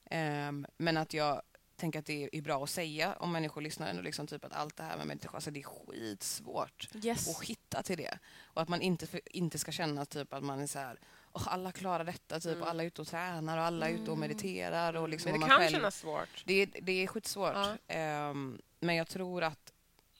Ehm, 0.05 0.65
men 0.77 0.97
att 0.97 1.13
jag 1.13 1.41
tänker 1.75 1.99
att 1.99 2.05
det 2.05 2.29
är 2.31 2.41
bra 2.41 2.63
att 2.63 2.69
säga 2.69 3.13
om 3.19 3.31
människor 3.31 3.61
lyssnar 3.61 3.87
ändå 3.87 4.01
liksom 4.01 4.27
typ 4.27 4.45
att 4.45 4.53
allt 4.53 4.75
det 4.77 4.83
här 4.83 4.97
med 4.97 5.07
meditation, 5.07 5.35
alltså 5.35 5.51
det 5.51 5.59
är 5.59 5.63
skitsvårt 5.63 6.89
Yes. 7.03 7.27
och 7.37 7.45
hitta 7.45 7.83
till 7.83 7.97
det. 7.97 8.19
Och 8.43 8.61
att 8.61 8.69
man 8.69 8.81
inte, 8.81 9.07
för, 9.07 9.21
inte 9.25 9.59
ska 9.59 9.71
känna 9.71 10.05
typ 10.05 10.33
att 10.33 10.43
man 10.43 10.59
är 10.59 10.67
så 10.67 10.79
här, 10.79 10.99
"Åh, 11.33 11.47
alla 11.47 11.71
klarar 11.71 12.03
detta, 12.03 12.39
typ, 12.39 12.51
Mm. 12.51 12.61
och 12.63 12.69
alla 12.69 12.83
är 12.83 12.87
ute 12.87 13.01
och 13.01 13.07
tränar 13.07 13.57
och 13.57 13.63
alla 13.63 13.89
är 13.89 13.93
ute 13.93 14.01
och 14.01 14.17
Mm. 14.17 14.19
mediterar. 14.19 14.93
Och 14.93 15.09
liksom, 15.09 15.31
Men 15.31 15.41
det 15.41 15.47
kan 15.47 15.57
själv, 15.57 15.71
kännas 15.71 15.97
svårt. 15.99 16.43
det, 16.45 16.53
är- 16.53 16.69
det 16.81 16.91
är 17.03 17.07
skitsvårt. 17.07 17.53
Ja. 17.55 17.77
Ehm, 17.87 18.61
men 18.79 18.95
jag 18.95 19.07
tror 19.07 19.43
att 19.43 19.71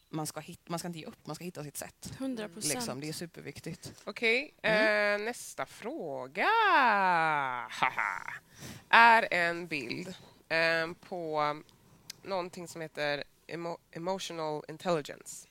man 0.10 0.28
ska, 0.28 0.39
hit, 0.39 0.70
man 0.70 0.80
ska 0.80 0.88
inte 0.88 1.00
ge 1.00 1.06
upp, 1.06 1.28
man 1.28 1.36
ska 1.36 1.46
hitta 1.46 1.63
sitt 1.63 1.78
sätt. 1.78 2.13
100 2.18 2.50
procent. 2.50 2.74
Liksom. 2.74 3.00
Det 3.02 3.10
är 3.10 3.13
superviktigt. 3.13 3.94
Okej, 4.04 4.54
Mm. 4.62 5.22
eh, 5.22 5.26
nästa 5.26 5.65
fråga 5.65 6.48
Haha. 7.70 8.34
är 8.89 9.28
en 9.34 9.68
bild 9.68 10.15
eh, 10.56 10.94
på 11.10 11.62
någonting 12.24 12.68
som 12.68 12.82
heter 12.82 13.24
emo 13.48 13.78
emotional 13.91 14.63
intelligence. 14.68 15.48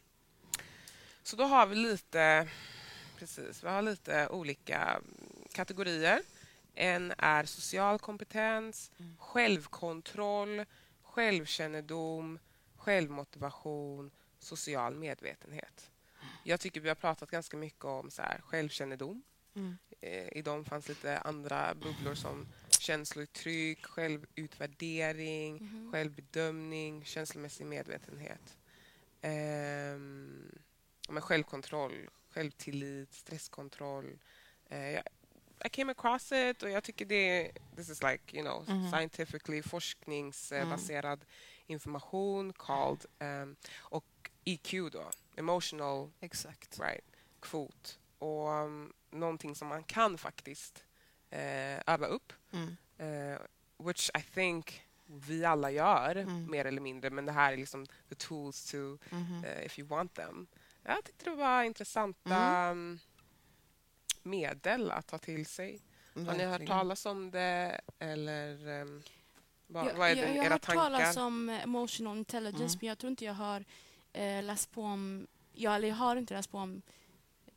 Så 1.23 1.37
då 1.37 1.45
har 1.45 1.67
vi 1.67 1.75
lite, 1.75 2.49
precis, 3.19 3.65
vi 3.65 3.69
har 3.69 3.83
lite 3.83 4.29
olika 4.29 5.01
kategorier. 5.53 6.23
En 6.75 7.13
är 7.19 7.45
social 7.45 7.99
kompetens, 7.99 8.91
Mm. 8.99 9.17
självkontroll, 9.19 10.65
självkännedom, 11.03 12.39
självmotivation, 12.77 14.11
social 14.39 14.95
medvetenhet. 14.95 15.91
Jag 16.45 16.61
tycker 16.61 16.81
vi 16.81 16.89
har 16.89 16.95
pratat 16.97 17.31
ganska 17.31 17.57
mycket 17.57 17.85
om 17.85 18.11
så 18.11 18.23
här, 18.23 18.41
självkännedom. 18.45 19.23
Mm. 19.55 19.79
Eh, 20.01 20.29
I 20.39 20.43
dem 20.43 20.65
fanns 20.65 20.89
lite 20.89 21.19
andra 21.19 21.75
bubblor 21.75 22.15
som 22.15 22.47
känslouttryck, 22.79 23.87
självutvärdering, 23.87 25.55
Mhm. 25.57 25.93
självbedömning, 25.93 27.05
känslomässig 27.05 27.67
medvetenhet. 27.67 28.57
Ja, 29.21 31.13
men 31.13 31.23
självkontroll, 31.23 32.09
självtillit, 32.31 33.13
stresskontroll. 33.15 34.19
Eh, 34.69 34.91
jag, 34.91 35.03
I 35.65 35.69
came 35.69 35.93
across 35.93 36.33
it 36.33 36.63
och 36.63 36.71
jag 36.71 36.85
tycker 36.85 37.05
det 37.07 37.53
this 37.77 37.89
is 37.91 38.03
like, 38.03 38.37
you 38.37 38.43
know, 38.47 38.65
Mhm. 38.69 38.91
scientifically 38.91 39.63
forskningsbaserad 39.63 41.25
information 41.67 42.53
called 42.53 43.07
um, 43.21 43.57
och 43.79 44.31
EQ 44.45 44.91
då, 44.93 45.11
emotional 45.37 46.11
Exakt. 46.21 46.79
right, 46.81 47.05
kvot 47.41 47.99
och 48.25 48.49
um, 48.65 48.93
någonting 49.11 49.55
som 49.55 49.69
man 49.69 49.83
kan 49.85 50.19
faktiskt 50.19 50.85
eh, 51.31 51.79
öva 51.87 52.07
upp 52.07 52.33
Mm. 52.53 52.77
eh, 52.99 53.39
which 53.79 54.11
I 54.19 54.23
think 54.23 54.83
vi 55.07 55.45
alla 55.45 55.71
gör 55.71 56.17
Mm. 56.17 56.51
mer 56.51 56.65
eller 56.65 56.81
mindre 56.81 57.11
men 57.11 57.27
det 57.27 57.33
här 57.33 57.53
är 57.53 57.57
liksom 57.57 57.87
the 58.09 58.15
tools 58.15 58.71
to 58.71 58.77
Mhm. 59.11 59.45
eh, 59.45 59.65
if 59.67 59.79
you 59.79 59.89
want 59.89 60.15
them. 60.15 60.47
Jag 60.83 61.05
tyckte 61.05 61.31
det 61.31 61.37
var 61.37 61.63
intressanta 61.63 62.37
Mm. 62.37 62.79
um, 62.79 62.99
medel 64.23 64.91
att 64.91 65.07
ta 65.07 65.19
till 65.19 65.47
sig. 65.47 65.81
Har 66.15 66.35
ni 66.35 66.45
hört 66.45 66.67
talas 66.67 67.07
om 67.07 67.31
det 67.31 67.81
eller 67.99 68.69
um, 68.83 69.03
vad, 69.67 69.87
jag, 69.87 69.95
vad 69.95 70.09
är 70.11 70.17
jag, 70.17 70.29
det, 70.29 70.35
jag 70.35 70.39
har 70.39 70.45
era 70.45 70.53
hört 70.55 70.63
tankar? 70.63 70.83
talas 70.83 71.17
om 71.17 71.49
eh, 71.49 71.63
emotional 71.63 72.17
intelligence 72.19 72.65
Mm. 72.75 72.79
men 72.81 72.89
jag 72.89 72.99
tror 72.99 73.11
inte 73.11 73.25
jag 73.25 73.35
har 73.35 73.65
eh, 74.13 74.43
läst 74.43 74.71
på 74.73 74.83
om, 74.83 75.27
jag, 75.53 75.75
eller 75.75 75.89
jag 75.89 75.95
har 75.95 76.17
inte 76.17 76.35
läst 76.35 76.51
på 76.51 76.59
om 76.59 76.83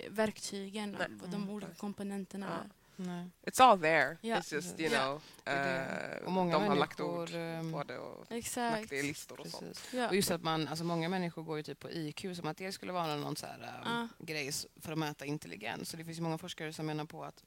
verktygen 0.09 0.91
Nej. 0.99 1.07
och 1.21 1.29
de 1.29 1.35
Mm. 1.35 1.49
olika 1.49 1.73
komponenterna. 1.73 2.47
Ja. 2.63 2.73
Nej. 2.99 3.29
It's 3.43 3.61
all 3.63 3.79
there. 3.79 4.17
Ja. 4.21 4.35
It's 4.35 4.53
just, 4.53 4.79
you 4.79 4.89
know, 4.89 5.21
Det 5.43 5.51
är 5.51 5.63
det. 6.09 6.17
eh, 6.17 6.25
Och 6.25 6.31
många 6.31 6.59
de 6.59 6.67
har 6.67 6.75
lagt 6.75 6.99
ord 6.99 7.29
ehm, 7.33 7.71
på 7.71 7.83
det 7.83 7.97
och 7.97 8.19
lagt 8.19 8.31
Exakt. 8.31 8.89
det 8.89 8.97
i 8.97 9.03
listor 9.03 9.39
och 9.39 9.47
sånt. 9.47 9.81
Ja. 9.93 10.07
Och 10.07 10.15
just 10.15 10.31
att 10.31 10.43
man, 10.43 10.67
alltså 10.67 10.83
många 10.83 11.09
människor 11.09 11.43
går 11.43 11.57
ju 11.57 11.63
typ 11.63 11.79
på 11.79 11.89
IQ 11.91 12.25
som 12.35 12.47
att 12.47 12.57
det 12.57 12.71
skulle 12.71 12.91
vara 12.91 13.15
någon 13.15 13.35
så 13.35 13.45
här, 13.45 13.57
um, 13.85 13.91
Ja. 14.19 14.25
grej 14.25 14.51
för 14.81 14.91
att 14.91 14.97
mäta 14.97 15.25
intelligens. 15.25 15.89
Så 15.89 15.97
det 15.97 16.05
finns 16.05 16.17
ju 16.17 16.21
många 16.21 16.37
forskare 16.37 16.73
som 16.73 16.85
menar 16.85 17.05
på 17.05 17.23
att 17.23 17.43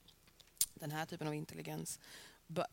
den 0.74 0.90
här 0.90 1.06
typen 1.06 1.28
av 1.28 1.34
intelligens 1.34 2.00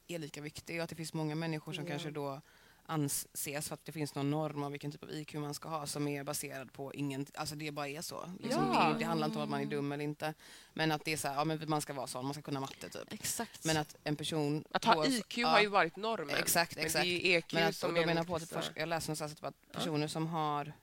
är 0.08 0.20
lika 0.20 0.42
viktig 0.42 0.78
och 0.78 0.84
att 0.84 0.90
det 0.90 0.96
finns 0.96 1.13
många 1.13 1.36
människor 1.36 1.74
som 1.74 1.86
kanske 1.86 2.12
då 2.12 2.42
anses 2.89 3.67
för 3.67 3.73
att 3.73 3.86
det 3.86 3.91
finns 3.91 4.15
någon 4.15 4.30
norm 4.32 4.63
av 4.63 4.71
vilken 4.71 4.91
typ 4.91 5.04
av 5.04 5.12
IQ 5.12 5.34
man 5.34 5.54
ska 5.54 5.69
ha 5.69 5.86
som 5.88 6.08
är 6.08 6.23
baserad 6.23 6.73
på 6.73 6.93
ingen, 6.93 7.26
alltså 7.34 7.56
det 7.56 7.71
bara 7.71 7.88
är 7.88 8.02
så. 8.02 8.32
Liksom 8.39 8.71
Ja. 8.73 8.89
det, 8.93 9.00
det 9.00 9.06
handlar 9.06 9.28
inte 9.28 9.38
om 9.39 9.43
att 9.43 9.50
man 9.50 9.62
är 9.62 9.65
dum 9.65 9.91
eller 9.91 10.04
inte. 10.04 10.34
Men 10.73 10.91
att 10.91 11.06
det 11.06 11.13
är 11.13 11.17
så 11.17 11.28
här, 11.28 11.36
ja 11.36 11.43
men 11.43 11.69
man 11.69 11.82
ska 11.82 11.93
vara 11.93 12.08
sån, 12.08 12.26
man 12.26 12.34
ska 12.34 12.41
kunna 12.43 12.60
matte 12.60 12.89
typ. 12.89 13.13
Exakt. 13.13 13.65
Men 13.65 13.78
att 13.78 13.95
en 14.04 14.15
person... 14.15 14.63
Att 14.71 14.86
ha 14.86 14.95
då- 14.95 15.06
IQ 15.06 15.38
ja, 15.38 15.47
har 15.47 15.62
ju 15.62 15.67
varit 15.67 15.95
normen. 15.95 16.36
Exakt, 16.36 16.76
Men 16.76 16.86
exakt. 16.86 17.04
det 17.04 17.28
är 17.28 17.38
EQ 17.38 17.54
Men 17.54 17.67
att, 17.67 17.76
som 17.76 17.89
är 17.89 18.06
menar 18.06 18.26
enligt 18.30 18.52
på 18.52 18.62
jag 18.76 18.89
läste 18.89 19.10
någonstans 19.10 19.34
att, 19.34 19.43
att 19.43 19.71
personer 19.71 20.08
som 20.08 20.28
har 20.28 20.73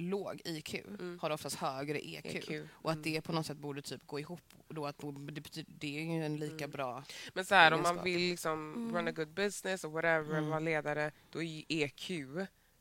låg 0.00 0.40
IQ 0.44 0.74
Mm. 0.74 1.18
har 1.22 1.30
oftast 1.30 1.56
högre 1.56 2.00
EQ. 2.08 2.26
EQ. 2.26 2.68
Och 2.70 2.90
att 2.90 2.96
Mm. 2.96 3.12
det 3.12 3.20
på 3.20 3.32
något 3.32 3.46
sätt 3.46 3.56
borde 3.58 3.82
typ 3.82 4.06
gå 4.06 4.20
ihop. 4.20 4.42
Då 4.68 4.86
att 4.86 4.98
det, 5.32 5.64
det 5.68 5.98
är 5.98 6.02
ju 6.02 6.24
en 6.24 6.36
lika 6.36 6.64
Mm. 6.64 6.70
bra... 6.70 7.04
Men 7.34 7.44
så 7.44 7.54
här, 7.54 7.72
om 7.72 7.82
man 7.82 8.02
vill 8.04 8.20
liksom 8.30 8.74
Mm. 8.74 8.96
run 8.96 9.08
a 9.08 9.12
good 9.12 9.28
business 9.34 9.84
och 9.84 9.92
whatever, 9.92 10.38
Mm. 10.38 10.50
vara 10.50 10.60
ledare, 10.60 11.10
då 11.30 11.42
är 11.42 11.46
ju 11.46 11.64
EQ 11.68 12.10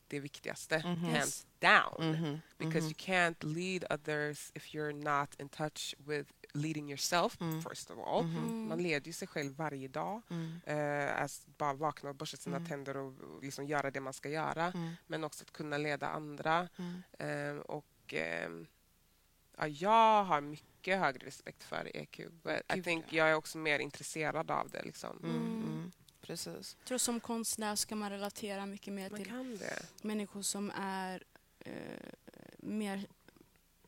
det 0.08 0.20
viktigaste. 0.20 0.84
Mhm. 0.86 1.06
Yes. 1.06 1.18
Hands 1.18 1.48
down. 1.60 2.12
Mhm, 2.12 2.40
Because 2.58 2.80
mhm. 2.80 2.86
you 2.88 2.94
can't 2.94 3.46
lead 3.54 3.84
others 3.90 4.52
if 4.56 4.74
you're 4.74 5.20
not 5.20 5.40
in 5.40 5.50
touch 5.50 5.96
with 5.98 6.32
leading 6.54 6.90
yourself, 6.90 7.42
Mm. 7.42 7.62
first 7.62 7.92
of 7.92 8.00
all. 8.00 8.24
Mhm, 8.26 8.38
Mm. 8.38 8.68
Man 8.68 8.84
leder 8.84 9.08
ju 9.08 9.14
sig 9.14 9.28
själv 9.28 9.56
varje 9.56 9.88
dag. 9.88 10.22
mm, 10.30 10.60
Eh, 10.66 11.22
att 11.24 11.46
bara 11.58 11.74
vakna 11.74 12.10
och 12.10 12.16
borsta 12.16 12.38
sina 12.38 12.56
Mm. 12.58 12.70
tänder 12.70 12.98
och, 12.98 13.20
och 13.20 13.44
liksom 13.44 13.66
göra 13.66 13.92
det 13.92 14.00
man 14.02 14.14
ska 14.14 14.30
göra. 14.30 14.66
mm, 14.72 14.94
Men 15.08 15.24
också 15.24 15.44
att 15.44 15.52
kunna 15.52 15.78
leda 15.78 16.08
andra. 16.08 16.70
mm. 16.78 17.02
Ehm, 17.20 17.60
och 17.62 18.14
ehm, 18.14 18.68
ja, 19.58 19.68
jag 19.68 20.24
har 20.24 20.42
mycket 20.42 21.00
högre 21.00 21.26
respekt 21.28 21.64
för 21.64 21.92
EQ. 21.98 22.18
But 22.44 22.78
I 22.78 22.84
think 22.84 23.06
ja. 23.10 23.18
jag 23.18 23.30
är 23.30 23.34
också 23.36 23.58
mer 23.58 23.80
intresserad 23.80 24.52
av 24.52 24.70
det. 24.70 24.84
Liksom. 24.84 25.92
Precis. 26.22 26.76
Jag 26.80 26.88
tror 26.88 26.98
som 26.98 27.20
konstnär 27.20 27.76
ska 27.76 27.96
man 27.96 28.10
relatera 28.10 28.66
mycket 28.66 28.94
mer 28.94 29.10
Man 29.10 29.20
till 29.24 29.60
människor 30.02 30.42
som 30.42 30.72
är 30.76 31.24
eh, 31.60 31.74
mer 32.58 33.06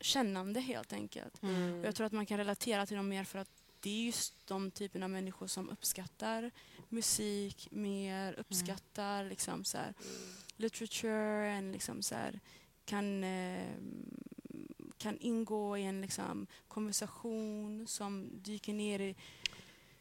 kännande 0.02 0.60
helt 0.60 0.92
enkelt. 0.92 1.42
Mm. 1.42 1.80
Och 1.80 1.86
jag 1.86 1.94
tror 1.94 2.06
att 2.06 2.12
man 2.12 2.26
kan 2.26 2.38
relatera 2.38 2.86
till 2.86 2.96
dem 2.96 3.08
mer 3.08 3.24
för 3.24 3.38
att 3.38 3.50
det 3.80 3.90
är 3.90 4.04
just 4.06 4.46
de 4.46 4.70
typerna 4.70 5.06
av 5.06 5.10
människor 5.10 5.46
som 5.46 5.70
uppskattar 5.70 6.50
musik 6.88 7.68
mer, 7.70 8.34
uppskattar 8.38 9.24
liksom 9.24 9.64
så 9.64 9.78
här, 9.78 9.94
Mm. 10.00 10.32
literature, 10.56 11.48
en 11.48 11.72
liksom 11.72 12.02
så 12.02 12.14
här, 12.14 12.40
kan, 12.84 13.24
eh, 13.24 13.74
kan 14.98 15.18
ingå 15.18 15.78
i 15.78 15.82
en 15.82 16.00
liksom 16.00 16.46
konversation 16.68 17.86
som 17.88 18.30
dyker 18.42 18.72
ner 18.72 19.00
i 19.00 19.14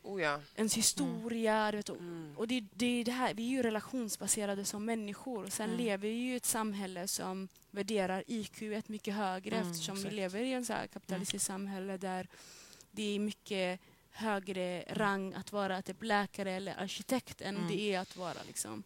Oh 0.04 0.22
ja. 0.22 0.40
ens 0.56 0.74
historia. 0.78 1.72
Du 1.72 1.78
vet, 1.78 1.90
och 1.90 1.98
Mm. 1.98 2.34
och 2.38 2.48
det, 2.48 2.64
det 2.74 3.04
det 3.04 3.12
här, 3.12 3.34
vi 3.34 3.44
är 3.46 3.50
ju 3.50 3.62
relationsbaserade 3.64 4.66
som 4.66 4.86
människor. 4.86 5.48
Sen 5.50 5.66
Mm. 5.70 5.78
lever 5.78 6.08
vi 6.10 6.32
i 6.32 6.36
ett 6.36 6.46
samhälle 6.46 7.08
som 7.08 7.48
värderar 7.72 8.24
IQ 8.28 8.62
ett 8.62 8.90
mycket 8.90 9.14
högre 9.16 9.56
Mm, 9.58 9.72
eftersom 9.72 9.96
exakt. 9.98 10.12
vi 10.12 10.16
lever 10.16 10.42
i 10.42 10.54
en 10.54 10.66
så 10.66 10.74
här 10.74 10.88
kapitalistiskt 10.88 11.46
samhälle 11.48 11.98
där 11.98 12.28
det 12.92 13.04
är 13.16 13.20
mycket 13.20 13.80
högre 14.12 14.84
rang 14.90 15.34
att 15.34 15.52
vara 15.52 15.82
typ 15.82 16.04
läkare 16.04 16.52
eller 16.52 16.76
arkitekt 16.80 17.42
än 17.42 17.56
Mm. 17.56 17.68
det 17.68 17.82
är 17.94 18.00
att 18.00 18.18
vara 18.18 18.44
liksom, 18.48 18.84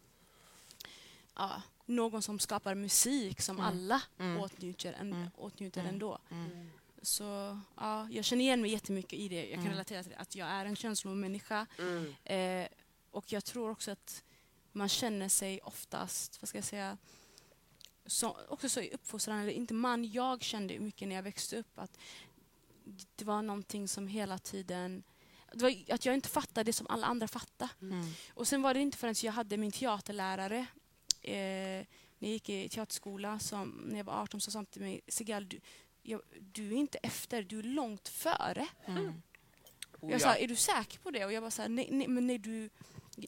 ja, 1.36 1.62
någon 1.86 2.22
som 2.22 2.38
skapar 2.38 2.74
musik 2.74 3.40
som 3.40 3.56
Mm. 3.58 3.66
alla 3.70 4.02
Mm. 4.18 4.40
åtnjuter, 4.40 4.92
en, 5.00 5.12
Mm. 5.12 5.28
åtnjuter 5.36 5.80
Mm. 5.80 5.92
ändå. 5.92 6.18
Mm. 7.06 7.12
Så 7.12 7.60
ja, 7.76 8.08
jag 8.10 8.24
känner 8.24 8.44
igen 8.44 8.60
mig 8.60 8.70
jättemycket 8.70 9.12
i 9.18 9.28
det. 9.28 9.40
Jag 9.40 9.50
kan 9.50 9.60
Mm. 9.60 9.72
relatera 9.72 10.02
till 10.02 10.12
det, 10.12 10.18
att 10.18 10.34
jag 10.34 10.48
är 10.48 10.64
en 10.64 10.76
känslomänniska. 10.76 11.66
Mm. 11.78 12.14
Eh, 12.24 12.68
och 13.10 13.32
jag 13.32 13.44
tror 13.44 13.70
också 13.70 13.90
att 13.90 14.22
man 14.72 14.88
känner 14.88 15.28
sig 15.28 15.60
oftast, 15.62 16.42
vad 16.42 16.48
ska 16.48 16.58
jag 16.58 16.64
säga, 16.64 16.98
så, 18.06 18.36
också 18.48 18.68
så 18.68 18.80
i 18.80 18.90
uppfostran, 18.94 19.38
eller 19.38 19.52
inte 19.52 19.74
man, 19.74 20.04
jag 20.04 20.42
kände 20.42 20.78
mycket 20.78 21.08
när 21.08 21.16
jag 21.16 21.22
växte 21.22 21.56
upp 21.58 21.78
att 21.78 21.98
det 23.16 23.24
var 23.24 23.42
någonting 23.42 23.88
som 23.88 24.08
hela 24.08 24.38
tiden, 24.38 25.02
att 25.90 26.04
jag 26.06 26.14
inte 26.14 26.28
fattade 26.28 26.64
det 26.64 26.72
som 26.72 26.86
alla 26.86 27.06
andra 27.06 27.28
fattade. 27.28 27.70
Mm. 27.80 28.12
Och 28.34 28.48
sen 28.48 28.62
var 28.62 28.74
det 28.74 28.80
inte 28.80 28.96
förrän 28.98 29.14
jag 29.22 29.32
hade 29.32 29.56
min 29.56 29.72
teaterlärare 29.72 30.66
eh, 31.22 31.86
när 32.18 32.28
jag 32.28 32.30
gick 32.30 32.48
i 32.48 32.68
teaterskola, 32.68 33.38
som, 33.38 33.68
när 33.86 33.96
jag 33.96 34.04
var 34.04 34.22
18, 34.22 34.40
så 34.40 34.50
sa 34.50 34.58
han 34.58 34.66
till 34.66 34.82
mig, 34.82 35.00
Sigal, 35.08 35.48
du, 35.48 35.60
jag, 36.06 36.20
du 36.52 36.66
är 36.68 36.76
inte 36.76 36.98
efter, 36.98 37.42
du 37.42 37.58
är 37.58 37.62
långt 37.62 38.08
före. 38.08 38.66
Mm. 38.86 39.06
Oh, 40.00 40.10
Jag 40.10 40.10
ja. 40.12 40.18
sa, 40.18 40.34
är 40.34 40.48
du 40.48 40.56
säker 40.56 40.98
på 40.98 41.10
det? 41.10 41.24
Och 41.24 41.32
jag 41.32 41.40
var 41.40 41.50
så 41.50 41.62
här, 41.62 41.68
nej, 41.68 41.88
nej, 41.90 42.08
men 42.08 42.26
när 42.26 42.38
du 42.38 42.70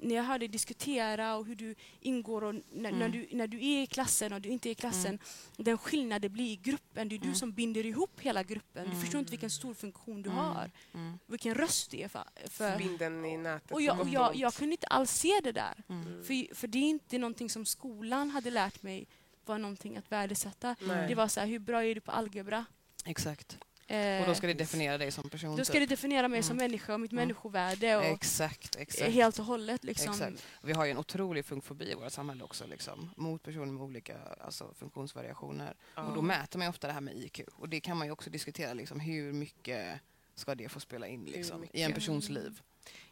när 0.00 0.14
jag 0.14 0.22
hörde 0.22 0.38
dig 0.38 0.48
diskutera 0.48 1.36
och 1.36 1.46
hur 1.46 1.54
du 1.54 1.74
ingår 2.00 2.44
och 2.44 2.54
när, 2.54 2.62
när, 2.72 3.06
Mm. 3.06 3.12
du, 3.12 3.28
när 3.32 3.46
du 3.46 3.56
är 3.66 3.82
i 3.82 3.86
klassen 3.86 4.32
och 4.32 4.40
du 4.40 4.48
inte 4.48 4.68
är 4.68 4.70
i 4.70 4.74
klassen, 4.74 5.18
den 5.56 5.78
skillnad 5.78 6.22
det 6.22 6.28
blir 6.28 6.52
i 6.52 6.56
gruppen, 6.56 7.08
det 7.08 7.14
är 7.14 7.18
du 7.18 7.24
Mm. 7.24 7.34
som 7.34 7.52
binder 7.52 7.86
ihop 7.86 8.20
hela 8.20 8.42
gruppen. 8.42 8.84
Du 8.84 8.90
Mm. 8.90 9.00
förstår 9.00 9.18
inte 9.18 9.30
vilken 9.30 9.50
stor 9.50 9.74
funktion 9.74 10.22
du 10.22 10.30
Mm. 10.30 10.44
har, 10.44 10.70
Mm. 10.94 11.18
vilken 11.26 11.54
röst 11.54 11.90
det 11.90 12.02
är 12.02 12.08
för. 12.08 12.24
för 12.46 12.78
Binden 12.78 13.24
i 13.24 13.36
nätet. 13.36 13.70
och 13.72 13.82
jag, 13.82 14.00
och 14.00 14.08
jag, 14.08 14.36
jag 14.36 14.54
kunde 14.54 14.72
inte 14.72 14.86
alls 14.86 15.10
se 15.10 15.40
det 15.44 15.52
där. 15.52 15.84
Mm. 15.88 16.24
För, 16.24 16.54
för 16.54 16.68
det 16.68 16.78
är 16.78 16.82
inte 16.88 17.18
någonting 17.18 17.50
som 17.50 17.64
skolan 17.66 18.30
hade 18.30 18.50
lärt 18.50 18.82
mig 18.82 19.06
var 19.48 19.58
någonting 19.58 19.96
att 19.96 20.12
värdesätta. 20.12 20.76
Nej. 20.80 21.08
Det 21.08 21.14
var 21.14 21.28
så 21.28 21.40
här, 21.40 21.46
hur 21.46 21.58
bra 21.58 21.84
är 21.84 21.94
du 21.94 22.00
på 22.00 22.10
algebra? 22.12 22.64
Exakt. 23.04 23.58
Eh, 23.86 24.20
Och 24.20 24.26
då 24.26 24.34
ska 24.34 24.46
det 24.46 24.54
definiera 24.54 24.98
dig 24.98 25.10
som 25.10 25.30
person. 25.30 25.56
då 25.56 25.64
ska 25.64 25.72
typ. 25.72 25.80
det 25.82 25.86
definiera 25.86 26.28
mig 26.28 26.42
som 26.42 26.56
Mm. 26.58 26.64
människa 26.70 26.94
och 26.94 27.00
mitt 27.00 27.12
Mm. 27.12 27.22
människovärde. 27.22 27.96
Och, 27.96 28.04
Exakt, 28.04 28.76
exakt. 28.76 29.10
Helt 29.10 29.38
och 29.38 29.44
hållet. 29.44 29.84
Liksom. 29.84 30.12
Exakt. 30.12 30.46
Vi 30.62 30.72
har 30.72 30.84
ju 30.84 30.90
en 30.90 30.98
otrolig 30.98 31.44
funkfobi 31.44 31.90
i 31.90 31.94
vårt 31.94 32.12
samhälle 32.12 32.44
också, 32.44 32.66
liksom, 32.66 33.10
mot 33.16 33.42
personer 33.42 33.66
med 33.72 33.82
olika 33.82 34.16
alltså, 34.40 34.74
funktionsvariationer. 34.78 35.74
Ja. 35.94 36.02
Och 36.02 36.14
då 36.14 36.22
mäter 36.22 36.58
man 36.58 36.66
ju 36.66 36.70
ofta 36.70 36.86
det 36.86 36.92
här 36.92 37.00
med 37.00 37.16
IQ. 37.16 37.40
Och 37.52 37.68
det 37.68 37.80
kan 37.80 37.96
man 37.96 38.06
ju 38.06 38.12
också 38.12 38.30
diskutera, 38.30 38.72
liksom, 38.72 39.00
hur 39.00 39.32
mycket 39.32 40.00
ska 40.34 40.54
det 40.54 40.68
få 40.68 40.80
spela 40.80 41.06
in 41.06 41.24
liksom, 41.24 41.64
i 41.72 41.82
en 41.82 41.92
persons 41.92 42.28
liv. 42.28 42.60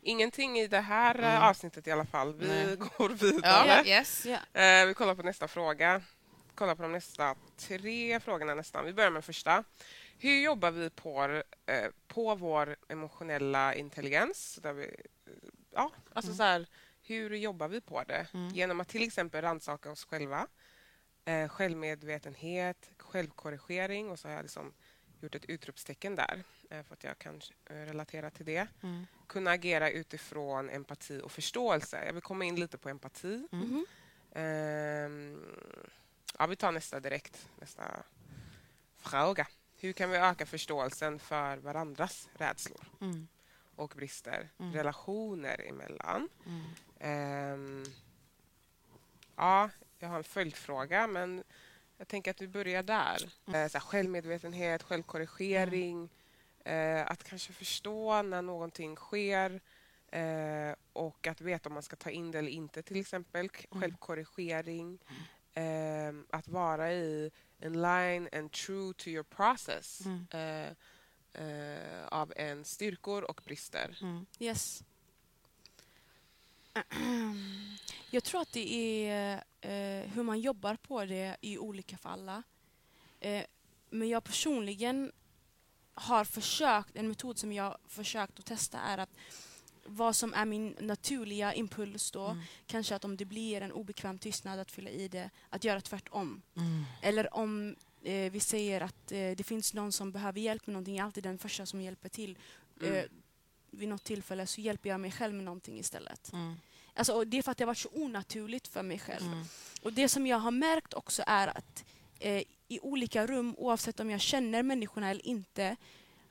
Ingenting 0.02 0.58
i 0.58 0.66
det 0.66 0.80
här 0.80 1.18
eh, 1.18 1.28
Mm. 1.30 1.42
avsnittet 1.42 1.86
i 1.86 1.90
alla 1.90 2.04
fall. 2.04 2.34
Vi 2.34 2.46
Nej. 2.48 2.76
går 2.76 3.08
vidare. 3.08 3.82
yes. 3.88 4.26
Ja. 4.26 4.60
Eh, 4.60 4.86
vi 4.86 4.94
kollar 4.94 5.14
på 5.14 5.22
nästa 5.22 5.48
fråga. 5.48 6.02
Kollar 6.56 6.74
på 6.74 6.82
de 6.82 6.92
nästa 6.92 7.34
tre 7.56 8.20
frågorna 8.20 8.54
nästan. 8.54 8.84
Vi 8.84 8.92
börjar 8.92 9.10
med 9.10 9.24
första. 9.24 9.64
Hur 10.18 10.40
jobbar 10.40 10.70
vi 10.70 10.90
på, 10.90 11.42
eh, 11.66 11.90
på 12.08 12.34
vår 12.34 12.76
emotionella 12.88 13.74
intelligens? 13.74 14.58
Där 14.62 14.72
vi, 14.72 14.84
eh, 14.84 15.32
ja, 15.72 15.92
alltså 16.12 16.28
Mm. 16.30 16.36
så 16.36 16.42
här, 16.42 16.66
hur 17.02 17.30
jobbar 17.34 17.68
vi 17.68 17.80
på 17.80 18.02
det? 18.04 18.26
Mm. 18.34 18.48
Genom 18.48 18.80
att 18.80 18.88
till 18.88 19.02
exempel 19.02 19.42
rannsaka 19.42 19.90
oss 19.90 20.04
själva. 20.04 20.46
Eh, 21.24 21.48
självmedvetenhet, 21.48 22.90
självkorrigering 22.98 24.10
och 24.10 24.18
så 24.18 24.28
har 24.28 24.34
jag 24.34 24.42
liksom 24.42 24.72
gjort 25.20 25.34
ett 25.34 25.44
utropstecken 25.44 26.14
där 26.16 26.42
eh, 26.70 26.82
för 26.82 26.92
att 26.94 27.04
jag 27.04 27.18
kan 27.18 27.40
eh, 27.70 27.74
relatera 27.74 28.30
till 28.30 28.46
det. 28.46 28.66
Mm. 28.82 29.06
Kunna 29.26 29.50
agera 29.50 29.90
utifrån 29.90 30.70
empati 30.70 31.20
och 31.24 31.32
förståelse. 31.32 32.04
Jag 32.06 32.12
vill 32.12 32.22
komma 32.22 32.44
in 32.44 32.56
lite 32.60 32.78
på 32.78 32.88
empati. 32.88 33.48
Mm. 33.52 33.64
Mhm. 33.68 33.86
Ja, 36.38 36.46
vi 36.46 36.56
tar 36.56 36.72
nästa 36.72 37.00
direkt. 37.00 37.48
Nästa 37.60 38.02
fråga. 38.98 39.46
Hur 39.78 39.92
kan 39.92 40.10
vi 40.10 40.16
öka 40.16 40.46
förståelsen 40.46 41.18
för 41.18 41.56
varandras 41.56 42.28
rädslor 42.34 42.84
Mm. 43.00 43.28
och 43.76 43.92
brister? 43.96 44.48
Mm. 44.58 44.72
Relationer 44.72 45.60
emellan. 45.68 46.28
Mm. 46.46 46.64
Ehm, 47.00 47.84
ja, 49.36 49.70
jag 49.98 50.08
har 50.08 50.16
en 50.16 50.24
följdfråga, 50.24 51.06
men 51.06 51.44
jag 51.98 52.08
tänker 52.08 52.30
att 52.30 52.40
vi 52.40 52.48
börjar 52.48 52.82
där. 52.82 53.32
Mm. 53.46 53.60
Eh, 53.64 53.68
så 53.70 53.78
här, 53.78 53.84
självmedvetenhet, 53.84 54.82
självkorrigering. 54.82 56.08
Eh, 56.64 57.10
att 57.10 57.24
kanske 57.24 57.52
förstå 57.52 58.22
när 58.22 58.42
någonting 58.42 58.96
sker 58.96 59.60
eh, 60.08 60.74
och 60.92 61.26
att 61.26 61.40
veta 61.40 61.68
om 61.68 61.72
man 61.74 61.82
ska 61.82 61.96
ta 61.96 62.10
in 62.10 62.30
det 62.30 62.38
eller 62.38 62.50
inte, 62.50 62.82
till 62.82 63.00
exempel. 63.00 63.48
Mm. 63.70 63.80
Självkorrigering. 63.82 64.98
Eh, 65.56 66.12
att 66.30 66.48
vara 66.48 66.92
i 66.92 67.30
en 67.58 67.72
line 67.82 68.28
and 68.32 68.52
true 68.52 68.94
to 68.94 69.08
your 69.08 69.22
process 69.24 70.00
Mm. 70.06 70.26
eh, 70.30 70.72
eh, 71.46 72.06
av 72.08 72.32
en 72.36 72.64
styrkor 72.64 73.22
och 73.22 73.40
brister. 73.44 73.98
Mm. 74.02 74.26
Yes. 74.38 74.82
Jag 78.10 78.24
tror 78.24 78.40
att 78.40 78.52
det 78.52 78.72
är 79.08 79.44
eh, 79.60 80.10
hur 80.10 80.22
man 80.22 80.40
jobbar 80.40 80.76
på 80.76 81.04
det 81.04 81.36
i 81.40 81.58
olika 81.58 81.96
för 81.98 82.08
alla. 82.08 82.42
Men 83.90 84.08
jag 84.08 84.24
personligen 84.24 85.12
har 85.94 86.24
försökt, 86.24 86.96
en 86.96 87.08
metod 87.08 87.38
som 87.38 87.52
jag 87.52 87.78
försökt 87.88 88.38
att 88.38 88.46
testa 88.46 88.78
är 88.78 88.98
att 88.98 89.10
vad 89.88 90.16
som 90.16 90.34
är 90.34 90.44
min 90.44 90.76
naturliga 90.80 91.54
impuls 91.54 92.10
då, 92.10 92.26
Mm. 92.26 92.42
kanske 92.66 92.94
att 92.94 93.04
om 93.04 93.16
det 93.16 93.24
blir 93.24 93.60
en 93.60 93.72
obekväm 93.72 94.18
tystnad 94.18 94.58
att 94.58 94.70
fylla 94.70 94.90
i 94.90 95.08
det, 95.08 95.30
att 95.48 95.64
göra 95.64 95.80
tvärtom. 95.80 96.42
Mm. 96.56 96.84
Eller 97.02 97.34
om 97.34 97.76
eh, 98.02 98.32
vi 98.32 98.40
säger 98.40 98.80
att 98.80 99.12
eh, 99.12 99.30
det 99.36 99.46
finns 99.46 99.74
någon 99.74 99.92
som 99.92 100.12
behöver 100.12 100.40
hjälp 100.40 100.66
med 100.66 100.72
någonting, 100.72 100.96
jag 100.96 101.02
är 101.02 101.06
alltid 101.06 101.24
den 101.24 101.38
första 101.38 101.66
som 101.66 101.80
hjälper 101.80 102.08
till. 102.08 102.38
Mm. 102.80 102.94
Eh, 102.94 103.04
vid 103.70 103.88
något 103.88 104.04
tillfälle 104.04 104.46
så 104.46 104.60
hjälper 104.60 104.90
jag 104.90 105.00
mig 105.00 105.12
själv 105.12 105.34
med 105.34 105.44
någonting 105.44 105.78
istället. 105.78 106.32
Mm. 106.32 106.54
Alltså, 106.94 107.24
det 107.24 107.38
är 107.38 107.42
för 107.42 107.52
att 107.52 107.58
det 107.58 107.64
har 107.64 107.66
varit 107.66 107.78
så 107.78 107.88
onaturligt 107.92 108.68
för 108.68 108.82
mig 108.82 108.98
själv. 108.98 109.26
Mm. 109.26 109.44
Och 109.82 109.92
det 109.92 110.08
som 110.08 110.26
jag 110.26 110.38
har 110.38 110.50
märkt 110.50 110.94
också 110.94 111.22
är 111.26 111.48
att 111.48 111.84
eh, 112.18 112.42
i 112.68 112.80
olika 112.82 113.26
rum, 113.26 113.54
oavsett 113.58 114.00
om 114.00 114.10
jag 114.10 114.20
känner 114.20 114.62
människorna 114.62 115.10
eller 115.10 115.26
inte, 115.26 115.76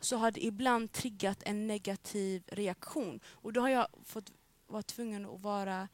så 0.06 0.18
har 0.18 0.32
det 0.32 0.44
ibland 0.46 0.92
triggat 0.92 1.44
en 1.46 1.68
negativ 1.68 2.44
reaktion. 2.48 3.20
Och 3.26 3.54
då 3.54 3.62
har 3.62 3.70
jag 3.70 3.88
fått 4.06 4.32
vara 4.68 4.84
tvungen 4.84 5.26
att 5.26 5.42
vara 5.42 5.88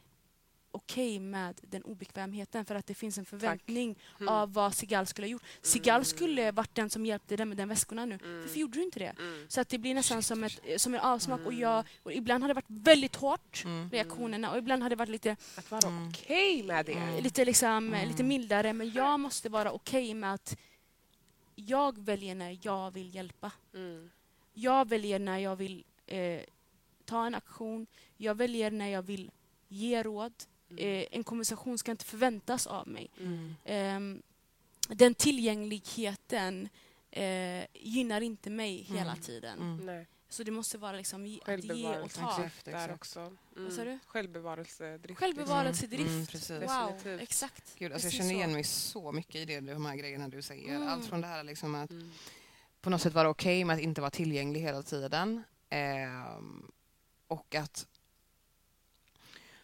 okej 0.74 1.20
med 1.20 1.60
den 1.64 1.84
obekvämheten 1.84 2.66
för 2.66 2.76
att 2.76 2.88
det 2.88 2.94
finns 2.94 3.18
en 3.18 3.26
förväntning 3.26 3.98
Mm. 4.20 4.28
av 4.34 4.54
vad 4.54 4.74
Sigal 4.74 5.08
skulle 5.08 5.28
ha 5.28 5.32
gjort. 5.32 5.44
Sigal 5.62 6.06
skulle 6.06 6.52
varit 6.52 6.76
den 6.76 6.90
som 6.90 7.06
hjälpte 7.06 7.36
den 7.36 7.50
med 7.50 7.58
den 7.58 7.70
väskorna 7.70 8.06
nu. 8.06 8.20
Mm. 8.24 8.42
Varför 8.42 8.60
gjorde 8.60 8.80
du 8.80 8.84
inte 8.84 9.00
det? 9.00 9.14
Mm. 9.20 9.46
Så 9.50 9.62
att 9.62 9.70
det 9.70 9.78
blir 9.78 9.94
nästan 9.96 10.24
som, 10.24 10.44
ett, 10.44 10.60
som 10.82 10.94
en 10.94 11.00
avsmak. 11.00 11.40
Och, 11.40 11.48
Mm. 11.52 11.60
jag, 11.60 11.86
och 12.04 12.14
ibland 12.14 12.44
har 12.44 12.48
det 12.48 12.54
varit 12.54 12.66
väldigt 12.68 13.16
hårt, 13.16 13.62
Mm. 13.66 13.90
reaktionerna. 13.90 14.52
Och 14.52 14.58
ibland 14.58 14.84
har 14.84 14.90
det 14.90 14.96
varit 14.96 15.10
lite, 15.10 15.36
Att 15.58 15.72
vara 15.72 15.88
Mm. 15.88 16.08
okej 16.10 16.64
med 16.64 16.86
det. 16.86 16.94
Mm. 16.94 17.24
lite, 17.24 17.46
liksom, 17.46 17.68
Mm. 17.88 18.08
lite 18.08 18.24
mildare. 18.24 18.74
Men 18.74 18.92
jag 18.92 19.20
måste 19.20 19.50
vara 19.50 19.72
okej 19.72 20.14
med 20.14 20.34
att 20.34 20.58
jag 21.68 22.00
väljer 22.00 22.36
när 22.36 22.58
jag 22.62 22.92
vill 22.92 23.16
hjälpa. 23.16 23.52
Mm. 23.74 24.10
Jag 24.54 24.90
väljer 24.90 25.20
när 25.20 25.38
jag 25.38 25.56
vill 25.56 25.84
eh, 26.08 26.42
ta 27.06 27.26
en 27.26 27.36
aktion. 27.36 27.88
Jag 28.18 28.36
väljer 28.36 28.72
när 28.72 28.88
jag 28.88 29.02
vill 29.02 29.32
ge 29.68 30.04
råd. 30.04 30.34
Eh, 30.78 31.06
en 31.12 31.24
konversation 31.24 31.78
ska 31.78 31.92
inte 31.92 32.06
förväntas 32.06 32.68
av 32.68 32.88
mig. 32.88 33.10
Mm. 33.20 33.56
Ehm, 33.66 34.22
den 34.88 35.16
tillgängligheten 35.16 36.70
eh, 37.12 37.66
gynnar 37.74 38.22
inte 38.22 38.50
mig 38.50 38.82
hela 38.82 39.12
Mm. 39.12 39.22
tiden. 39.22 39.58
Så 40.32 40.44
det 40.44 40.52
måste 40.52 40.78
vara 40.78 40.92
liksom 40.92 41.26
ge, 41.26 41.40
att 41.46 41.64
ge 41.64 41.88
och 42.00 42.12
ta. 42.14 42.28
Självbevarelsedrift 42.28 42.56
Exakt, 42.58 42.66
där 42.66 42.74
exakt. 42.74 42.94
också. 42.96 43.20
Mm. 43.20 43.36
Vad 43.56 43.74
sa 43.74 43.84
du? 43.84 44.00
Självbevarelsedrift. 44.08 45.20
Självbevarelsedrift. 45.20 46.50
Mm, 46.50 46.62
wow, 46.62 46.92
Definitivt. 46.92 47.22
exakt. 47.22 47.76
Gud, 47.78 47.94
alltså 47.94 48.08
jag 48.08 48.14
känner 48.14 48.32
igen 48.32 48.52
mig 48.52 48.64
så 48.64 49.12
mycket 49.12 49.36
i 49.36 49.46
det, 49.46 49.60
de 49.60 49.86
här 49.86 49.96
grejerna 49.96 50.28
du 50.28 50.42
säger. 50.42 50.76
Mm. 50.76 50.88
Allt 50.88 51.06
från 51.06 51.22
det 51.22 51.28
här 51.28 51.44
liksom 51.44 51.76
att 51.76 51.92
Mm. 51.92 52.12
på 52.82 52.90
något 52.90 53.02
sätt 53.02 53.14
vara 53.14 53.30
okej 53.30 53.64
med 53.66 53.74
att 53.76 53.82
inte 53.82 54.02
vara 54.02 54.12
tillgänglig 54.12 54.62
hela 54.62 54.84
tiden. 54.84 55.44
Ehm, 55.70 56.72
och 57.28 57.56
att 57.56 57.88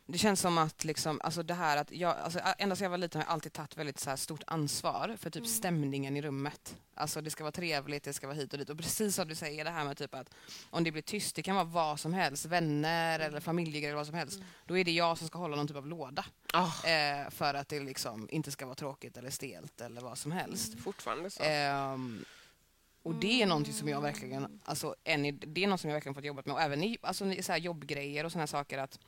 det 0.10 0.18
känns 0.18 0.39
som 0.41 0.58
att 0.58 0.84
liksom, 0.84 1.22
alltså 1.24 1.43
det 1.43 1.53
här 1.53 1.78
att 1.78 1.91
jag, 1.91 2.18
alltså 2.18 2.39
ända 2.58 2.76
sedan 2.76 2.84
jag 2.86 2.89
var 2.89 2.97
liten 2.97 3.22
har 3.22 3.26
jag 3.26 3.34
alltid 3.34 3.53
tagit 3.53 3.78
väldigt 3.78 3.99
så 3.99 4.10
här 4.10 4.18
stort 4.18 4.43
ansvar 4.47 5.16
för 5.20 5.30
typ 5.30 5.36
Mm. 5.43 5.47
stämningen 5.49 6.18
i 6.18 6.22
rummet. 6.22 6.76
Alltså 6.95 7.22
det 7.22 7.30
ska 7.30 7.43
vara 7.43 7.51
trevligt, 7.51 8.03
det 8.03 8.14
ska 8.14 8.28
vara 8.28 8.38
hit 8.38 8.53
och 8.53 8.60
dit. 8.60 8.70
Och 8.70 8.78
precis 8.78 9.16
som 9.16 9.28
du 9.28 9.36
säger 9.36 9.64
det 9.66 9.70
här 9.72 9.86
med 9.86 9.97
typ 9.97 10.14
att 10.16 10.30
om 10.70 10.84
det 10.84 10.91
blir 10.91 11.01
tyst, 11.01 11.36
det 11.36 11.43
kan 11.43 11.55
vara 11.55 11.66
vad 11.66 11.99
som 11.99 12.14
helst, 12.14 12.45
vänner 12.45 13.20
eller 13.20 13.39
familjegrejer 13.39 13.88
eller 13.89 13.97
vad 13.97 14.05
som 14.08 14.16
helst. 14.16 14.36
Mm. 14.38 14.47
Då 14.66 14.78
är 14.78 14.84
det 14.84 14.91
jag 14.91 15.18
som 15.18 15.28
ska 15.28 15.39
hålla 15.39 15.55
någon 15.55 15.68
typ 15.68 15.78
av 15.78 15.88
låda. 15.88 16.26
Ah, 16.53 16.88
Eh, 16.88 17.30
för 17.30 17.53
att 17.53 17.70
det 17.70 17.80
liksom 17.80 18.28
inte 18.32 18.51
ska 18.51 18.66
vara 18.66 18.76
tråkigt 18.76 19.18
eller 19.18 19.30
stelt 19.30 19.82
eller 19.82 20.01
vad 20.01 20.18
som 20.18 20.32
helst. 20.32 20.80
fortfarande 20.80 21.30
så. 21.30 21.43
Ehm, 21.43 22.26
och 23.03 23.16
det 23.16 23.41
är 23.41 23.45
någonting 23.45 23.74
som 23.74 23.88
jag 23.88 24.01
verkligen, 24.01 24.60
alltså, 24.66 24.95
än 25.03 25.26
i, 25.26 25.32
det 25.32 25.64
är 25.64 25.68
något 25.68 25.82
som 25.82 25.89
jag 25.89 25.95
verkligen 25.95 26.16
fått 26.16 26.24
jobbat 26.26 26.45
med. 26.45 26.55
Och 26.55 26.62
även 26.62 26.84
i, 26.84 26.97
alltså, 27.01 27.34
så 27.41 27.51
här 27.51 27.60
jobbgrejer 27.60 28.24
och 28.24 28.32
sådana 28.32 28.47
saker. 28.47 28.78
att 28.78 28.99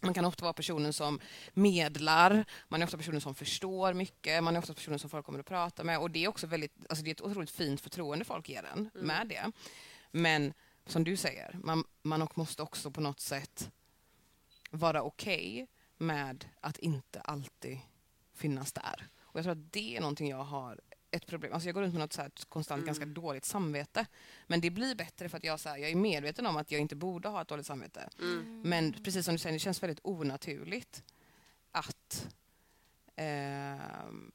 man 0.00 0.14
kan 0.14 0.24
ofta 0.24 0.44
vara 0.44 0.52
personen 0.52 0.92
som 0.92 1.20
medlar, 1.52 2.44
man 2.68 2.82
är 2.82 2.86
ofta 2.86 2.96
personen 2.96 3.20
som 3.20 3.34
förstår 3.34 3.94
mycket, 3.94 4.44
man 4.44 4.54
är 4.56 4.60
ofta 4.60 4.74
personen 4.74 4.98
som 4.98 5.10
folk 5.10 5.26
kommer 5.26 5.38
att 5.38 5.46
prata 5.46 5.84
med. 5.84 5.98
Och 5.98 6.10
det 6.10 6.24
är 6.24 6.28
också 6.28 6.46
väldigt, 6.46 6.72
alltså 6.88 7.04
det 7.04 7.10
är 7.10 7.12
ett 7.12 7.20
otroligt 7.20 7.50
fint 7.50 7.80
förtroende 7.80 8.24
folk 8.24 8.48
ger 8.48 8.64
en 8.64 8.90
Mm. 8.94 9.06
med 9.06 9.28
det. 9.28 9.52
Men 10.10 10.52
som 10.86 11.04
du 11.04 11.16
säger, 11.16 11.58
man, 11.62 11.84
man 12.02 12.28
måste 12.34 12.62
också 12.62 12.90
på 12.90 13.00
något 13.00 13.20
sätt 13.20 13.70
vara 14.70 15.02
okej 15.02 15.66
med 15.98 16.44
att 16.60 16.78
inte 16.78 17.20
alltid 17.20 17.78
finnas 18.34 18.72
där. 18.72 19.08
Och 19.20 19.38
jag 19.38 19.44
tror 19.44 19.52
att 19.52 19.72
det 19.72 19.96
är 19.96 20.00
någonting 20.00 20.28
jag 20.30 20.44
har 20.44 20.80
ett 21.10 21.26
problem. 21.26 21.52
Alltså 21.52 21.68
jag 21.68 21.74
går 21.74 21.82
runt 21.82 21.94
med 21.94 22.00
något 22.00 22.12
så 22.12 22.46
konstant 22.48 22.78
Mm. 22.78 22.86
ganska 22.86 23.06
dåligt 23.06 23.44
samvete. 23.44 24.06
Men 24.46 24.60
det 24.60 24.70
blir 24.70 24.94
bättre 24.94 25.28
för 25.28 25.36
att 25.36 25.44
jag, 25.44 25.60
så 25.60 25.68
här, 25.68 25.76
jag 25.76 25.90
är 25.90 25.94
medveten 25.96 26.46
om 26.46 26.56
att 26.56 26.70
jag 26.70 26.80
inte 26.80 26.96
borde 26.96 27.28
ha 27.28 27.42
ett 27.42 27.48
dåligt 27.48 27.66
samvete. 27.66 28.08
Mm. 28.18 28.62
Men 28.64 28.92
precis 28.92 29.24
som 29.24 29.34
du 29.34 29.38
säger, 29.38 29.52
det 29.52 29.58
känns 29.58 29.82
väldigt 29.82 30.00
onaturligt 30.02 31.02
att... 31.72 32.28
ehm, 33.16 34.32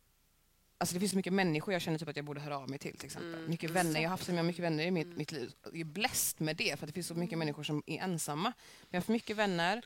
alltså 0.78 0.94
det 0.94 1.00
finns 1.00 1.12
så 1.12 1.18
mycket 1.18 1.34
människor 1.34 1.74
jag 1.74 1.82
känner 1.82 1.98
typ 2.00 2.08
att 2.08 2.16
jag 2.16 2.26
borde 2.26 2.42
höra 2.42 2.58
av 2.58 2.70
mig 2.70 2.80
till. 2.80 2.98
till 2.98 3.06
exempel. 3.06 3.34
Mm, 3.34 3.50
Mycket 3.50 3.70
vänner, 3.72 3.96
jag 4.02 4.02
har 4.02 4.10
haft 4.10 4.26
så 4.26 4.32
mycket 4.32 4.64
vänner 4.64 4.84
i 4.86 4.92
mitt, 4.92 5.06
Mm. 5.06 5.18
mitt 5.18 5.32
liv. 5.32 5.54
Jag 5.64 5.80
är 5.80 5.84
bläst 5.84 6.40
med 6.40 6.56
det 6.56 6.80
för 6.80 6.88
det 6.88 6.94
finns 6.94 7.08
så 7.08 7.16
mycket 7.16 7.38
människor 7.38 7.64
som 7.64 7.84
är 7.86 8.00
ensamma. 8.00 8.54
Men 8.82 8.88
jag 8.90 8.98
har 8.98 9.02
haft 9.02 9.08
mycket 9.10 9.38
vänner 9.38 9.82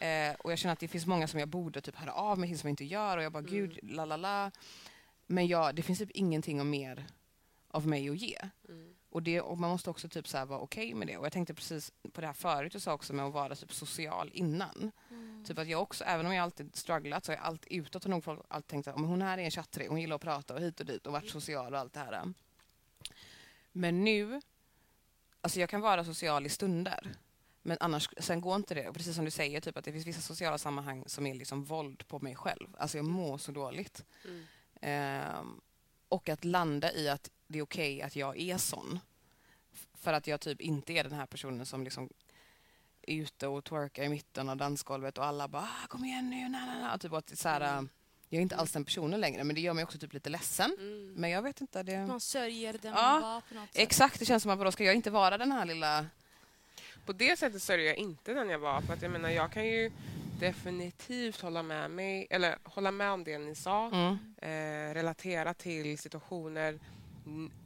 eh, 0.00 0.34
och 0.38 0.52
jag 0.52 0.58
känner 0.58 0.72
att 0.72 0.80
det 0.80 0.88
finns 0.88 1.06
många 1.06 1.28
som 1.28 1.40
jag 1.40 1.48
borde 1.48 1.80
typ 1.80 1.96
höra 1.96 2.12
av 2.12 2.38
mig 2.38 2.48
till 2.48 2.58
som 2.58 2.68
jag 2.68 2.72
inte 2.72 2.84
gör 2.84 3.16
och 3.16 3.22
jag 3.22 3.32
bara 3.32 3.38
Mm. 3.38 3.50
gud, 3.52 3.78
la 3.82 4.04
la 4.04 4.16
la. 4.16 4.50
Men 5.30 5.46
jag, 5.46 5.74
det 5.74 5.82
finns 5.82 5.98
typ 5.98 6.10
ingenting 6.10 6.60
om 6.60 6.70
mer 6.70 7.06
av 7.68 7.86
mig 7.86 8.08
att 8.08 8.16
ge. 8.16 8.38
Mm. 8.68 8.94
Och, 9.10 9.22
det, 9.22 9.40
och 9.40 9.58
man 9.58 9.70
måste 9.70 9.90
också 9.90 10.08
typ 10.08 10.28
så 10.28 10.44
vara 10.44 10.60
okej 10.60 10.94
med 10.94 11.08
det. 11.08 11.16
Och 11.16 11.24
jag 11.24 11.32
tänkte 11.32 11.54
precis 11.54 11.92
på 12.12 12.20
det 12.20 12.26
här 12.26 12.34
förut 12.34 12.72
du 12.72 12.80
sa 12.80 12.92
också 12.92 13.12
med 13.12 13.24
att 13.24 13.32
vara 13.32 13.54
typ 13.54 13.72
social 13.72 14.30
innan. 14.32 14.92
Mm. 15.10 15.44
Typ 15.44 15.58
att 15.58 15.68
jag 15.68 15.82
också, 15.82 16.04
även 16.04 16.26
om 16.26 16.34
jag 16.34 16.42
alltid 16.42 16.76
strugglat 16.76 17.24
så 17.24 17.32
har 17.32 17.36
jag 17.36 17.44
alltid 17.44 17.72
utåt 17.72 18.04
har 18.04 18.10
nog 18.10 18.24
folk 18.24 18.40
alltid 18.48 18.68
tänkt 18.68 18.88
att 18.88 18.96
"Men 18.96 19.04
hon 19.04 19.22
här 19.22 19.38
är 19.38 19.42
en 19.42 19.50
chattrig, 19.50 19.88
hon 19.88 20.00
gillar 20.00 20.16
att 20.16 20.22
prata 20.22 20.54
och 20.54 20.60
hit 20.60 20.80
och 20.80 20.86
dit 20.86 21.06
och 21.06 21.12
varit 21.12 21.30
social 21.30 21.74
och 21.74 21.80
allt 21.80 21.92
det 21.92 22.00
här. 22.00 22.32
Men 23.72 24.04
nu, 24.04 24.40
alltså 25.40 25.60
jag 25.60 25.70
kan 25.70 25.80
vara 25.80 26.04
social 26.04 26.46
i 26.46 26.48
stunder. 26.48 27.12
Men 27.62 27.76
annars, 27.80 28.08
sen 28.18 28.40
går 28.40 28.56
inte 28.56 28.74
det. 28.74 28.88
Och 28.88 28.94
precis 28.94 29.16
som 29.16 29.24
du 29.24 29.30
säger, 29.30 29.60
typ 29.60 29.76
att 29.76 29.84
det 29.84 29.92
finns 29.92 30.06
vissa 30.06 30.20
sociala 30.20 30.58
sammanhang 30.58 31.04
som 31.06 31.26
är 31.26 31.34
liksom 31.34 31.64
våld 31.64 32.08
på 32.08 32.18
mig 32.20 32.34
själv. 32.36 32.68
Alltså 32.78 32.98
jag 32.98 33.04
mår 33.04 33.38
så 33.38 33.52
dåligt. 33.52 34.04
Mm. 34.24 34.46
Ehm, 34.80 35.60
och 36.08 36.28
att 36.28 36.44
landa 36.44 36.92
i 36.92 37.08
att 37.08 37.30
det 37.46 37.58
är 37.58 37.62
okej 37.62 38.02
att 38.02 38.16
jag 38.16 38.38
är 38.38 38.58
sån. 38.58 39.00
För 39.94 40.12
att 40.12 40.26
jag 40.26 40.40
typ 40.40 40.60
inte 40.60 40.92
är 40.92 41.04
den 41.04 41.12
här 41.12 41.26
personen 41.26 41.66
som 41.66 41.84
liksom 41.84 42.08
är 43.02 43.14
ute 43.14 43.46
och 43.46 43.64
twerkar 43.64 44.02
i 44.02 44.08
mitten 44.08 44.48
av 44.48 44.56
dansgolvet 44.56 45.18
och 45.18 45.24
alla 45.24 45.48
bara 45.48 45.62
ah, 45.62 45.86
kom 45.88 46.04
igen 46.04 46.30
nu, 46.30 46.48
na, 46.48 46.66
na, 46.66 46.80
na. 46.80 46.98
Typ 46.98 47.12
att 47.12 47.38
så 47.38 47.48
här, 47.48 47.60
Mm. 47.60 47.88
Jag 48.30 48.38
är 48.38 48.42
inte 48.42 48.56
alls 48.56 48.72
den 48.72 48.84
personen 48.84 49.20
längre 49.20 49.44
men 49.44 49.54
det 49.54 49.60
gör 49.60 49.72
mig 49.72 49.84
också 49.84 49.98
typ 49.98 50.12
lite 50.12 50.30
ledsen. 50.30 50.76
Mm. 50.78 51.12
Men 51.16 51.30
jag 51.30 51.42
vet 51.42 51.60
inte. 51.60 51.82
Det... 51.82 52.06
Man 52.06 52.20
sörjer 52.20 52.72
den 52.72 52.92
Ja, 52.92 53.12
man 53.12 53.22
var 53.22 53.40
på 53.40 53.54
något 53.54 53.72
sätt. 53.72 53.82
Exakt, 53.82 54.18
det 54.18 54.24
känns 54.24 54.42
som 54.42 54.52
att 54.52 54.60
då 54.60 54.72
ska 54.72 54.84
jag 54.84 54.94
inte 54.94 55.10
vara 55.10 55.38
den 55.38 55.52
här 55.52 55.64
lilla... 55.64 56.06
På 57.06 57.12
det 57.12 57.38
sättet 57.38 57.62
sörjer 57.62 57.86
jag 57.86 57.96
inte 57.96 58.34
den 58.34 58.48
jag 58.48 58.58
var. 58.58 58.80
För 58.80 58.92
att 58.92 59.02
jag 59.02 59.10
menar, 59.10 59.28
jag 59.28 59.52
kan 59.52 59.66
ju 59.66 59.92
definitivt 60.38 61.40
hålla 61.40 61.62
med 61.62 61.90
mig, 61.90 62.26
eller 62.30 62.58
hålla 62.64 62.90
med 62.90 63.10
om 63.10 63.24
det 63.24 63.38
ni 63.38 63.54
sa. 63.54 63.86
Mm. 63.90 64.18
Eh, 64.42 64.94
relatera 64.94 65.54
till 65.54 65.98
situationer 65.98 66.78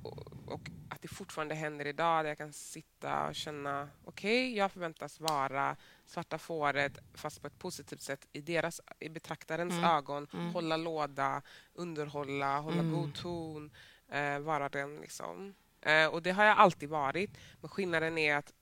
och, 0.02 0.18
och 0.52 0.60
att 0.88 1.02
det 1.02 1.08
fortfarande 1.08 1.54
händer 1.54 1.86
idag 1.86 2.24
där 2.24 2.28
jag 2.28 2.38
kan 2.38 2.52
sitta 2.52 3.26
och 3.28 3.34
känna 3.34 3.88
okej, 4.04 4.56
jag 4.56 4.72
förväntas 4.72 5.20
vara 5.20 5.76
svarta 6.06 6.38
fåret 6.38 6.98
fast 7.14 7.40
på 7.40 7.46
ett 7.46 7.58
positivt 7.58 8.00
sätt 8.00 8.26
i 8.32 8.40
deras, 8.40 8.80
i 8.98 9.08
betraktarens 9.08 9.72
Mm. 9.74 9.84
ögon. 9.84 10.26
Mm. 10.32 10.52
Hålla 10.54 10.76
låda, 10.76 11.42
underhålla, 11.74 12.58
hålla 12.60 12.80
Mm. 12.80 12.92
god 12.92 13.14
ton, 13.14 13.70
eh, 14.08 14.38
vara 14.38 14.68
den 14.68 14.96
liksom. 14.96 15.54
Eh, 15.80 16.06
och 16.06 16.22
det 16.22 16.30
har 16.30 16.44
jag 16.44 16.58
alltid 16.58 16.88
varit. 16.88 17.30
Men 17.60 17.68
skillnaden 17.70 18.18
är 18.18 18.36
att 18.36 18.52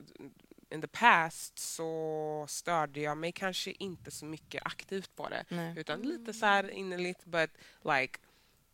in 0.71 0.81
the 0.81 0.87
past 0.89 1.59
så 1.59 2.45
störde 2.49 3.01
jag 3.01 3.19
mig 3.19 3.33
kanske 3.33 3.71
inte 3.73 4.11
så 4.11 4.25
mycket 4.25 4.67
aktivt 4.67 5.17
på 5.17 5.29
det. 5.29 5.45
Nej. 5.49 5.75
Utan 5.79 6.01
lite 6.01 6.33
så 6.33 6.47
här 6.47 6.71
innerligt, 6.71 7.25
but 7.25 7.51
like 7.85 8.19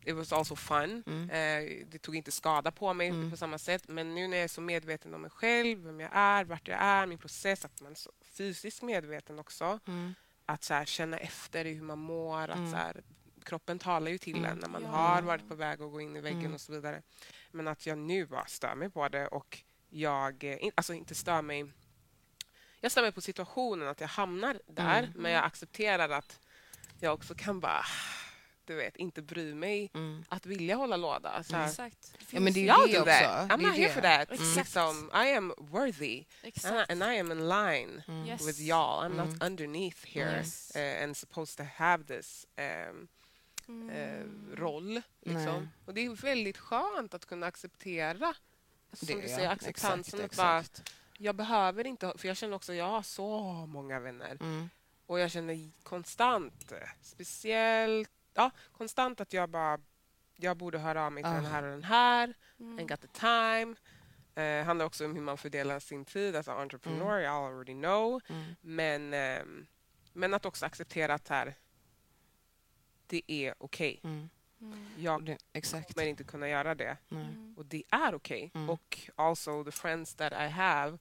it 0.04 0.14
was 0.14 0.32
also 0.32 0.56
fun. 0.56 1.02
Mm. 1.06 1.30
Eh, 1.30 1.86
det 1.86 1.98
tog 1.98 2.16
inte 2.16 2.30
skada 2.32 2.70
på 2.72 2.94
mig 2.94 3.08
Mm. 3.08 3.30
på 3.30 3.36
samma 3.36 3.58
sätt. 3.58 3.88
Men 3.88 4.14
nu 4.14 4.28
när 4.28 4.36
jag 4.36 4.44
är 4.44 4.48
så 4.48 4.60
medveten 4.60 5.14
om 5.14 5.20
mig 5.22 5.30
själv, 5.30 5.78
vem 5.78 6.00
jag 6.00 6.10
är, 6.12 6.44
vart 6.44 6.68
jag 6.68 6.78
är, 6.80 7.06
min 7.06 7.18
process, 7.18 7.64
att 7.64 7.80
man 7.80 7.92
är 7.92 7.96
så 7.96 8.12
fysiskt 8.22 8.82
medveten 8.82 9.38
också. 9.38 9.78
Mm. 9.86 10.14
Att 10.46 10.64
så 10.64 10.74
här, 10.74 10.84
känna 10.84 11.18
efter 11.18 11.64
hur 11.64 11.82
man 11.82 11.98
mår. 11.98 12.48
Att 12.48 12.56
Mm. 12.56 12.70
så 12.70 12.76
här, 12.76 13.02
kroppen 13.44 13.78
talar 13.78 14.10
ju 14.10 14.18
till 14.18 14.36
Mm. 14.36 14.50
en 14.52 14.58
när 14.58 14.68
man 14.68 14.82
Ja. 14.82 14.88
har 14.88 15.22
varit 15.22 15.48
på 15.48 15.54
väg 15.54 15.82
att 15.82 15.90
gå 15.90 16.00
in 16.00 16.16
i 16.16 16.20
väggen 16.20 16.40
Mm. 16.40 16.54
och 16.54 16.60
så 16.60 16.72
vidare. 16.72 17.02
Men 17.50 17.68
att 17.68 17.86
jag 17.86 17.98
nu 17.98 18.26
bara 18.26 18.46
stör 18.46 18.74
mig 18.74 18.90
på 18.90 19.08
det 19.08 19.26
och 19.28 19.58
jag, 19.88 20.44
eh, 20.44 20.58
alltså 20.74 20.94
inte 20.94 21.14
stör 21.14 21.42
mig 21.42 21.72
jag 22.96 23.02
mig 23.02 23.12
på 23.12 23.20
situationen 23.20 23.88
att 23.88 24.00
jag 24.00 24.08
hamnar 24.08 24.60
där 24.66 24.98
Mm. 24.98 25.10
men 25.14 25.32
jag 25.32 25.44
accepterar 25.44 26.08
att 26.08 26.40
jag 27.00 27.14
också 27.14 27.34
kan 27.34 27.60
bara 27.60 27.84
du 28.64 28.74
vet, 28.74 28.96
inte 28.96 29.22
bry 29.22 29.54
mig 29.54 29.90
Mm. 29.94 30.24
att 30.28 30.46
vilja 30.46 30.76
hålla 30.76 30.96
låda. 30.96 31.42
Så 31.42 31.56
här, 31.56 31.66
Exakt. 31.68 32.14
Ja, 32.30 32.40
men 32.40 32.52
det 32.52 32.68
är 32.68 32.86
ju 32.88 32.92
det 32.92 32.98
that. 33.04 33.44
också. 33.44 33.54
I'm 33.54 33.56
Det 33.58 33.66
not 33.66 33.76
here 33.76 33.86
det. 33.88 33.92
for 33.94 34.00
that. 34.00 34.30
Exakt. 34.32 34.56
Liksom, 34.56 35.10
I 35.14 35.32
am 35.36 35.54
worthy 35.58 36.24
Exakt. 36.42 36.90
and 36.90 37.02
I 37.02 37.18
am 37.18 37.32
in 37.32 37.48
line 37.48 38.02
Mm. 38.08 38.26
Yes. 38.26 38.48
with 38.48 38.60
y'all. 38.60 39.02
I'm 39.04 39.12
Mm. 39.20 39.28
not 39.28 39.42
underneath 39.42 40.06
here 40.06 40.38
Yes. 40.38 40.72
uh, 40.76 41.02
and 41.04 41.16
supposed 41.16 41.56
to 41.56 41.64
have 41.76 42.04
this 42.04 42.46
um, 42.90 43.08
Mm. 43.68 43.90
eh, 43.90 44.56
roll. 44.58 45.02
Liksom. 45.22 45.68
Och 45.84 45.94
det 45.94 46.00
är 46.06 46.10
väldigt 46.10 46.58
skönt 46.58 47.14
att 47.14 47.26
kunna 47.26 47.46
acceptera 47.46 48.34
som 48.92 49.06
Det, 49.06 49.14
du 49.14 49.20
ja, 49.28 49.36
säger, 49.36 49.48
acceptansen. 49.50 50.20
Exakt, 50.20 50.32
att 50.32 50.36
bara, 50.36 50.60
exakt. 50.60 50.92
Jag 51.18 51.34
behöver 51.36 51.86
inte, 51.86 52.12
för 52.16 52.28
jag 52.28 52.36
känner 52.36 52.56
också 52.56 52.72
att 52.72 52.78
jag 52.78 52.88
har 52.90 53.02
så 53.02 53.40
många 53.66 54.00
vänner 54.00 54.36
Mm. 54.40 54.68
och 55.06 55.18
jag 55.20 55.30
känner 55.30 55.70
konstant, 55.82 56.72
eh, 56.72 56.78
speciellt, 57.02 58.10
ja, 58.34 58.50
konstant 58.72 59.20
att 59.20 59.32
jag 59.32 59.48
bara, 59.48 59.78
jag 60.36 60.56
borde 60.56 60.78
höra 60.78 61.06
av 61.06 61.12
mig 61.12 61.22
till 61.22 61.32
Ah. 61.32 61.34
den 61.34 61.46
här 61.46 61.62
och 61.62 61.70
den 61.70 61.84
här, 61.84 62.34
Mm. 62.60 62.78
ain't 62.78 62.88
got 62.88 63.00
the 63.00 63.08
time. 63.08 63.74
Eh, 64.34 64.64
handlar 64.66 64.86
också 64.86 65.04
om 65.04 65.14
hur 65.14 65.22
man 65.22 65.38
fördelar 65.38 65.80
sin 65.80 66.04
tid, 66.04 66.36
alltså 66.36 66.50
entrepreneur, 66.52 67.20
I 67.20 67.26
already 67.26 67.72
know. 67.74 68.20
Mm. 68.28 68.54
Men, 68.60 69.14
ehm, 69.14 69.66
men 70.12 70.34
att 70.34 70.44
också 70.46 70.66
acceptera 70.66 71.14
att 71.14 71.28
här, 71.28 71.54
det 73.06 73.22
är 73.26 73.54
okej. 73.58 74.00
Mm. 74.04 74.28
Mm. 74.60 74.78
Jag 74.98 75.24
Det, 75.24 75.38
exakt. 75.52 75.94
kommer 75.94 76.06
inte 76.08 76.24
kunna 76.24 76.48
göra 76.48 76.74
det. 76.74 76.96
Mm. 77.10 77.54
Och 77.56 77.66
det 77.66 77.82
är 77.90 78.14
okej. 78.14 78.50
Mm. 78.54 78.70
Och 78.70 79.00
also 79.16 79.64
the 79.64 79.70
friends 79.70 80.14
that 80.14 80.32
I 80.32 80.48
have 80.48 80.98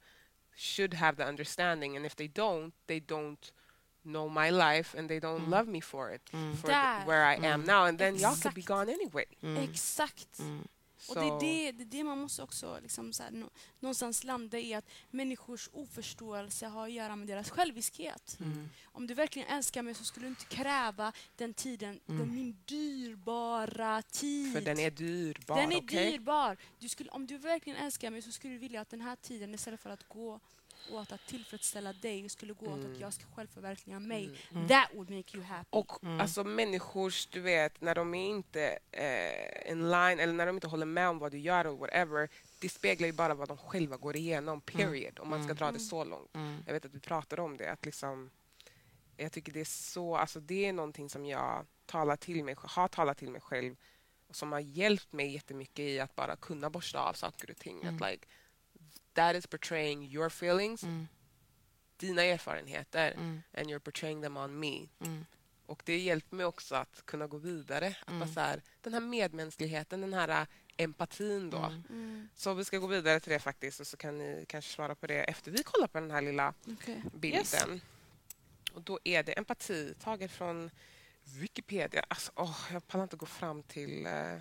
should 0.56 0.94
have 0.94 1.18
the 1.18 1.24
understanding 1.30 1.98
and 1.98 2.06
if 2.06 2.16
they 2.16 2.28
don't, 2.28 2.72
they 2.88 3.00
don't 3.00 3.52
know 4.04 4.30
my 4.32 4.52
life 4.52 5.00
and 5.00 5.08
they 5.10 5.20
don't 5.20 5.40
Mm. 5.40 5.50
love 5.52 5.68
me 5.72 5.82
for 5.82 6.14
it. 6.16 6.30
Mm. 6.34 6.56
For 6.58 6.68
the, 6.68 7.06
where 7.10 7.26
I 7.34 7.36
am 7.48 7.62
Mm. 7.62 7.68
now 7.68 7.86
and 7.86 7.98
then 8.00 8.16
y'all 8.16 8.36
could 8.36 8.54
be 8.54 8.62
Exakt. 8.62 8.68
gone 8.68 8.90
anyway. 8.94 9.26
Mm. 9.42 9.58
Exakt. 9.64 10.40
Och 11.10 11.16
det 11.16 11.22
är 11.22 11.40
det, 11.40 11.72
det 11.72 11.84
är 11.84 11.86
det 11.86 12.04
man 12.04 12.18
måste 12.20 12.44
också 12.44 12.80
liksom 12.82 13.14
så 13.14 13.24
här, 13.24 13.32
nå- 13.32 13.50
någonstans 13.80 14.24
landa 14.24 14.60
i 14.60 14.74
att 14.74 14.86
människors 15.12 15.70
oförståelse 15.74 16.68
har 16.68 16.84
att 16.86 16.92
göra 16.92 17.16
med 17.16 17.28
deras 17.28 17.50
själviskhet. 17.50 18.38
Mm. 18.42 18.70
Om 18.86 19.08
du 19.08 19.14
verkligen 19.14 19.48
älskar 19.48 19.82
mig 19.82 19.94
så 19.94 20.04
skulle 20.04 20.26
du 20.26 20.30
inte 20.30 20.46
kräva 20.46 21.12
den 21.38 21.54
tiden, 21.54 22.00
Mm. 22.08 22.20
den 22.20 22.36
min 22.36 22.58
dyrbara 22.66 24.02
tid. 24.02 24.54
För 24.54 24.62
den 24.62 24.80
är 24.80 24.92
dyrbar, 24.92 25.56
Den 25.62 25.72
är 25.72 25.78
okej? 25.78 26.12
dyrbar. 26.12 26.58
Du 26.80 26.90
skulle, 26.90 27.10
om 27.10 27.28
du 27.28 27.38
verkligen 27.38 27.80
älskar 27.80 28.12
mig 28.12 28.22
så 28.22 28.32
skulle 28.32 28.54
du 28.54 28.60
vilja 28.60 28.82
att 28.82 28.90
den 28.90 29.02
här 29.02 29.16
tiden 29.16 29.54
istället 29.56 29.80
för 29.82 29.90
att 29.90 30.08
gå 30.10 30.40
åt 30.92 31.12
att 31.12 31.26
tillfredsställa 31.28 31.94
dig 31.94 32.30
skulle 32.30 32.54
gå 32.54 32.66
åt 32.66 32.78
Mm. 32.80 32.94
att 32.94 33.00
jag 33.00 33.14
ska 33.14 33.24
självförverkliga 33.36 34.00
mig. 34.00 34.30
Mm. 34.52 34.68
That 34.68 34.88
would 34.94 35.10
make 35.10 35.38
you 35.38 35.44
happy. 35.44 35.68
Och 35.70 36.04
Mm. 36.04 36.22
alltså 36.22 36.44
människors, 36.44 37.26
du 37.28 37.40
vet, 37.42 37.82
när 37.82 37.96
de 37.96 38.14
är 38.14 38.28
inte 38.30 38.80
eh, 38.92 39.72
in 39.72 39.92
line 39.92 40.20
eller 40.20 40.34
när 40.34 40.46
de 40.46 40.56
inte 40.56 40.68
håller 40.68 40.86
med 40.86 41.10
om 41.10 41.20
vad 41.20 41.32
du 41.32 41.38
gör 41.40 41.68
och 41.68 41.78
whatever, 41.80 42.30
det 42.60 42.70
speglar 42.70 43.08
ju 43.08 43.14
bara 43.14 43.34
vad 43.34 43.48
de 43.48 43.58
själva 43.58 43.98
går 43.98 44.16
igenom, 44.16 44.62
period, 44.62 45.20
om 45.20 45.30
man 45.30 45.40
ska 45.40 45.46
Mm. 45.52 45.56
dra 45.58 45.66
det 45.66 45.70
Mm. 45.70 45.80
så 45.80 46.04
långt. 46.04 46.36
Mm. 46.36 46.64
Jag 46.66 46.74
vet 46.74 46.86
att 46.86 46.94
vi 46.94 47.00
pratade 47.00 47.42
om 47.42 47.58
det, 47.58 47.72
att 47.72 47.86
liksom 47.86 48.30
jag 49.18 49.32
tycker 49.32 49.52
det 49.52 49.60
är 49.60 49.66
så, 49.66 50.16
alltså 50.18 50.40
det 50.40 50.66
är 50.66 50.74
någonting 50.74 51.10
som 51.10 51.26
jag 51.26 51.66
talar 51.86 52.16
till 52.16 52.44
mig, 52.44 52.56
har 52.58 52.88
talat 52.88 53.18
till 53.18 53.30
mig 53.32 53.42
själv 53.42 53.76
och 54.28 54.36
som 54.36 54.52
har 54.52 54.60
hjälpt 54.60 55.14
mig 55.14 55.34
jättemycket 55.34 55.80
i 55.80 56.00
att 56.00 56.16
bara 56.16 56.36
kunna 56.36 56.70
borsta 56.70 57.00
av 57.00 57.14
saker 57.14 57.52
och 57.52 57.58
ting. 57.58 57.82
Mm. 57.82 57.96
Att 57.96 58.12
like, 58.12 58.26
that 59.16 59.36
is 59.36 59.48
portraying 59.48 60.04
your 60.14 60.30
feelings, 60.30 60.84
Mm. 60.84 61.08
dina 61.98 62.22
erfarenheter 62.24 63.12
Mm. 63.12 63.42
and 63.54 63.68
you're 63.68 63.80
portraying 63.80 64.22
them 64.22 64.38
on 64.38 64.60
me. 64.60 64.88
Mm. 65.00 65.26
Och 65.66 65.82
det 65.86 65.98
hjälper 66.00 66.36
mig 66.36 66.46
också 66.46 66.76
att 66.76 67.06
kunna 67.06 67.28
gå 67.28 67.38
vidare. 67.38 67.96
Att 68.02 68.08
Mm. 68.08 68.20
bara 68.20 68.30
så 68.30 68.40
här, 68.40 68.62
den 68.82 68.94
här 68.94 69.00
medmänskligheten, 69.02 70.02
den 70.02 70.14
här 70.14 70.30
äh, 70.42 70.48
empatin 70.78 71.50
då. 71.50 71.58
Mm. 71.58 71.84
Mm. 71.90 72.30
Så 72.36 72.54
vi 72.54 72.66
ska 72.66 72.78
gå 72.78 72.88
vidare 72.88 73.20
till 73.20 73.32
det 73.34 73.40
faktiskt 73.40 73.80
och 73.80 73.88
så 73.88 73.98
kan 73.98 74.18
ni 74.18 74.46
kanske 74.48 74.72
svara 74.74 74.96
på 74.96 75.08
det 75.08 75.24
efter 75.24 75.52
vi 75.52 75.64
kollar 75.64 75.88
på 75.88 76.00
den 76.00 76.12
här 76.12 76.22
lilla 76.22 76.54
Okej. 76.68 77.02
bilden. 77.14 77.82
Och 78.74 78.82
då 78.82 79.00
är 79.04 79.24
det 79.24 79.32
empati 79.38 79.94
taget 80.00 80.32
från 80.32 80.72
Wikipedia. 81.24 82.06
Alltså, 82.08 82.32
åh, 82.36 82.60
jag 82.74 82.88
pallar 82.88 83.04
inte 83.04 83.16
gå 83.16 83.26
fram 83.26 83.64
till 83.64 84.06
eh, 84.06 84.34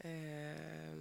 eh, 0.00 0.94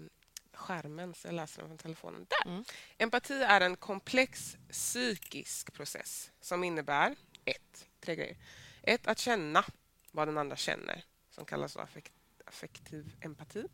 skärmen 0.59 1.13
så 1.13 1.27
jag 1.27 1.35
läser 1.35 1.59
den 1.61 1.69
från 1.69 1.77
telefonen. 1.77 2.25
Där! 2.29 2.51
Mm. 2.51 2.63
Empati 2.97 3.33
är 3.33 3.61
en 3.61 3.75
komplex 3.75 4.57
psykisk 4.71 5.73
process 5.73 6.31
som 6.41 6.63
innebär 6.63 7.15
ett, 7.45 7.87
tre 7.99 8.15
grejer. 8.15 8.37
Ett, 8.83 9.07
att 9.07 9.19
känna 9.19 9.65
vad 10.11 10.27
den 10.27 10.37
andra 10.37 10.55
känner, 10.55 11.03
som 11.29 11.45
kallas 11.45 11.77
affekt, 11.77 12.13
affektiv 12.45 13.15
empati. 13.21 13.65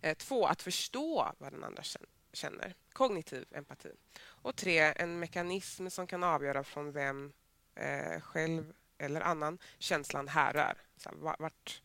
Eh, 0.00 0.16
två, 0.16 0.46
att 0.46 0.62
förstå 0.62 1.32
vad 1.38 1.52
den 1.52 1.64
andra 1.64 1.82
kän- 1.82 2.06
känner, 2.32 2.74
kognitiv 2.92 3.46
empati. 3.50 3.92
Och 4.22 4.56
tre, 4.56 4.78
en 4.78 5.18
mekanism 5.18 5.88
som 5.90 6.06
kan 6.06 6.24
avgöra 6.24 6.64
från 6.64 6.92
vem 6.92 7.32
eh, 7.74 8.20
själv 8.20 8.72
eller 8.98 9.20
annan 9.20 9.58
känslan 9.78 10.28
härrör. 10.28 10.78
Så 10.96 11.08
här, 11.08 11.16
va- 11.16 11.36
vart, 11.38 11.82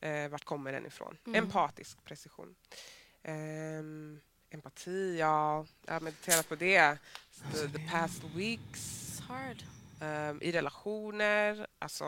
eh, 0.00 0.28
vart 0.28 0.44
kommer 0.44 0.72
den 0.72 0.86
ifrån? 0.86 1.18
Mm. 1.26 1.44
Empatisk 1.44 2.04
precision. 2.04 2.54
Ehm, 3.22 4.20
empati, 4.50 5.18
ja, 5.18 5.66
jag 5.86 5.92
har 5.92 6.00
mediterat 6.00 6.48
på 6.48 6.54
det 6.54 6.98
the, 7.52 7.68
the 7.68 7.88
past 7.90 8.24
weeks. 8.34 9.22
Ehm, 10.00 10.38
I 10.42 10.52
relationer, 10.52 11.66
alltså... 11.78 12.04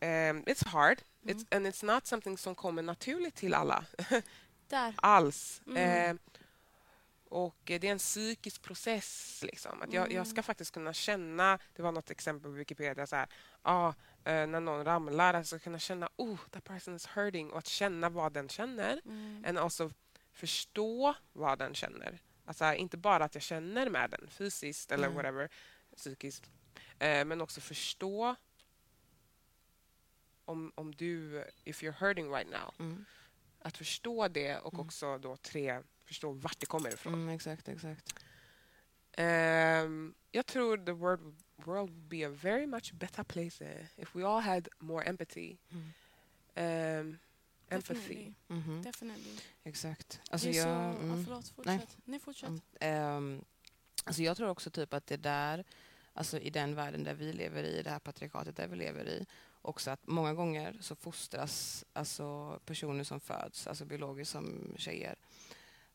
ehm, 0.00 0.44
it's 0.46 0.68
hard. 0.68 1.02
Mm. 1.22 1.36
It's, 1.36 1.44
and 1.50 1.66
it's 1.66 1.84
not 1.86 2.06
something 2.06 2.38
som 2.38 2.54
kommer 2.54 2.82
naturligt 2.82 3.34
till 3.34 3.54
alla. 3.54 3.84
Alls. 4.96 5.62
Mm. 5.66 5.76
Ehm, 5.76 6.18
och 7.34 7.70
eh, 7.70 7.80
det 7.80 7.86
är 7.88 7.92
en 7.92 7.98
psykisk 7.98 8.62
process. 8.62 9.42
Liksom. 9.46 9.82
Att 9.82 9.92
jag, 9.92 10.12
jag 10.12 10.26
ska 10.26 10.34
Mm. 10.34 10.42
faktiskt 10.42 10.74
kunna 10.74 10.92
känna... 10.92 11.58
Det 11.74 11.82
var 11.82 11.92
något 11.92 12.10
exempel 12.10 12.50
på 12.50 12.56
Wikipedia. 12.56 13.06
Så 13.06 13.16
här, 13.16 13.28
ah, 13.62 13.92
när 14.24 14.60
någon 14.60 14.84
ramlar, 14.84 15.34
alltså 15.34 15.58
kunna 15.58 15.78
känna 15.78 16.08
oh, 16.16 16.38
that 16.50 16.64
person 16.64 16.96
is 16.96 17.06
hurting 17.06 17.50
och 17.50 17.58
att 17.58 17.66
känna 17.66 18.08
vad 18.08 18.32
den 18.32 18.48
känner. 18.48 19.00
Mm. 19.04 19.44
And 19.48 19.58
also 19.58 19.90
förstå 20.32 21.14
vad 21.32 21.58
den 21.58 21.74
känner. 21.74 22.18
Alltså 22.44 22.74
inte 22.74 22.96
bara 22.96 23.24
att 23.24 23.34
jag 23.34 23.42
känner 23.42 23.90
med 23.90 24.10
den 24.10 24.28
fysiskt 24.30 24.92
eller 24.92 25.04
Mm. 25.04 25.16
whatever, 25.16 25.48
psykiskt. 25.96 26.50
Eh, 26.98 27.24
men 27.24 27.40
också 27.40 27.60
förstå 27.60 28.36
om, 30.44 30.72
om 30.74 30.94
du, 30.94 31.44
if 31.64 31.82
you're 31.82 31.94
hurting 31.98 32.30
right 32.30 32.50
now. 32.50 32.74
Mm. 32.78 33.04
Att 33.58 33.76
förstå 33.76 34.28
det 34.28 34.58
och 34.58 34.74
Mm. 34.74 34.86
också 34.86 35.18
då 35.18 35.36
tre, 35.36 35.82
förstå 36.04 36.32
vart 36.32 36.60
det 36.60 36.66
kommer 36.66 36.94
ifrån. 36.94 37.14
Mm, 37.14 37.28
exakt, 37.28 37.68
exakt. 37.68 38.14
Ehm, 39.12 40.14
jag 40.30 40.46
tror 40.46 40.76
the 40.76 40.92
world, 40.92 41.42
world 41.56 41.90
would 41.90 42.08
be 42.08 42.26
a 42.26 42.30
very 42.30 42.66
much 42.66 42.92
better 42.92 43.22
place 43.22 43.64
eh, 43.64 43.86
if 43.96 44.16
we 44.16 44.26
all 44.26 44.40
had 44.40 44.68
more 44.78 45.04
empathy. 45.04 45.56
Mm. 45.70 45.92
Ehm, 46.54 47.18
empathy. 47.68 47.94
Definitely. 47.94 48.34
Mhm. 48.48 48.82
Definitely. 48.82 49.38
Exakt. 49.64 50.20
Alltså 50.30 50.48
jag, 50.48 50.64
så... 50.64 50.68
mm. 51.00 51.18
Ja, 51.18 51.24
förlåt, 51.24 51.48
fortsätt. 51.48 51.96
Nej, 52.04 52.18
fortsätt. 52.18 52.48
Mm. 52.48 52.60
Ehm, 52.80 53.44
alltså 54.04 54.22
jag 54.22 54.36
tror 54.36 54.48
också 54.48 54.70
typ 54.70 54.94
att 54.94 55.06
det 55.06 55.16
där 55.16 55.64
alltså 56.12 56.38
i 56.38 56.50
den 56.50 56.74
världen 56.74 57.04
där 57.04 57.14
vi 57.14 57.32
lever 57.32 57.62
i, 57.62 57.82
det 57.82 57.90
här 57.90 57.98
patriarkatet 57.98 58.56
där 58.56 58.66
vi 58.66 58.76
lever 58.76 59.08
i, 59.08 59.26
också 59.62 59.90
att 59.90 60.06
många 60.06 60.34
gånger 60.34 60.76
så 60.80 60.94
fostras 60.94 61.84
alltså 61.92 62.58
personer 62.64 63.04
som 63.04 63.20
föds, 63.20 63.66
alltså 63.66 63.84
biologiskt 63.84 64.32
som 64.32 64.74
tjejer, 64.76 65.16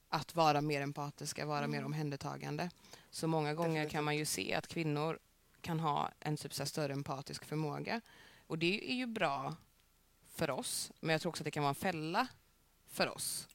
att 0.10 0.36
vara 0.36 0.62
mer 0.62 0.82
empatiska, 0.82 1.45
vara 1.45 1.68
mer 1.68 1.86
omhändertagande. 1.86 2.70
Så 3.12 3.28
många 3.28 3.53
gånger 3.53 3.89
kan 3.89 4.03
man 4.03 4.18
ju 4.18 4.26
se 4.26 4.53
att 4.53 4.68
kvinnor 4.68 5.20
kan 5.62 5.80
ha 5.80 6.12
en 6.20 6.38
typ 6.38 6.53
så 6.53 6.66
större 6.66 6.93
empatisk 6.93 7.45
förmåga. 7.45 8.01
Och 8.47 8.57
det 8.57 8.91
är 8.91 8.95
ju 8.95 9.05
bra 9.05 9.55
för 10.30 10.49
oss, 10.49 10.91
men 10.99 11.10
jag 11.10 11.22
tror 11.22 11.30
också 11.30 11.41
att 11.41 11.45
det 11.45 11.51
kan 11.51 11.64
vara 11.64 11.70
en 11.70 11.76
fälla 11.76 12.28
för 12.88 13.10
oss. 13.10 13.47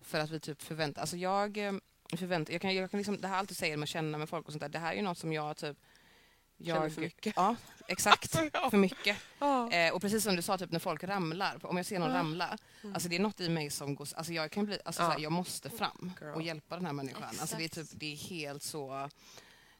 För 0.00 0.20
att 0.20 0.30
vi 0.30 0.40
typ 0.40 0.62
förväntar... 0.62 1.00
Alltså 1.00 1.16
jag 1.16 1.58
eh, 1.58 1.72
förväntar... 2.16 2.52
Jag 2.52 2.62
kan, 2.62 2.74
jag 2.74 2.90
kan 2.90 2.98
liksom, 2.98 3.20
det 3.20 3.28
här 3.28 3.38
alltid 3.38 3.56
säger 3.56 3.76
med 3.76 3.82
att 3.82 3.88
känna 3.88 4.18
med 4.18 4.28
folk 4.28 4.46
och 4.46 4.52
sånt 4.52 4.60
där. 4.60 4.68
Det 4.68 4.78
här 4.78 4.92
är 4.92 4.96
ju 4.96 5.02
något 5.02 5.18
som 5.18 5.32
jag 5.32 5.56
typ... 5.56 5.76
Jag, 6.64 6.76
Känner 6.76 6.90
för 6.90 7.00
mycket. 7.00 7.32
Ja, 7.36 7.56
exakt. 7.86 8.38
Ja. 8.52 8.70
För 8.70 8.76
mycket. 8.78 9.16
Ja. 9.38 9.70
Eh, 9.72 9.94
och 9.94 10.00
precis 10.02 10.24
som 10.24 10.36
du 10.36 10.42
sa, 10.42 10.58
typ 10.58 10.70
när 10.72 10.78
folk 10.78 11.04
ramlar, 11.04 11.66
om 11.66 11.76
jag 11.76 11.86
ser 11.86 11.98
någon 11.98 12.10
Ja. 12.10 12.16
ramla, 12.16 12.58
alltså 12.94 13.08
det 13.08 13.16
är 13.16 13.20
något 13.20 13.40
i 13.40 13.48
mig 13.48 13.70
som 13.70 13.94
går... 13.94 14.08
Alltså 14.16 14.32
jag 14.32 14.50
kan 14.50 14.64
bli... 14.66 14.78
Alltså 14.84 15.02
såhär, 15.02 15.18
jag 15.18 15.32
måste 15.32 15.70
fram 15.70 16.12
Girl. 16.20 16.34
och 16.34 16.42
hjälpa 16.42 16.76
den 16.76 16.86
här 16.86 16.92
människan. 16.92 17.22
Alltså 17.40 17.56
det 17.56 17.64
är 17.64 17.68
typ, 17.68 17.88
det 17.92 18.12
är 18.12 18.16
helt 18.16 18.62
så... 18.62 19.08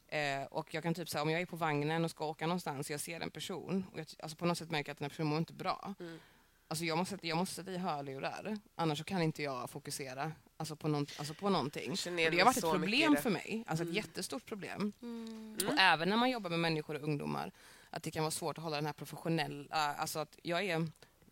Eh, 0.07 0.43
och 0.49 0.73
jag 0.73 0.83
kan 0.83 0.93
typ 0.93 1.09
säga 1.09 1.21
om 1.21 1.29
jag 1.29 1.41
är 1.41 1.45
på 1.45 1.55
vagnen 1.55 2.03
och 2.05 2.11
ska 2.11 2.25
åka 2.25 2.47
någonstans 2.47 2.87
och 2.87 2.93
jag 2.93 2.99
ser 2.99 3.19
en 3.19 3.29
person 3.31 3.85
och 3.93 3.99
jag 3.99 4.07
alltså 4.23 4.37
på 4.37 4.45
något 4.45 4.57
sätt 4.57 4.71
märker 4.71 4.89
jag 4.89 4.93
att 4.93 4.99
den 4.99 5.05
här 5.05 5.09
personen 5.09 5.27
mår 5.29 5.37
inte 5.39 5.53
bra. 5.53 5.93
Mm. 5.99 6.19
Alltså 6.67 6.85
jag 6.85 6.97
måste, 6.97 7.17
jag 7.21 7.37
måste 7.37 7.55
sätta 7.55 7.71
i 7.71 7.77
hörlurar, 7.77 8.57
annars 8.75 9.03
kan 9.05 9.21
inte 9.21 9.43
jag 9.43 9.69
fokusera 9.69 10.31
alltså 10.57 10.75
på, 10.75 10.87
någon, 10.87 11.05
alltså 11.17 11.33
på 11.33 11.49
någonting. 11.49 11.91
Och 11.91 11.97
det 12.31 12.37
har 12.39 12.45
varit 12.45 12.57
ett 12.57 12.71
problem 12.71 13.15
för 13.15 13.29
mig, 13.29 13.63
alltså 13.67 13.83
ett 13.83 13.89
Mm. 13.89 13.95
jättestort 13.95 14.45
problem. 14.45 14.93
Mm. 15.01 15.57
Och 15.67 15.73
även 15.79 16.09
när 16.09 16.17
man 16.17 16.29
jobbar 16.29 16.49
med 16.49 16.59
människor 16.59 16.95
och 16.95 17.03
ungdomar, 17.03 17.51
att 17.89 18.03
det 18.03 18.11
kan 18.11 18.23
vara 18.23 18.31
svårt 18.31 18.57
att 18.57 18.63
hålla 18.63 18.75
den 18.75 18.85
här 18.85 18.93
professionella, 18.93 19.75
alltså 19.75 20.19
att 20.19 20.37
jag 20.43 20.63
är 20.65 20.87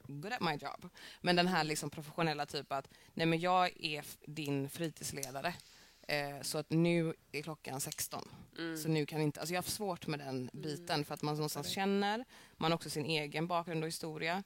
good 0.08 0.34
at 0.34 0.42
my 0.42 0.52
job, 0.52 0.90
men 1.22 1.36
den 1.36 1.48
här 1.48 1.64
liksom 1.64 1.90
professionella 1.90 2.46
typ 2.46 2.72
att 2.72 2.88
nej 3.14 3.26
men 3.26 3.40
jag 3.40 3.86
är 3.86 4.06
din 4.26 4.70
fritidsledare. 4.70 5.54
Eh, 6.08 6.42
så 6.42 6.58
att 6.58 6.70
nu 6.70 7.14
är 7.32 7.42
klockan 7.42 7.82
16. 7.82 8.30
Mm. 8.58 8.78
Så 8.78 8.90
nu 8.90 9.06
kan 9.06 9.22
inte, 9.22 9.40
alltså 9.40 9.54
jag 9.54 9.58
har 9.58 9.64
haft 9.64 9.74
svårt 9.76 10.08
med 10.08 10.20
den 10.20 10.50
biten 10.54 11.06
för 11.06 11.14
att 11.14 11.22
man 11.22 11.36
någonstans 11.36 11.68
känner, 11.70 12.26
man 12.58 12.72
har 12.72 12.76
också 12.76 12.90
sin 12.90 13.06
egen 13.06 13.48
bakgrund 13.48 13.84
och 13.84 13.88
historia. 13.88 14.44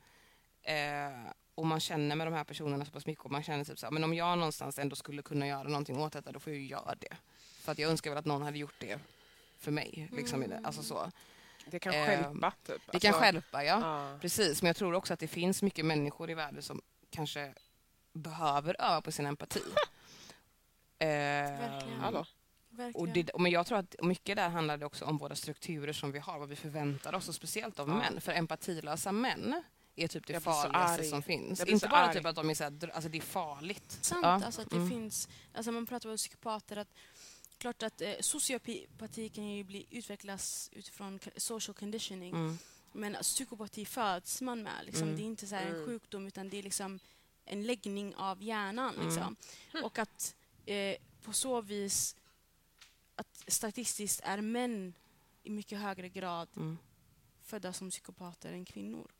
Eh, 0.61 1.31
och 1.55 1.65
man 1.65 1.79
känner 1.79 2.15
med 2.15 2.27
de 2.27 2.33
här 2.33 2.43
personerna 2.43 2.85
så 2.85 2.91
pass 2.91 3.05
mycket 3.05 3.25
och 3.25 3.31
man 3.31 3.43
känner 3.43 3.63
typ 3.63 3.79
så 3.79 3.85
här, 3.85 3.91
men 3.91 4.03
om 4.03 4.13
jag 4.13 4.37
någonstans 4.37 4.79
ändå 4.79 4.95
skulle 4.95 5.21
kunna 5.21 5.47
göra 5.47 5.63
någonting 5.63 5.99
åt 5.99 6.13
detta 6.13 6.31
då 6.31 6.39
får 6.39 6.53
jag 6.53 6.59
ju 6.61 6.67
göra 6.67 6.95
det. 6.99 7.17
För 7.59 7.71
att 7.71 7.79
jag 7.79 7.91
önskar 7.91 8.11
väl 8.11 8.17
att 8.17 8.25
någon 8.25 8.41
hade 8.41 8.57
gjort 8.57 8.75
det 8.79 8.99
för 9.59 9.71
mig. 9.71 10.09
Liksom 10.11 10.41
det. 10.41 10.61
Alltså 10.63 10.83
så. 10.83 11.11
Det 11.67 11.79
kan 11.79 11.93
Eh, 11.93 12.05
stjälpa, 12.05 12.53
typ. 12.65 12.81
Det 12.91 12.99
kan 12.99 13.07
Alltså, 13.09 13.21
stjälpa, 13.23 13.63
ja. 13.63 13.79
Ja. 14.11 14.17
Precis, 14.21 14.61
men 14.61 14.67
jag 14.67 14.75
tror 14.75 14.93
också 14.93 15.13
att 15.13 15.19
det 15.19 15.27
finns 15.27 15.61
mycket 15.61 15.85
människor 15.85 16.29
i 16.29 16.33
världen 16.33 16.61
som 16.61 16.81
kanske 17.09 17.53
behöver 18.13 18.81
öva 18.81 19.01
på 19.01 19.11
sin 19.11 19.25
empati. 19.25 19.61
Eh, 20.99 21.07
Verkligen. 21.07 21.99
Hallå? 21.99 22.25
och 22.93 23.07
det, 23.09 23.29
men 23.39 23.51
jag 23.51 23.65
tror 23.65 23.77
att 23.77 23.95
mycket 24.01 24.35
där 24.35 24.49
handlar 24.49 24.77
det 24.77 24.85
också 24.85 25.05
om 25.05 25.17
våra 25.17 25.35
strukturer 25.35 25.93
som 25.93 26.11
vi 26.11 26.19
har, 26.19 26.39
vad 26.39 26.49
vi 26.49 26.55
förväntar 26.55 27.15
oss, 27.15 27.29
och 27.29 27.35
speciellt 27.35 27.79
av 27.79 27.89
Ja. 27.89 27.95
män. 27.95 28.21
För 28.21 28.31
empatilösa 28.31 29.11
män 29.11 29.63
är 29.95 30.07
typ 30.07 30.27
det 30.27 30.39
farligaste 30.39 31.03
som 31.03 31.23
finns. 31.23 31.59
Inte 31.65 31.87
bara 31.87 31.99
arg. 31.99 32.13
typ 32.15 32.25
att 32.25 32.35
de 32.35 32.49
är 32.49 32.53
så 32.53 32.63
här, 32.63 32.91
alltså 32.93 33.09
det 33.09 33.17
är 33.17 33.21
farligt. 33.21 33.97
sant 34.01 34.19
Ja, 34.23 34.45
alltså 34.45 34.61
att 34.61 34.69
det 34.69 34.75
mm. 34.75 34.89
finns, 34.89 35.29
alltså 35.53 35.71
man 35.71 35.85
pratar 35.85 36.09
om 36.09 36.17
psykopater 36.17 36.77
att 36.77 36.87
klart 37.57 37.83
att 37.83 38.01
eh, 38.01 38.13
sociopati 38.19 39.29
kan 39.29 39.47
ju 39.47 39.63
bli, 39.63 39.85
utvecklas 39.91 40.69
utifrån 40.73 41.19
social 41.37 41.75
conditioning 41.75 42.33
Mm. 42.35 42.57
men 42.91 43.15
alltså, 43.15 43.33
psykopati 43.33 43.85
föds 43.85 44.41
man 44.41 44.63
med 44.63 44.85
liksom. 44.85 45.03
Mm. 45.03 45.15
det 45.15 45.21
är 45.23 45.25
inte 45.25 45.47
så 45.47 45.55
här 45.55 45.65
en 45.65 45.73
Mm. 45.75 45.85
sjukdom 45.85 46.27
utan 46.27 46.49
det 46.49 46.57
är 46.57 46.63
liksom 46.63 46.99
en 47.45 47.63
läggning 47.63 48.15
av 48.15 48.43
hjärnan 48.43 48.95
Mm. 48.95 49.07
liksom. 49.07 49.35
och 49.83 49.99
att 49.99 50.35
eh, 50.65 50.95
på 51.21 51.33
så 51.33 51.61
vis 51.61 52.15
att 53.15 53.43
statistiskt 53.47 54.21
är 54.23 54.41
män 54.41 54.93
i 55.43 55.49
mycket 55.49 55.79
högre 55.79 56.09
grad 56.09 56.47
Mm. 56.55 56.77
födda 57.43 57.73
som 57.73 57.89
psykopater 57.89 58.53
än 58.53 58.65
kvinnor. 58.65 59.11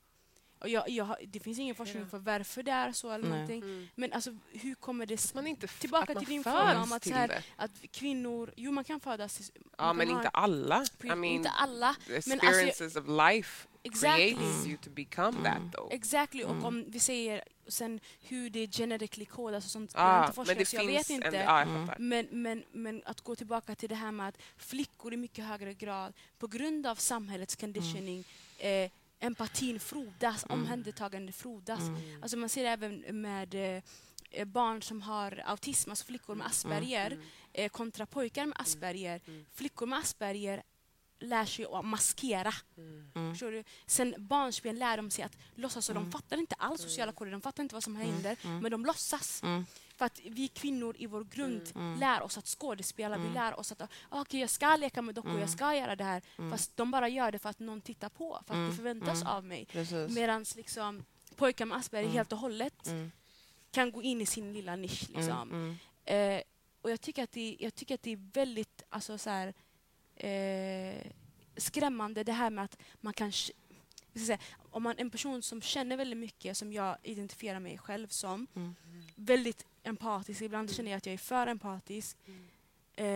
Och 0.58 0.68
jag, 0.68 0.88
jag, 0.88 1.16
det 1.28 1.40
finns 1.40 1.58
ingen 1.58 1.74
forskning 1.74 2.06
för 2.06 2.18
varför 2.18 2.62
det 2.62 2.70
är 2.70 2.92
så 2.92 3.10
eller 3.10 3.28
Nej. 3.28 3.30
någonting. 3.32 3.62
Mm. 3.62 3.88
Men 3.94 4.12
alltså, 4.12 4.30
hur 4.52 4.74
kommer 4.74 5.06
det... 5.06 5.34
man 5.34 5.46
inte 5.46 5.66
Tillbaka 5.66 6.02
att 6.02 6.14
man 6.14 6.24
till 6.24 6.34
din 6.34 6.44
fråga 6.44 6.82
om 6.82 6.92
att 6.92 7.04
så 7.04 7.14
här-. 7.14 7.42
Att 7.56 7.70
kvinnor... 7.90 8.52
Jo, 8.56 8.72
man 8.72 8.84
kan 8.84 9.00
födas 9.00 9.36
till... 9.36 9.46
Ja, 9.78 9.84
man 9.84 9.96
men 9.96 10.10
inte 10.10 10.28
alla. 10.28 10.84
I 11.02 11.06
mean, 11.06 11.24
inte 11.24 11.50
alla. 11.50 11.88
alltså, 11.88 12.34
experiences 12.34 12.96
of 12.96 13.04
life 13.08 13.68
Exactly. 13.82 14.34
creates 14.34 14.56
Mm. 14.56 14.68
you 14.70 14.76
to 14.78 14.90
become 14.90 15.38
Mm. 15.38 15.42
that 15.44 15.72
though. 15.72 15.94
Exactly. 15.94 16.42
Mm. 16.42 16.58
Och 16.58 16.64
om 16.64 16.84
vi 16.88 17.00
säger 17.00 17.42
sen 17.68 18.00
hur 18.20 18.50
det 18.50 18.66
genetically 18.76 19.24
kodas 19.26 19.64
och 19.64 19.70
sånt. 19.70 19.92
jag 19.94 20.02
Ah, 20.02 20.16
inte 20.18 20.26
men 20.28 20.34
forskat 20.34 20.58
det 20.58 20.66
så 20.66 20.76
jag 20.76 20.86
vet 20.86 21.10
inte. 21.10 21.26
en... 21.26 21.34
Jag 21.34 21.62
Mm. 21.62 21.88
Men, 21.98 22.28
men, 22.30 22.64
men 22.72 23.02
att 23.04 23.20
gå 23.20 23.36
tillbaka 23.36 23.74
till 23.74 23.88
det 23.88 23.94
här 23.94 24.12
med 24.12 24.28
att 24.28 24.38
flickor 24.56 25.12
i 25.14 25.16
mycket 25.16 25.44
högre 25.44 25.74
grad 25.74 26.12
på 26.38 26.46
grund 26.46 26.86
av 26.86 26.94
samhällets 26.94 27.56
conditioning 27.56 28.24
eh, 28.58 28.90
empatin 29.20 29.80
frodas, 29.80 30.44
Mm. 30.44 30.60
omhändertagande 30.60 31.32
frodas. 31.32 31.80
Mm. 31.80 32.22
Alltså 32.22 32.36
man 32.36 32.48
ser 32.48 32.62
det 32.64 32.70
även 32.70 33.20
med 33.20 33.54
eh, 33.54 33.82
eh, 34.30 34.44
barn 34.44 34.82
som 34.82 35.02
har 35.02 35.42
autism, 35.46 35.90
alltså 35.90 36.04
flickor 36.04 36.34
med 36.34 36.46
Asperger 36.46 37.10
Mm. 37.10 37.24
eh, 37.52 37.68
kontra 37.68 38.06
pojkar 38.06 38.46
med 38.46 38.60
Asperger. 38.60 39.20
Mm. 39.26 39.46
Flickor 39.54 39.86
med 39.86 39.98
Asperger 39.98 40.62
lär 41.18 41.44
sig 41.44 41.66
att 41.72 41.84
maskera. 41.84 42.52
Mm. 42.76 43.10
Mm. 43.14 43.32
Du? 43.38 43.64
Sen 43.86 44.14
barnsben 44.18 44.78
lär 44.78 44.96
de 44.96 45.10
sig 45.10 45.24
att 45.24 45.36
låtsas 45.54 45.88
och 45.88 45.94
de 45.94 46.00
Mm. 46.00 46.12
fattar 46.12 46.36
inte 46.36 46.54
alls 46.54 46.80
sociala 46.82 47.12
koder, 47.12 47.30
de 47.32 47.40
fattar 47.40 47.62
inte 47.62 47.74
vad 47.74 47.84
som 47.84 47.96
händer, 47.96 48.36
Mm. 48.44 48.58
men 48.58 48.70
de 48.70 48.84
låtsas. 48.86 49.42
Mm. 49.96 49.98
För 49.98 50.04
att 50.06 50.20
vi 50.36 50.48
kvinnor 50.48 50.96
i 50.98 51.06
vår 51.06 51.24
grund 51.24 51.62
Mm. 51.74 52.00
lär 52.00 52.22
oss 52.22 52.38
att 52.38 52.46
skådespela, 52.46 53.16
vi 53.16 53.22
Mm. 53.22 53.34
lär 53.34 53.58
oss 53.58 53.72
att 53.72 53.82
ah, 53.82 54.20
okej 54.20 54.40
jag 54.40 54.50
ska 54.50 54.76
leka 54.76 55.02
med 55.02 55.14
dockor, 55.14 55.30
Mm. 55.30 55.40
jag 55.40 55.50
ska 55.50 55.74
göra 55.74 55.96
det 55.96 56.04
här. 56.04 56.22
Mm. 56.38 56.50
Fast 56.50 56.76
de 56.76 56.90
bara 56.90 57.08
gör 57.08 57.32
det 57.32 57.38
för 57.38 57.48
att 57.50 57.58
någon 57.58 57.80
tittar 57.80 58.08
på, 58.08 58.40
för 58.46 58.54
att 58.54 58.58
Mm. 58.58 58.70
det 58.70 58.76
förväntas 58.76 59.20
Mm. 59.20 59.26
av 59.32 59.44
mig. 59.44 59.66
Medan 60.10 60.44
liksom, 60.56 61.04
pojkar 61.36 61.66
med 61.66 61.78
Asperger 61.78 62.04
Mm. 62.04 62.16
helt 62.16 62.32
och 62.32 62.38
hållet 62.38 62.86
Mm. 62.86 63.10
kan 63.70 63.92
gå 63.92 64.02
in 64.02 64.20
i 64.20 64.26
sin 64.26 64.52
lilla 64.52 64.76
nisch. 64.76 65.08
Liksom. 65.08 65.50
Mm. 65.50 65.76
Mm. 66.06 66.36
Eh, 66.36 66.42
och 66.82 66.90
jag 66.90 67.00
tycker, 67.00 67.22
att 67.24 67.32
det, 67.32 67.56
jag 67.60 67.74
tycker 67.74 67.94
att 67.94 68.02
det 68.02 68.12
är 68.12 68.30
väldigt 68.32 68.82
alltså, 68.90 69.18
så 69.18 69.30
här, 69.30 69.54
eh, 70.16 71.12
skrämmande 71.56 72.24
det 72.24 72.32
här 72.32 72.50
med 72.50 72.64
att 72.64 72.78
man 73.00 73.12
kan... 73.12 73.32
säga, 74.26 74.38
om 74.70 74.82
man 74.82 74.96
är 74.96 75.00
en 75.00 75.10
person 75.10 75.42
som 75.42 75.62
känner 75.62 75.96
väldigt 75.96 76.18
mycket, 76.18 76.56
som 76.56 76.72
jag 76.72 76.96
identifierar 77.02 77.60
mig 77.60 77.78
själv 77.78 78.08
som, 78.08 78.46
Mm. 78.56 78.74
väldigt 79.16 79.64
empatisk, 79.86 80.42
ibland 80.42 80.72
känner 80.74 80.90
jag 80.90 80.98
att 80.98 81.06
jag 81.06 81.12
är 81.12 81.18
för 81.18 81.46
empatisk, 81.46 82.16
eh, 82.96 83.06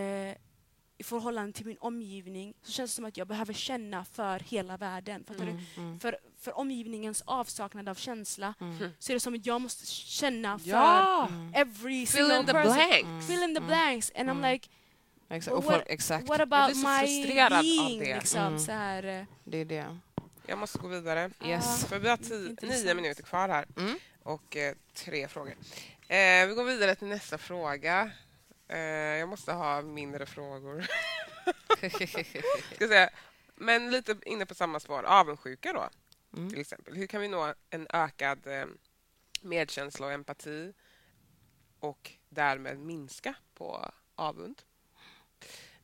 i 0.98 1.02
förhållande 1.04 1.52
till 1.52 1.66
min 1.66 1.76
omgivning 1.80 2.54
så 2.62 2.72
känns 2.72 2.90
det 2.90 2.94
som 2.94 3.04
att 3.04 3.16
jag 3.16 3.26
behöver 3.26 3.52
känna 3.52 4.04
för 4.04 4.38
hela 4.40 4.76
världen. 4.76 5.24
Fattar 5.24 5.44
du? 5.44 5.50
Mm. 5.50 5.64
Mm. 5.76 6.00
För, 6.00 6.18
för 6.38 6.58
omgivningens 6.58 7.22
avsaknad 7.26 7.88
av 7.88 7.94
känsla 7.94 8.54
Mm. 8.60 8.90
så 8.98 9.12
är 9.12 9.14
det 9.14 9.20
som 9.20 9.34
att 9.34 9.46
jag 9.46 9.60
måste 9.60 9.86
känna 9.86 10.58
för 10.58 10.68
Ja! 10.68 11.26
Mm. 11.28 11.52
every 11.54 12.06
Fill 12.06 12.06
single 12.06 12.38
in 12.40 12.46
the 12.46 12.52
person. 12.52 12.74
blanks. 12.74 13.02
Mm. 13.02 13.22
Fill 13.22 13.42
in 13.42 13.54
the 13.54 13.58
Mm. 13.60 13.66
blanks. 13.66 14.12
And 14.14 14.30
Mm. 14.30 14.44
I'm 14.44 14.52
like, 14.52 14.68
Exakt. 15.32 15.56
Och 15.56 15.64
What- 15.64 15.72
folk, 15.72 15.84
exakt. 15.86 16.28
what 16.28 16.36
blir 16.38 16.42
about 16.62 16.76
så 16.76 16.88
my 16.88 16.98
frustrerad 16.98 17.52
av 17.52 17.60
being? 17.62 17.98
det. 18.00 18.14
Liksom, 18.16 18.40
Mm. 18.46 18.58
så 18.58 18.72
här, 18.72 19.02
eh, 19.04 19.24
Det 19.44 19.58
är 19.58 19.64
det. 19.64 19.98
Jag 20.46 20.58
måste 20.58 20.78
gå 20.78 20.88
vidare. 20.88 21.30
Yes. 21.44 21.84
För 21.84 21.98
vi 21.98 22.08
har 22.08 22.16
tio, 22.16 22.56
nio 22.68 22.94
minuter 22.94 23.22
kvar 23.22 23.48
här 23.48 23.66
Mm. 23.76 23.98
och 24.22 24.56
eh, 24.56 24.74
tre 24.94 25.28
frågor. 25.28 25.54
Eh, 26.10 26.46
vi 26.48 26.54
går 26.54 26.64
vidare 26.64 26.94
till 26.94 27.08
nästa 27.08 27.38
fråga. 27.38 28.10
Eh, 28.68 28.78
jag 29.18 29.28
måste 29.28 29.52
ha 29.52 29.82
mindre 29.82 30.26
frågor. 30.26 30.86
Ska 32.74 32.88
säga. 32.88 33.10
Men 33.54 33.90
lite 33.90 34.16
inne 34.26 34.46
på 34.46 34.54
samma 34.54 34.80
svar. 34.80 35.02
Avundsjuka 35.04 35.72
då, 35.72 35.88
Mm. 36.36 36.50
till 36.50 36.60
exempel. 36.60 36.94
Hur 36.96 37.06
kan 37.06 37.20
vi 37.20 37.28
nå 37.28 37.54
en 37.70 37.86
ökad 37.90 38.46
eh, 38.46 38.66
medkänsla 39.40 40.06
och 40.06 40.12
empati 40.12 40.74
och 41.80 42.12
därmed 42.28 42.78
minska 42.78 43.34
på 43.54 43.90
avund? 44.14 44.62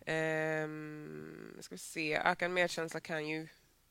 Ehm, 0.07 1.57
ska 1.61 1.75
vi 1.75 1.79
se. 1.79 2.17
Ökad 2.17 2.51
medkänsla 2.51 3.01
kan 3.01 3.29
ju 3.29 3.49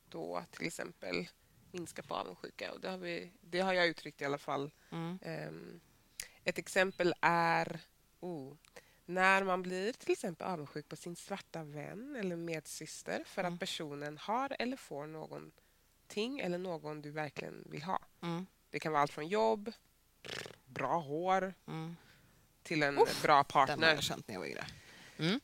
då 0.09 0.43
till 0.51 0.67
exempel 0.67 1.27
minska 1.71 2.03
på 2.03 2.15
avundsjuka. 2.15 2.71
Och 2.71 2.81
det, 2.81 2.89
har 2.89 2.97
vi, 2.97 3.31
det 3.41 3.59
har 3.59 3.73
jag 3.73 3.87
uttryckt 3.87 4.21
i 4.21 4.25
alla 4.25 4.37
fall. 4.37 4.71
Mm. 4.91 5.19
Ehm, 5.21 5.79
ett 6.45 6.57
exempel 6.57 7.13
är 7.21 7.79
oh, 8.19 8.53
när 9.05 9.43
man 9.43 9.61
blir 9.61 9.93
till 9.93 10.11
exempel 10.11 10.47
avundsjuk 10.47 10.89
på 10.89 10.95
sin 10.95 11.15
svarta 11.15 11.63
vän 11.63 12.15
eller 12.19 12.35
medsyster 12.35 13.23
för 13.25 13.41
Mm. 13.43 13.53
att 13.53 13.59
personen 13.59 14.17
har 14.17 14.55
eller 14.59 14.77
får 14.77 15.07
någonting 15.07 16.39
eller 16.39 16.57
någon 16.57 17.01
du 17.01 17.11
verkligen 17.11 17.63
vill 17.69 17.83
ha. 17.83 17.99
Mm. 18.21 18.45
Det 18.69 18.79
kan 18.79 18.91
vara 18.91 19.01
allt 19.01 19.11
från 19.11 19.27
jobb, 19.27 19.71
bra 20.65 20.99
hår 20.99 21.53
Mm. 21.67 21.95
till 22.63 22.83
en 22.83 22.97
Uff, 22.99 23.21
bra 23.21 23.33
Den 23.33 23.37
har 23.37 23.43
partner. 23.43 24.01
känt 24.01 24.27
när 24.27 24.35
jag 24.35 24.39
var 24.39 24.47
yngre. 24.47 24.65
Mm. 25.17 25.39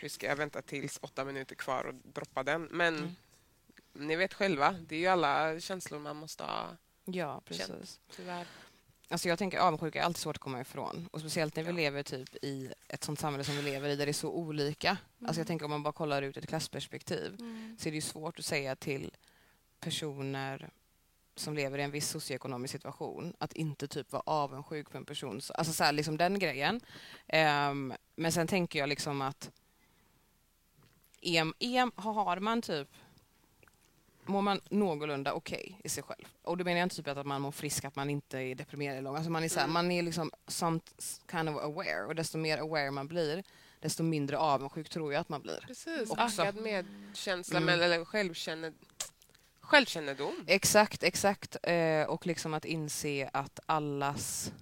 hur 0.00 0.08
ska 0.08 0.26
jag 0.26 0.36
vänta 0.36 0.62
tills 0.62 0.98
åtta 1.02 1.24
minuter 1.24 1.54
kvar 1.56 1.84
och 1.84 1.94
droppa 1.94 2.42
den? 2.42 2.62
Men 2.62 2.96
Mm. 2.98 3.16
ni 3.92 4.16
vet 4.16 4.34
själva, 4.34 4.72
det 4.72 4.94
är 4.96 5.00
ju 5.00 5.06
alla 5.06 5.60
känslor 5.60 5.98
man 5.98 6.16
måste 6.16 6.44
ha, 6.44 6.76
Ja, 7.04 7.40
precis. 7.44 8.00
tyvärr. 8.10 8.46
Alltså 9.10 9.28
jag 9.28 9.38
tänker 9.38 9.58
avundsjuka 9.58 10.00
är 10.00 10.04
alltid 10.04 10.20
svårt 10.20 10.36
att 10.36 10.42
komma 10.42 10.60
ifrån. 10.60 11.08
Och 11.12 11.20
speciellt 11.20 11.56
när 11.56 11.62
vi 11.62 11.70
Ja. 11.70 11.76
lever 11.76 12.02
typ 12.02 12.34
i 12.44 12.72
ett 12.88 13.04
sånt 13.04 13.20
samhälle 13.20 13.44
som 13.44 13.56
vi 13.56 13.62
lever 13.62 13.88
i 13.88 13.96
där 13.96 14.06
det 14.06 14.10
är 14.10 14.12
så 14.12 14.30
olika. 14.30 14.96
Alltså 15.26 15.40
jag 15.40 15.46
tänker 15.46 15.64
om 15.64 15.70
man 15.70 15.82
bara 15.82 15.92
kollar 15.92 16.22
ut 16.22 16.36
ett 16.36 16.48
klassperspektiv 16.48 17.36
Mm. 17.40 17.76
så 17.80 17.88
är 17.88 17.90
det 17.90 17.94
ju 17.96 18.00
svårt 18.00 18.38
att 18.38 18.44
säga 18.44 18.76
till 18.76 19.16
personer 19.80 20.70
som 21.36 21.54
lever 21.54 21.78
i 21.78 21.82
en 21.82 21.90
viss 21.90 22.08
socioekonomisk 22.08 22.72
situation 22.72 23.34
att 23.38 23.52
inte 23.52 23.88
typ 23.88 24.12
vara 24.12 24.22
avundsjuk 24.26 24.90
på 24.90 24.96
en 24.96 25.04
person. 25.04 25.40
Så- 25.40 25.52
Alltså 25.52 25.72
så 25.72 25.84
här, 25.84 25.92
liksom 25.92 26.16
den 26.16 26.38
grejen. 26.38 26.80
Ehm, 27.26 27.94
men 28.16 28.32
sen 28.32 28.46
tänker 28.46 28.78
jag 28.78 28.88
liksom 28.88 29.22
att 29.22 29.50
EM, 31.20 31.54
EM 31.58 31.92
har 31.96 32.40
man 32.40 32.62
typ 32.62 32.88
mår 34.28 34.42
man 34.42 34.60
någorlunda 34.70 35.32
okej 35.32 35.80
i 35.84 35.88
sig 35.88 36.02
själv. 36.02 36.24
Och 36.42 36.56
då 36.56 36.64
menar 36.64 36.78
jag 36.78 36.86
inte 36.86 36.96
typ 36.96 37.08
att 37.08 37.26
man 37.26 37.40
mår 37.42 37.50
frisk, 37.52 37.84
att 37.84 37.96
man 37.96 38.10
inte 38.10 38.38
är 38.38 38.54
deprimerad 38.54 38.98
eller. 38.98 39.10
Alltså 39.10 39.30
man 39.30 39.44
är, 39.44 39.48
så 39.48 39.58
här, 39.58 39.64
Mm. 39.64 39.74
man 39.74 39.90
är 39.90 40.02
liksom 40.02 40.30
somt 40.46 41.20
kind 41.30 41.48
of 41.48 41.56
aware. 41.62 42.06
Och 42.06 42.14
desto 42.14 42.38
mer 42.38 42.58
aware 42.58 42.90
man 42.90 43.08
blir, 43.08 43.42
desto 43.80 44.02
mindre 44.02 44.38
avundsjuk 44.38 44.88
tror 44.88 45.12
jag 45.12 45.20
att 45.20 45.28
man 45.28 45.42
blir. 45.42 45.64
Precis, 45.66 46.10
Också. 46.10 46.42
ökad 46.42 46.56
medkänsla 46.56 47.56
Mm. 47.58 47.68
eller 47.80 48.04
självkänne, 48.04 48.72
självkännedom. 49.60 50.44
Exakt, 50.46 51.02
exakt. 51.02 51.56
Eh, 51.62 52.02
och 52.02 52.26
liksom 52.26 52.54
att 52.54 52.64
inse 52.64 53.30
att 53.32 53.60
allas... 53.66 54.52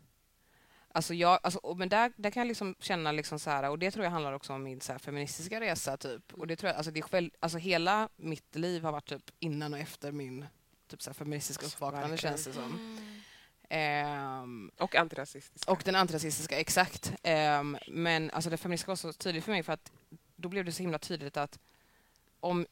Alltså 0.96 1.14
jag, 1.14 1.38
alltså, 1.42 1.74
men 1.76 1.88
där, 1.88 2.12
där 2.16 2.30
kan 2.30 2.40
jag 2.40 2.48
liksom 2.48 2.74
känna, 2.78 3.12
liksom 3.12 3.38
så 3.38 3.50
här, 3.50 3.70
och 3.70 3.78
det 3.78 3.90
tror 3.90 4.04
jag 4.04 4.10
handlar 4.12 4.32
också 4.32 4.52
om 4.52 4.62
min 4.62 4.80
så 4.80 4.92
här, 4.92 4.98
feministiska 4.98 5.60
resa. 5.60 5.96
typ. 5.96 6.34
Och 6.34 6.46
det 6.46 6.56
tror 6.56 6.68
jag, 6.68 6.76
alltså, 6.76 6.90
det 6.92 7.00
är 7.00 7.02
själv, 7.02 7.30
alltså, 7.40 7.58
hela 7.58 8.08
mitt 8.16 8.54
liv 8.54 8.82
har 8.82 8.92
varit 8.92 9.08
typ 9.08 9.30
innan 9.38 9.72
och 9.74 9.78
efter 9.78 10.12
min 10.12 10.46
typ, 10.88 11.02
så 11.02 11.10
här, 11.10 11.14
feministiska 11.14 11.66
uppvaknande 11.66 12.16
känns 12.16 12.44
det 12.44 12.52
som. 12.52 12.62
Mm. 12.62 13.22
Ehm, 13.68 14.70
Och 14.78 14.94
antirasistiska. 14.94 15.72
och 15.72 15.82
den 15.84 15.94
antirasistiska, 15.94 16.60
exakt. 16.60 17.12
Ehm, 17.22 17.78
men 17.88 18.30
alltså, 18.30 18.50
det 18.50 18.56
feministiska 18.56 18.90
var 18.90 18.96
så 18.96 19.12
tydligt 19.12 19.44
för 19.44 19.52
mig 19.52 19.62
för 19.62 19.72
att 19.72 19.92
då 20.36 20.48
blev 20.48 20.64
det 20.64 20.72
så 20.72 20.82
himla 20.82 20.98
tydligt 20.98 21.36
att 21.36 21.58
om 22.40 22.66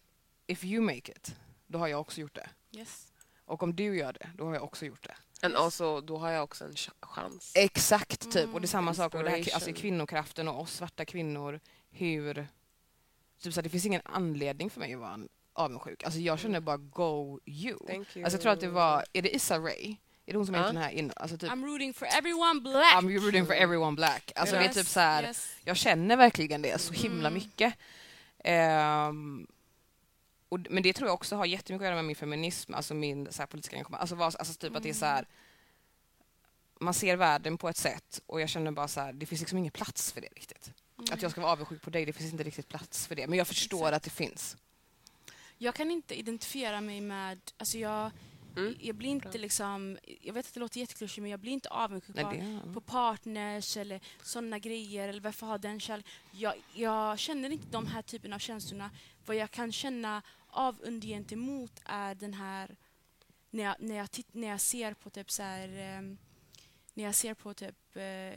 if 0.46 0.64
you 0.64 0.82
make 0.84 1.12
it, 1.12 1.36
då 1.66 1.78
har 1.78 1.88
jag 1.88 2.00
också 2.00 2.20
gjort 2.20 2.34
det. 2.34 2.48
Yes. 2.78 3.12
Och 3.44 3.62
om 3.62 3.76
du 3.76 3.96
gör 3.96 4.12
det, 4.12 4.30
då 4.34 4.44
har 4.44 4.54
jag 4.54 4.64
också 4.64 4.86
gjort 4.86 5.02
det. 5.02 5.14
And 5.42 5.56
also, 5.56 6.00
då 6.00 6.16
har 6.18 6.30
jag 6.30 6.44
också 6.44 6.64
en 6.64 6.72
ch- 6.72 6.90
chans. 7.00 7.52
Exakt, 7.54 8.20
typ. 8.20 8.36
Mm. 8.42 8.54
Och 8.54 8.60
det 8.60 8.64
är 8.64 8.68
samma 8.68 8.94
sak 8.94 9.12
med 9.12 9.24
det 9.24 9.30
här, 9.30 9.54
alltså, 9.54 9.72
kvinnokraften 9.72 10.48
och 10.48 10.60
oss 10.60 10.72
svarta 10.74 11.04
kvinnor. 11.04 11.60
Hur... 11.90 12.48
Typ 13.42 13.52
så 13.54 13.58
här, 13.58 13.62
det 13.62 13.68
finns 13.68 13.86
ingen 13.86 14.02
anledning 14.04 14.70
för 14.70 14.80
mig 14.80 14.94
att 14.94 15.00
vara 15.00 15.18
avundsjuk. 15.52 16.04
Alltså, 16.04 16.20
jag 16.20 16.38
känner 16.38 16.60
bara 16.60 16.76
go 16.76 17.40
you. 17.46 17.78
Thank 17.86 18.16
you. 18.16 18.24
Alltså, 18.24 18.36
jag 18.36 18.40
tror 18.42 18.52
att 18.52 18.60
det 18.60 18.68
var... 18.68 19.04
Är 19.12 19.22
det 19.22 19.34
Issa 19.36 19.58
Rae? 19.58 19.96
Är 20.26 20.32
det 20.32 20.36
hon 20.36 20.46
som 20.46 20.54
har 20.54 20.62
gjort 20.62 20.72
den 20.74 20.82
här 20.82 20.90
innan? 20.90 21.12
Alltså, 21.16 21.38
typ, 21.38 21.50
I'm 21.50 21.64
rooting 21.66 21.94
for 21.94 22.06
everyone 22.06 22.60
black. 22.60 22.94
I'm 22.94 23.18
rooting 23.24 23.46
for 23.46 23.54
everyone 23.54 23.96
black. 23.96 24.32
Alltså, 24.34 24.54
det 24.56 24.60
är 24.62 24.64
Yes, 24.66 24.74
typ 24.76 24.86
så 24.86 25.00
här, 25.00 25.22
yes. 25.22 25.50
Jag 25.64 25.76
känner 25.76 26.16
verkligen 26.16 26.62
det 26.62 26.80
så 26.80 26.92
himla 26.92 27.28
Mm. 27.28 27.34
mycket. 27.34 27.74
Och, 30.54 30.60
men 30.70 30.82
det 30.82 30.92
tror 30.92 31.08
jag 31.08 31.14
också 31.14 31.36
har 31.36 31.46
jättemycket 31.46 31.82
att 31.82 31.86
göra 31.86 31.94
med 31.96 32.04
min 32.04 32.16
feminism, 32.16 32.74
alltså 32.74 32.94
min 32.94 33.32
så 33.32 33.42
här, 33.42 33.46
politiska 33.46 33.76
engagemang. 33.76 34.00
Alltså, 34.00 34.14
vad- 34.14 34.36
alltså 34.36 34.54
typ 34.54 34.76
att 34.76 34.82
det 34.82 34.88
är 34.88 34.94
så 34.94 35.06
här, 35.06 35.26
man 36.80 36.94
ser 36.94 37.16
världen 37.16 37.58
på 37.58 37.68
ett 37.68 37.76
sätt 37.76 38.20
och 38.26 38.40
jag 38.40 38.48
känner 38.48 38.70
bara 38.70 38.88
så 38.88 39.00
här, 39.00 39.12
det 39.12 39.26
finns 39.26 39.40
liksom 39.40 39.58
ingen 39.58 39.72
plats 39.72 40.12
för 40.12 40.20
det 40.20 40.28
riktigt. 40.36 40.72
Att 41.10 41.22
jag 41.22 41.30
ska 41.30 41.40
vara 41.40 41.52
avundsjuk 41.52 41.82
på 41.82 41.90
dig, 41.90 42.04
det 42.04 42.12
finns 42.12 42.32
inte 42.32 42.44
riktigt 42.44 42.68
plats 42.68 43.06
för 43.06 43.14
det. 43.14 43.26
Men 43.26 43.38
jag 43.38 43.46
förstår 43.48 43.78
Exakt. 43.78 43.96
att 43.96 44.02
det 44.02 44.10
finns. 44.10 44.56
Jag 45.58 45.74
kan 45.74 45.90
inte 45.90 46.18
identifiera 46.18 46.80
mig 46.80 47.00
med... 47.00 47.38
Alltså 47.58 47.78
jag, 47.78 48.10
Mm. 48.56 48.74
jag 48.80 48.94
blir 48.96 49.08
inte 49.10 49.28
Bra. 49.28 49.40
liksom... 49.40 49.98
Jag 50.20 50.34
vet 50.34 50.46
att 50.46 50.54
det 50.54 50.60
låter 50.60 50.80
jätteklyschigt 50.80 51.22
men 51.22 51.30
jag 51.30 51.40
blir 51.40 51.52
inte 51.52 51.68
avundsjuk 51.68 52.16
Nej, 52.16 52.58
på, 52.74 52.80
partners 52.80 53.76
eller 53.76 54.00
sådana 54.22 54.58
grejer. 54.58 55.08
Eller 55.08 55.20
varför 55.20 55.46
ha 55.46 55.58
den 55.58 55.80
kärleken? 55.80 56.12
Jag, 56.32 56.54
jag 56.74 57.18
känner 57.18 57.50
inte 57.50 57.66
de 57.70 57.86
här 57.86 58.02
typen 58.02 58.32
av 58.32 58.38
känslorna. 58.38 58.90
Vad 59.26 59.36
jag 59.36 59.50
kan 59.50 59.72
känna 59.72 60.22
avund 60.54 61.04
gentemot 61.04 61.80
är 61.84 62.14
den 62.14 62.34
här... 62.34 62.76
När 63.50 63.64
jag, 63.64 63.76
när 63.78 63.94
jag, 63.96 64.10
titt, 64.10 64.34
när 64.34 64.48
jag 64.48 64.60
ser 64.60 64.94
på 64.94 65.10
typ 65.10 65.30
så 65.30 65.42
här... 65.42 65.68
ehm, 65.68 66.18
när 66.94 67.04
jag 67.04 67.14
ser 67.14 67.34
på 67.34 67.54
typ 67.54 67.96
eh, 67.96 68.32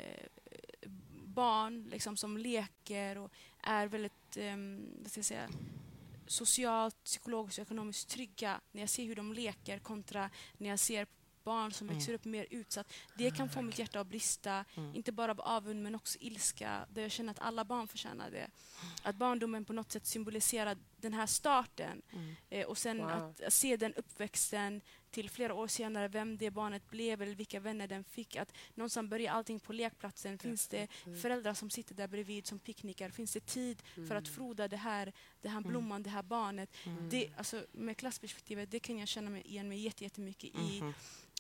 barn 1.26 1.88
liksom, 1.92 2.18
som 2.18 2.38
leker 2.38 3.18
och 3.18 3.32
är 3.62 3.88
väldigt, 3.88 4.38
um, 4.38 4.90
vad 5.02 5.12
ska 5.12 5.20
jag 5.20 5.26
säga, 5.26 5.50
socialt, 6.28 7.04
psykologiskt 7.04 7.60
och 7.60 7.66
ekonomiskt 7.66 8.10
trygga. 8.10 8.62
När 8.72 8.82
jag 8.82 8.90
ser 8.90 9.04
hur 9.06 9.16
de 9.16 9.34
leker 9.34 9.80
kontra 9.80 10.30
när 10.58 10.70
jag 10.70 10.80
ser 10.80 11.08
barn 11.44 11.72
som 11.72 11.88
Mm. 11.88 11.98
växer 11.98 12.14
upp 12.14 12.26
mer 12.26 12.48
utsatt. 12.50 12.94
Det 13.18 13.32
kan 13.32 13.50
få 13.50 13.62
mitt 13.62 13.80
hjärta 13.80 14.00
att 14.00 14.08
brista. 14.08 14.66
Mm. 14.76 14.96
Inte 14.96 15.12
bara 15.12 15.32
av 15.32 15.42
avund 15.42 15.84
men 15.84 15.96
också 15.96 16.18
ilska. 16.22 16.86
Där 16.90 17.02
jag 17.02 17.12
känner 17.12 17.32
att 17.32 17.40
alla 17.40 17.66
barn 17.66 17.88
förtjänar 17.88 18.32
det. 18.32 18.48
Att 19.04 19.16
barndomen 19.16 19.66
på 19.66 19.74
något 19.74 19.92
sätt 19.92 20.06
symboliserar 20.06 20.78
den 20.98 21.14
här 21.14 21.26
starten. 21.26 22.02
Mm. 22.14 22.36
Eh, 22.50 22.66
och 22.68 22.78
sen 22.78 22.98
Wow. 22.98 23.08
att, 23.10 23.42
att 23.42 23.54
se 23.54 23.78
den 23.78 23.94
uppväxten 23.94 24.82
till 25.12 25.30
flera 25.30 25.54
år 25.54 25.68
senare, 25.68 26.08
vem 26.08 26.38
det 26.38 26.52
barnet 26.52 26.90
blev 26.90 27.22
eller 27.22 27.36
vilka 27.36 27.60
vänner 27.60 27.88
den 27.88 28.04
fick. 28.04 28.36
Att 28.36 28.54
någonstans 28.76 29.10
börjar 29.10 29.34
allting 29.34 29.60
på 29.60 29.74
lekplatsen. 29.74 30.38
Finns 30.40 30.68
det 30.68 30.88
föräldrar 31.22 31.54
som 31.54 31.70
sitter 31.70 31.96
där 31.96 32.08
bredvid 32.08 32.48
som 32.48 32.60
picknickar? 32.60 33.10
Finns 33.10 33.34
det 33.34 33.46
tid 33.46 33.84
för 34.08 34.16
att 34.16 34.28
froda 34.28 34.68
det 34.68 34.78
här, 34.78 35.14
det 35.42 35.50
här 35.50 35.62
blomman, 35.62 36.04
det 36.04 36.10
här 36.10 36.24
barnet? 36.24 36.70
Mm. 36.86 37.10
Det, 37.10 37.30
alltså, 37.38 37.66
med 37.72 37.98
klassperspektivet, 37.98 38.72
det 38.72 38.80
kan 38.80 38.98
jag 38.98 39.08
känna 39.08 39.30
mig 39.30 39.42
igen 39.42 39.68
mig 39.70 39.80
jätte- 39.80 40.04
jättemycket 40.04 40.56
i. 40.56 40.82
Mhm. 40.82 40.94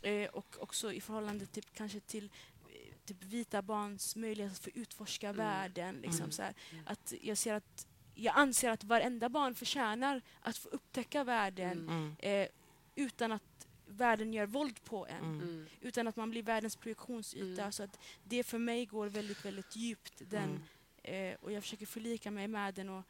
Eh, 0.03 0.29
och 0.29 0.55
också 0.59 0.93
i 0.93 1.01
förhållande 1.01 1.45
till, 1.45 1.63
kanske 1.63 1.99
till 1.99 2.31
eh, 2.69 2.95
typ 3.05 3.23
vita 3.23 3.61
barns 3.61 4.15
möjlighet 4.15 4.51
att 4.53 4.59
få 4.59 4.69
utforska 4.73 5.33
världen. 5.33 5.95
Liksom, 5.95 6.19
Mm. 6.19 6.31
så 6.31 6.41
här. 6.41 6.53
Att 6.85 7.13
jag, 7.21 7.37
ser 7.37 7.53
att, 7.53 7.87
jag 8.17 8.33
anser 8.37 8.69
att 8.69 8.83
varenda 8.83 9.29
barn 9.29 9.55
förtjänar 9.55 10.21
att 10.41 10.57
få 10.57 10.69
upptäcka 10.69 11.23
världen 11.23 11.71
Mm. 11.89 12.15
eh, 12.19 12.47
utan 12.95 13.31
att 13.31 13.67
världen 13.87 14.33
gör 14.33 14.45
våld 14.45 14.83
på 14.83 15.07
en. 15.07 15.17
Mm. 15.25 15.41
Mm. 15.41 15.65
Utan 15.81 16.07
att 16.07 16.15
man 16.15 16.29
blir 16.29 16.43
världens 16.43 16.75
projektionsyta. 16.75 17.61
Mm. 17.61 17.71
Så 17.71 17.83
att 17.83 17.99
det 18.23 18.43
för 18.43 18.57
mig 18.57 18.85
går 18.85 19.07
väldigt, 19.07 19.45
väldigt 19.45 19.75
djupt. 19.75 20.21
Den, 20.29 20.61
Mm. 21.03 21.31
eh, 21.31 21.37
och 21.41 21.51
jag 21.51 21.63
försöker 21.63 21.85
förlika 21.85 22.31
mig 22.31 22.47
med 22.47 22.73
den 22.73 22.89
och 22.89 23.03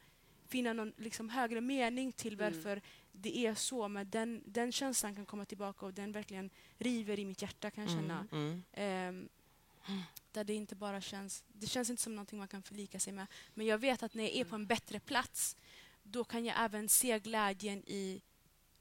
finna 0.48 0.72
någon 0.72 0.92
liksom, 0.96 1.28
högre 1.28 1.60
mening 1.60 2.12
till 2.12 2.34
Mm. 2.34 2.52
varför 2.54 2.80
det 3.12 3.38
är 3.38 3.54
så. 3.54 3.88
Men 3.88 4.10
den, 4.10 4.42
den 4.46 4.72
känslan 4.72 5.14
kan 5.14 5.26
komma 5.26 5.44
tillbaka 5.44 5.86
och 5.86 5.94
den 5.94 6.12
verkligen 6.12 6.50
river 6.78 7.18
i 7.18 7.24
mitt 7.24 7.42
hjärta 7.42 7.70
kan 7.70 7.84
jag 7.84 7.92
känna. 7.92 8.26
Mm. 8.32 9.28
Där 10.32 10.44
det 10.44 10.54
inte 10.54 10.74
bara 10.74 11.00
känns... 11.00 11.44
Det 11.52 11.66
känns 11.66 11.90
inte 11.90 12.02
som 12.02 12.14
någonting 12.14 12.38
man 12.38 12.48
kan 12.48 12.62
förlika 12.62 13.00
sig 13.00 13.12
med. 13.12 13.26
Men 13.54 13.66
jag 13.66 13.78
vet 13.78 14.02
att 14.02 14.14
när 14.14 14.24
jag 14.24 14.32
är 14.32 14.44
på 14.44 14.54
en 14.54 14.66
bättre 14.66 15.00
plats 15.00 15.56
då 16.02 16.24
kan 16.24 16.44
jag 16.44 16.56
även 16.64 16.88
se 16.88 17.18
glädjen 17.18 17.78
i 17.86 18.22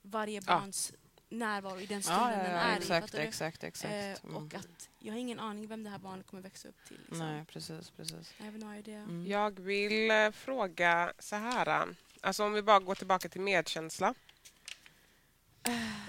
varje 0.02 0.36
Ja. 0.48 0.60
barns 0.60 0.94
närvaro 1.30 1.80
i 1.80 1.86
den 1.86 2.04
stunden 2.04 2.24
Ja, 2.30 2.38
ja, 2.38 2.44
den 2.44 2.52
ja, 2.52 2.58
är 2.60 2.74
i. 2.76 2.78
exakt, 2.78 3.12
du? 3.12 3.18
exakt, 3.18 3.64
exakt. 3.64 3.94
Eh, 3.94 4.30
Mm. 4.30 4.36
och 4.36 4.54
att 4.54 4.90
jag 5.00 5.14
har 5.14 5.20
ingen 5.20 5.40
aning 5.40 5.68
vem 5.68 5.84
det 5.84 5.90
här 5.90 5.98
barnet 6.00 6.28
kommer 6.28 6.44
växa 6.44 6.68
upp 6.70 6.86
till. 6.88 6.98
Liksom. 6.98 7.18
Nej, 7.20 7.46
precis, 7.46 7.90
precis. 7.90 8.34
I 8.40 8.44
have 8.44 8.58
no 8.58 8.74
idea. 8.76 9.00
Mm. 9.00 9.26
Jag 9.28 9.60
vill 9.60 10.12
eh, 10.12 10.32
fråga 10.32 11.14
så 11.20 11.36
här. 11.36 11.96
Alltså 12.22 12.44
om 12.44 12.54
vi 12.54 12.62
bara 12.62 12.80
går 12.80 12.96
tillbaka 12.96 13.30
till 13.30 13.42
medkänsla. 13.42 14.14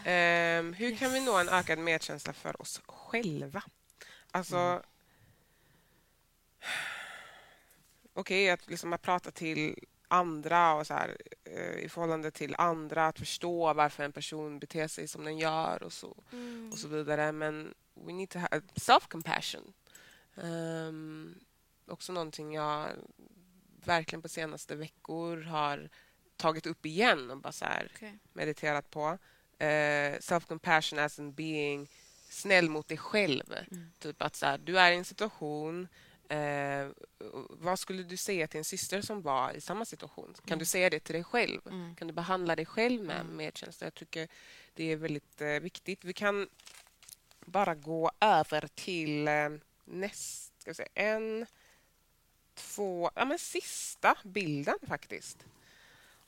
Ehm, 0.04 0.72
hur 0.72 0.96
kan 0.96 1.12
vi 1.12 1.20
nå 1.24 1.38
en 1.38 1.48
ökad 1.48 1.78
medkänsla 1.78 2.32
för 2.32 2.62
oss 2.62 2.80
själva? 2.86 3.62
Alltså... 4.30 4.56
Mm. 4.56 4.82
Okej, 8.14 8.50
att 8.50 8.68
liksom 8.70 8.92
att 8.92 9.02
prata 9.02 9.30
till 9.30 9.84
andra 10.08 10.74
och 10.74 10.86
så 10.86 10.94
här, 10.94 11.16
eh, 11.44 11.78
i 11.78 11.88
förhållande 11.88 12.30
till 12.30 12.54
andra, 12.58 13.06
att 13.06 13.18
förstå 13.18 13.74
varför 13.74 14.04
en 14.04 14.12
person 14.12 14.58
beter 14.58 14.88
sig 14.88 15.08
som 15.08 15.24
den 15.24 15.38
gör 15.38 15.82
och 15.82 15.92
så, 15.92 16.16
Mm. 16.32 16.70
och 16.72 16.78
så 16.78 16.88
vidare. 16.88 17.32
Men 17.32 17.74
we 17.94 18.12
need 18.12 18.30
to 18.30 18.38
have 18.38 18.60
self-compassion. 18.74 19.72
Um, 20.34 21.40
också 21.86 22.12
någonting 22.12 22.54
jag 22.54 22.88
verkligen 23.84 24.22
på 24.22 24.28
senaste 24.28 24.76
veckor 24.76 25.42
har 25.42 25.88
tagit 26.36 26.66
upp 26.66 26.86
igen 26.86 27.30
och 27.30 27.38
bara 27.38 27.52
så 27.52 27.64
här 27.64 27.92
Okej. 27.94 28.18
mediterat 28.32 28.90
på. 28.90 29.18
Eh, 29.58 30.18
self-compassion 30.18 30.98
as 31.04 31.18
in 31.18 31.32
being 31.32 31.90
snäll 32.28 32.70
mot 32.70 32.88
dig 32.88 32.98
själv. 32.98 33.52
Mm. 33.52 33.90
Typ 33.98 34.22
att 34.22 34.36
så 34.36 34.46
här, 34.46 34.58
du 34.58 34.78
är 34.78 34.92
i 34.92 34.96
en 34.96 35.04
situation 35.04 35.88
Eh, 36.30 36.88
vad 37.50 37.78
skulle 37.78 38.02
du 38.02 38.16
säga 38.16 38.46
till 38.48 38.58
en 38.58 38.64
syster 38.64 39.00
som 39.02 39.22
var 39.22 39.52
i 39.52 39.60
samma 39.60 39.84
situation? 39.84 40.34
Kan 40.34 40.48
Mm. 40.48 40.58
du 40.58 40.64
säga 40.64 40.90
det 40.90 41.00
till 41.00 41.14
dig 41.14 41.24
själv? 41.24 41.60
Mm. 41.66 41.94
Kan 41.96 42.08
du 42.08 42.14
behandla 42.14 42.56
dig 42.56 42.66
själv 42.66 43.04
med 43.04 43.20
Mm. 43.20 43.36
medkänsla? 43.36 43.86
Jag 43.86 43.94
tycker 43.94 44.28
det 44.74 44.84
är 44.92 44.96
väldigt 44.96 45.40
eh, 45.40 45.48
viktigt. 45.48 46.04
Vi 46.04 46.12
kan 46.12 46.48
bara 47.40 47.74
gå 47.74 48.10
över 48.20 48.68
till 48.74 49.28
eh, 49.28 49.48
näst, 49.84 50.60
ska 50.60 50.70
vi 50.70 50.74
säga, 50.74 50.88
en, 50.94 51.46
två, 52.54 53.10
ja 53.14 53.24
men 53.24 53.38
sista 53.38 54.14
bilden 54.24 54.78
faktiskt. 54.88 55.38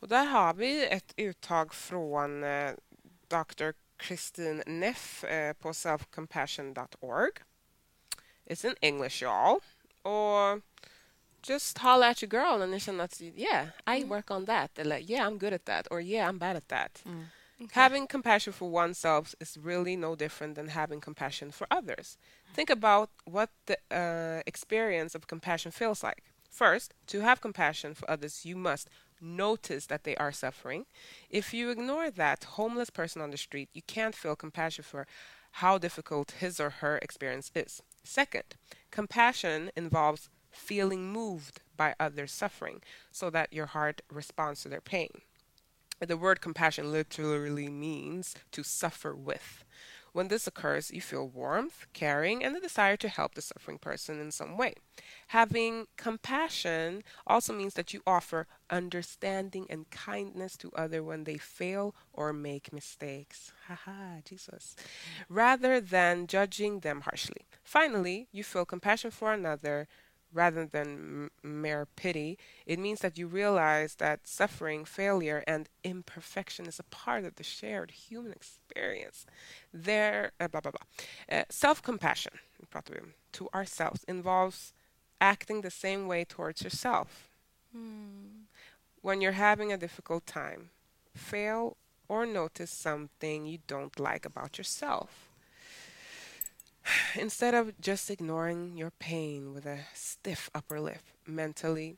Och 0.01 0.09
där 0.09 0.25
har 0.25 0.55
vi 0.55 0.87
ett 0.87 1.13
uttag 1.17 1.75
från 1.75 2.45
eh, 2.45 2.73
Dr. 3.29 3.71
Christine 4.01 4.63
Neff 4.67 5.25
eh, 5.25 5.53
på 5.53 5.73
selfcompassion.org. 5.75 7.43
It's 8.47 8.65
in 8.65 8.75
English 8.81 9.23
y'all. 9.23 9.61
Or 10.05 10.63
just 11.43 11.79
holla 11.79 12.09
at 12.11 12.23
your 12.23 12.29
girl 12.29 12.67
ni 12.67 12.81
känner 12.81 13.05
att 13.05 13.21
yeah, 13.21 13.67
I 13.87 14.05
work 14.05 14.31
on 14.31 14.45
that. 14.45 14.79
Eller 14.79 14.99
yeah, 14.99 15.27
I'm 15.27 15.39
good 15.39 15.53
at 15.53 15.65
that. 15.65 15.87
Or 15.91 16.01
yeah, 16.01 16.29
I'm 16.29 16.39
bad 16.39 16.57
at 16.57 16.69
that. 16.69 17.03
Having 17.73 18.07
compassion 18.07 18.53
for 18.55 18.71
oneself 18.71 19.35
is 19.39 19.59
really 19.59 19.95
no 19.97 20.17
different 20.17 20.55
than 20.55 20.69
having 20.69 21.01
compassion 21.01 21.51
for 21.51 21.67
others. 21.71 22.17
Think 22.55 22.71
about 22.71 23.11
what 23.27 23.51
the 23.67 23.77
uh, 23.91 24.43
experience 24.47 25.15
of 25.15 25.27
compassion 25.27 25.71
feels 25.71 26.03
like. 26.03 26.23
First, 26.49 26.95
to 27.09 27.21
have 27.21 27.41
compassion 27.41 27.95
for 27.95 28.11
others, 28.11 28.47
you 28.47 28.57
must 28.57 28.89
notice 29.21 29.87
that 29.87 30.05
they 30.05 30.17
are 30.17 30.33
suffering. 30.33 30.87
If 31.29 31.53
you 31.55 31.71
ignore 31.71 32.11
that 32.11 32.45
homeless 32.45 32.91
person 32.91 33.23
on 33.23 33.31
the 33.31 33.37
street, 33.37 33.69
you 33.73 33.83
can't 33.83 34.15
feel 34.15 34.37
compassion 34.37 34.85
for 34.85 35.07
how 35.53 35.79
difficult 35.79 36.33
his 36.33 36.61
or 36.61 36.71
her 36.71 36.99
experience 36.99 37.51
is. 37.55 37.83
Second, 38.05 38.55
compassion 38.91 39.71
involves 39.77 40.29
feeling 40.51 41.13
moved 41.13 41.61
by 41.77 41.95
others' 41.99 42.33
suffering 42.33 42.81
so 43.11 43.31
that 43.31 43.53
your 43.53 43.67
heart 43.67 44.03
responds 44.11 44.63
to 44.63 44.69
their 44.69 44.81
pain. 44.81 45.23
The 46.01 46.17
word 46.17 46.41
compassion 46.41 46.91
literally 46.93 47.69
means 47.69 48.35
to 48.53 48.63
suffer 48.63 49.15
with. 49.15 49.65
When 50.13 50.29
this 50.29 50.47
occurs, 50.47 50.91
you 50.91 51.01
feel 51.01 51.29
warmth, 51.29 51.87
caring, 51.93 52.43
and 52.45 52.55
the 52.55 52.61
desire 52.61 52.97
to 52.99 53.09
help 53.09 53.35
the 53.35 53.43
suffering 53.43 53.79
person 53.79 54.21
in 54.21 54.31
some 54.31 54.57
way. 54.57 54.75
Having 55.29 55.87
compassion 55.97 57.05
also 57.27 57.53
means 57.53 57.75
that 57.75 57.95
you 57.95 58.03
offer 58.07 58.47
understanding 58.69 59.67
and 59.71 59.89
kindness 59.91 60.57
to 60.59 60.73
others 60.75 61.03
when 61.03 61.25
they 61.25 61.39
fail 61.39 61.95
or 62.13 62.33
make 62.33 62.73
mistakes. 62.73 63.53
Haha, 63.69 64.21
Jesus. 64.25 64.75
Rather 65.29 65.81
than 65.81 66.27
judging 66.27 66.81
them 66.81 67.03
harshly. 67.03 67.47
Finally, 67.63 68.29
you 68.33 68.43
feel 68.43 68.65
compassion 68.65 69.11
for 69.11 69.33
another 69.33 69.87
rather 70.33 70.67
than 70.67 71.31
m- 71.45 71.51
mere 71.61 71.87
pity. 71.97 72.39
It 72.67 72.79
means 72.79 73.01
that 73.01 73.19
you 73.19 73.27
realize 73.27 73.97
that 73.97 74.27
suffering, 74.27 74.85
failure, 74.85 75.43
and 75.47 75.69
imperfection 75.85 76.67
is 76.67 76.79
a 76.79 76.85
part 76.85 77.25
of 77.25 77.37
the 77.37 77.45
shared 77.45 77.91
human 77.91 78.33
experience. 78.33 79.27
There, 79.73 80.33
uh, 80.41 80.49
blah, 80.49 80.61
blah, 80.61 80.73
blah. 80.73 81.39
Uh, 81.39 81.45
self-compassion, 81.49 82.35
pratar 82.73 82.95
vi 82.95 83.01
om, 83.01 83.15
to 83.33 83.49
ourselves 83.55 84.05
involves 84.07 84.73
acting 85.21 85.61
the 85.61 85.71
same 85.71 86.07
way 86.07 86.25
towards 86.25 86.63
yourself. 86.63 87.29
Mm. 87.77 88.47
When 89.03 89.21
you're 89.21 89.33
having 89.33 89.73
a 89.73 89.79
difficult 89.79 90.27
time, 90.27 90.71
fail 91.15 91.77
or 92.09 92.27
notice 92.27 92.71
something 92.71 93.47
you 93.47 93.59
don't 93.67 93.99
like 93.99 94.27
about 94.27 94.59
yourself. 94.59 95.30
Instead 97.15 97.55
of 97.55 97.73
just 97.81 98.11
ignoring 98.11 98.77
your 98.79 98.91
pain 98.99 99.55
with 99.55 99.67
a 99.67 99.79
stiff 99.95 100.51
upper 100.55 100.81
lip 100.81 101.03
mentally 101.25 101.97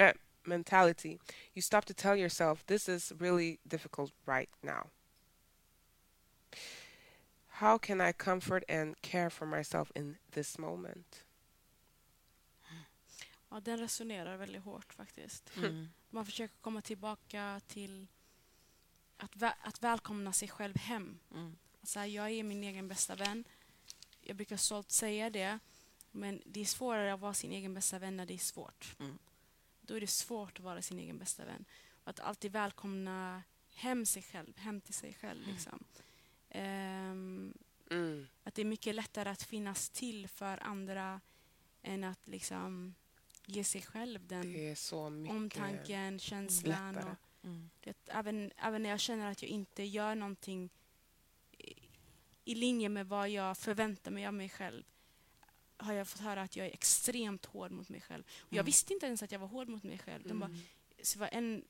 uh, 0.00 0.12
mentality, 0.44 1.18
you 1.54 1.62
stop 1.62 1.84
to 1.84 1.94
tell 1.94 2.16
yourself 2.16 2.64
this 2.66 2.88
is 2.88 3.12
really 3.18 3.58
difficult 3.64 4.12
right 4.26 4.50
now. 4.62 4.90
How 7.48 7.78
can 7.78 8.00
I 8.00 8.12
comfort 8.12 8.64
and 8.68 9.00
care 9.02 9.30
for 9.30 9.46
myself 9.46 9.92
in 9.94 10.16
this 10.32 10.58
moment? 10.58 11.24
Ja, 13.50 13.60
den 13.60 13.78
resonerar 13.78 14.36
väldigt 14.36 14.62
hårt 14.62 14.92
faktiskt. 14.92 15.50
Mm. 15.56 15.88
Man 16.10 16.26
försöker 16.26 16.54
komma 16.60 16.82
tillbaka 16.82 17.60
till 17.66 18.06
att, 19.16 19.32
vä- 19.36 19.54
att 19.62 19.82
välkomna 19.82 20.32
sig 20.32 20.48
själv 20.48 20.76
hem. 20.76 21.18
Mm. 21.34 21.56
Så 21.82 21.98
här, 21.98 22.06
jag 22.06 22.30
är 22.30 22.42
min 22.42 22.64
egen 22.64 22.88
bästa 22.88 23.14
vän. 23.14 23.44
Jag 24.26 24.36
brukar 24.36 24.56
stolt 24.56 24.90
säga 24.90 25.30
det. 25.30 25.58
Men 26.10 26.42
det 26.46 26.60
är 26.60 26.64
svårare 26.64 27.14
att 27.14 27.20
vara 27.20 27.34
sin 27.34 27.52
egen 27.52 27.74
bästa 27.74 27.98
vän 27.98 28.16
när 28.16 28.26
det 28.26 28.34
är 28.34 28.38
svårt. 28.38 28.96
Mm. 29.00 29.18
Då 29.80 29.94
är 29.94 30.00
det 30.00 30.06
svårt 30.06 30.58
att 30.58 30.64
vara 30.64 30.82
sin 30.82 30.98
egen 30.98 31.18
bästa 31.18 31.44
vän. 31.44 31.64
Att 32.04 32.20
alltid 32.20 32.52
välkomna 32.52 33.42
hem 33.74 34.06
sig 34.06 34.22
själv, 34.22 34.56
hem 34.58 34.80
till 34.80 34.94
sig 34.94 35.14
själv. 35.14 35.46
Liksom. 35.46 35.84
Ehm, 36.50 37.54
Mm. 37.90 38.26
att 38.44 38.54
det 38.54 38.62
är 38.62 38.66
mycket 38.66 38.94
lättare 38.94 39.28
att 39.28 39.42
finnas 39.42 39.90
till 39.90 40.28
för 40.28 40.62
andra 40.62 41.20
än 41.82 42.04
att 42.04 42.26
liksom 42.28 42.94
ge 43.46 43.64
sig 43.64 43.82
själv 43.82 44.26
den 44.26 44.42
omtanken, 45.30 46.18
känslan. 46.18 46.96
Och, 46.96 47.16
Mm. 47.44 47.70
det, 47.80 47.96
även, 48.06 48.52
även 48.56 48.82
när 48.82 48.90
jag 48.90 49.00
känner 49.00 49.30
att 49.30 49.42
jag 49.42 49.48
inte 49.50 49.82
gör 49.82 50.14
någonting 50.14 50.70
i 52.44 52.54
linje 52.54 52.88
med 52.88 53.06
vad 53.08 53.28
jag 53.30 53.58
förväntar 53.58 54.10
mig 54.10 54.26
av 54.26 54.34
mig 54.34 54.48
själv 54.48 54.82
har 55.76 55.92
jag 55.92 56.08
fått 56.08 56.20
höra 56.20 56.42
att 56.42 56.56
jag 56.56 56.66
är 56.66 56.70
extremt 56.72 57.44
hård 57.46 57.70
mot 57.70 57.88
mig 57.88 58.00
själv. 58.00 58.24
Och 58.40 58.52
jag 58.52 58.56
Mm. 58.58 58.66
visste 58.66 58.92
inte 58.92 59.06
ens 59.06 59.22
att 59.22 59.32
jag 59.32 59.38
var 59.38 59.46
hård 59.46 59.68
mot 59.68 59.82
mig 59.82 59.98
själv. 59.98 60.28
De 60.28 60.38
bara, 60.40 60.46
Mm. 60.50 60.60
så 61.02 61.18
det 61.18 61.20
var 61.20 61.28
en 61.32 61.64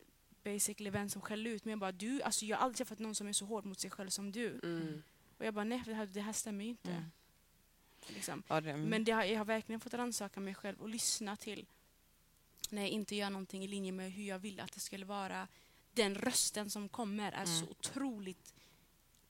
basically 0.44 0.90
vän 0.90 1.10
som 1.10 1.20
skällde 1.22 1.50
ut 1.50 1.64
mig. 1.64 1.72
Jag 1.72 1.78
bara, 1.78 1.92
du, 1.92 2.22
alltså 2.22 2.44
jag 2.46 2.56
har 2.56 2.64
aldrig 2.64 2.76
träffat 2.76 2.98
någon 2.98 3.14
som 3.14 3.26
är 3.26 3.32
så 3.32 3.44
hård 3.46 3.64
mot 3.64 3.80
sig 3.80 3.90
själv 3.90 4.08
som 4.10 4.32
du. 4.32 4.60
Mm. 4.62 5.02
Och 5.38 5.44
jag 5.46 5.54
bara, 5.54 5.64
nej, 5.64 5.82
det 5.86 5.94
här, 5.94 6.06
det 6.06 6.20
här 6.20 6.32
stämmer 6.32 6.64
ju 6.64 6.70
inte. 6.70 6.90
Mm. 6.90 7.04
Liksom. 8.08 8.42
Ja, 8.48 8.60
det, 8.60 8.70
mm. 8.70 8.88
Men 8.88 9.04
det 9.04 9.12
har, 9.12 9.24
jag 9.24 9.38
har 9.38 9.44
verkligen 9.44 9.80
fått 9.80 9.94
rannsaka 9.94 10.40
mig 10.40 10.54
själv 10.54 10.80
och 10.80 10.88
lyssna 10.88 11.36
till 11.36 11.66
när 12.70 12.82
jag 12.82 12.90
inte 12.90 13.16
gör 13.16 13.30
någonting 13.30 13.64
i 13.64 13.68
linje 13.68 13.92
med 13.92 14.12
hur 14.12 14.24
jag 14.24 14.38
vill 14.38 14.60
att 14.60 14.72
det 14.72 14.80
skulle 14.80 15.04
vara. 15.04 15.48
Den 15.92 16.14
rösten 16.14 16.70
som 16.70 16.88
kommer 16.88 17.32
är 17.32 17.44
så 17.44 17.52
Mm. 17.58 17.68
otroligt 17.70 18.54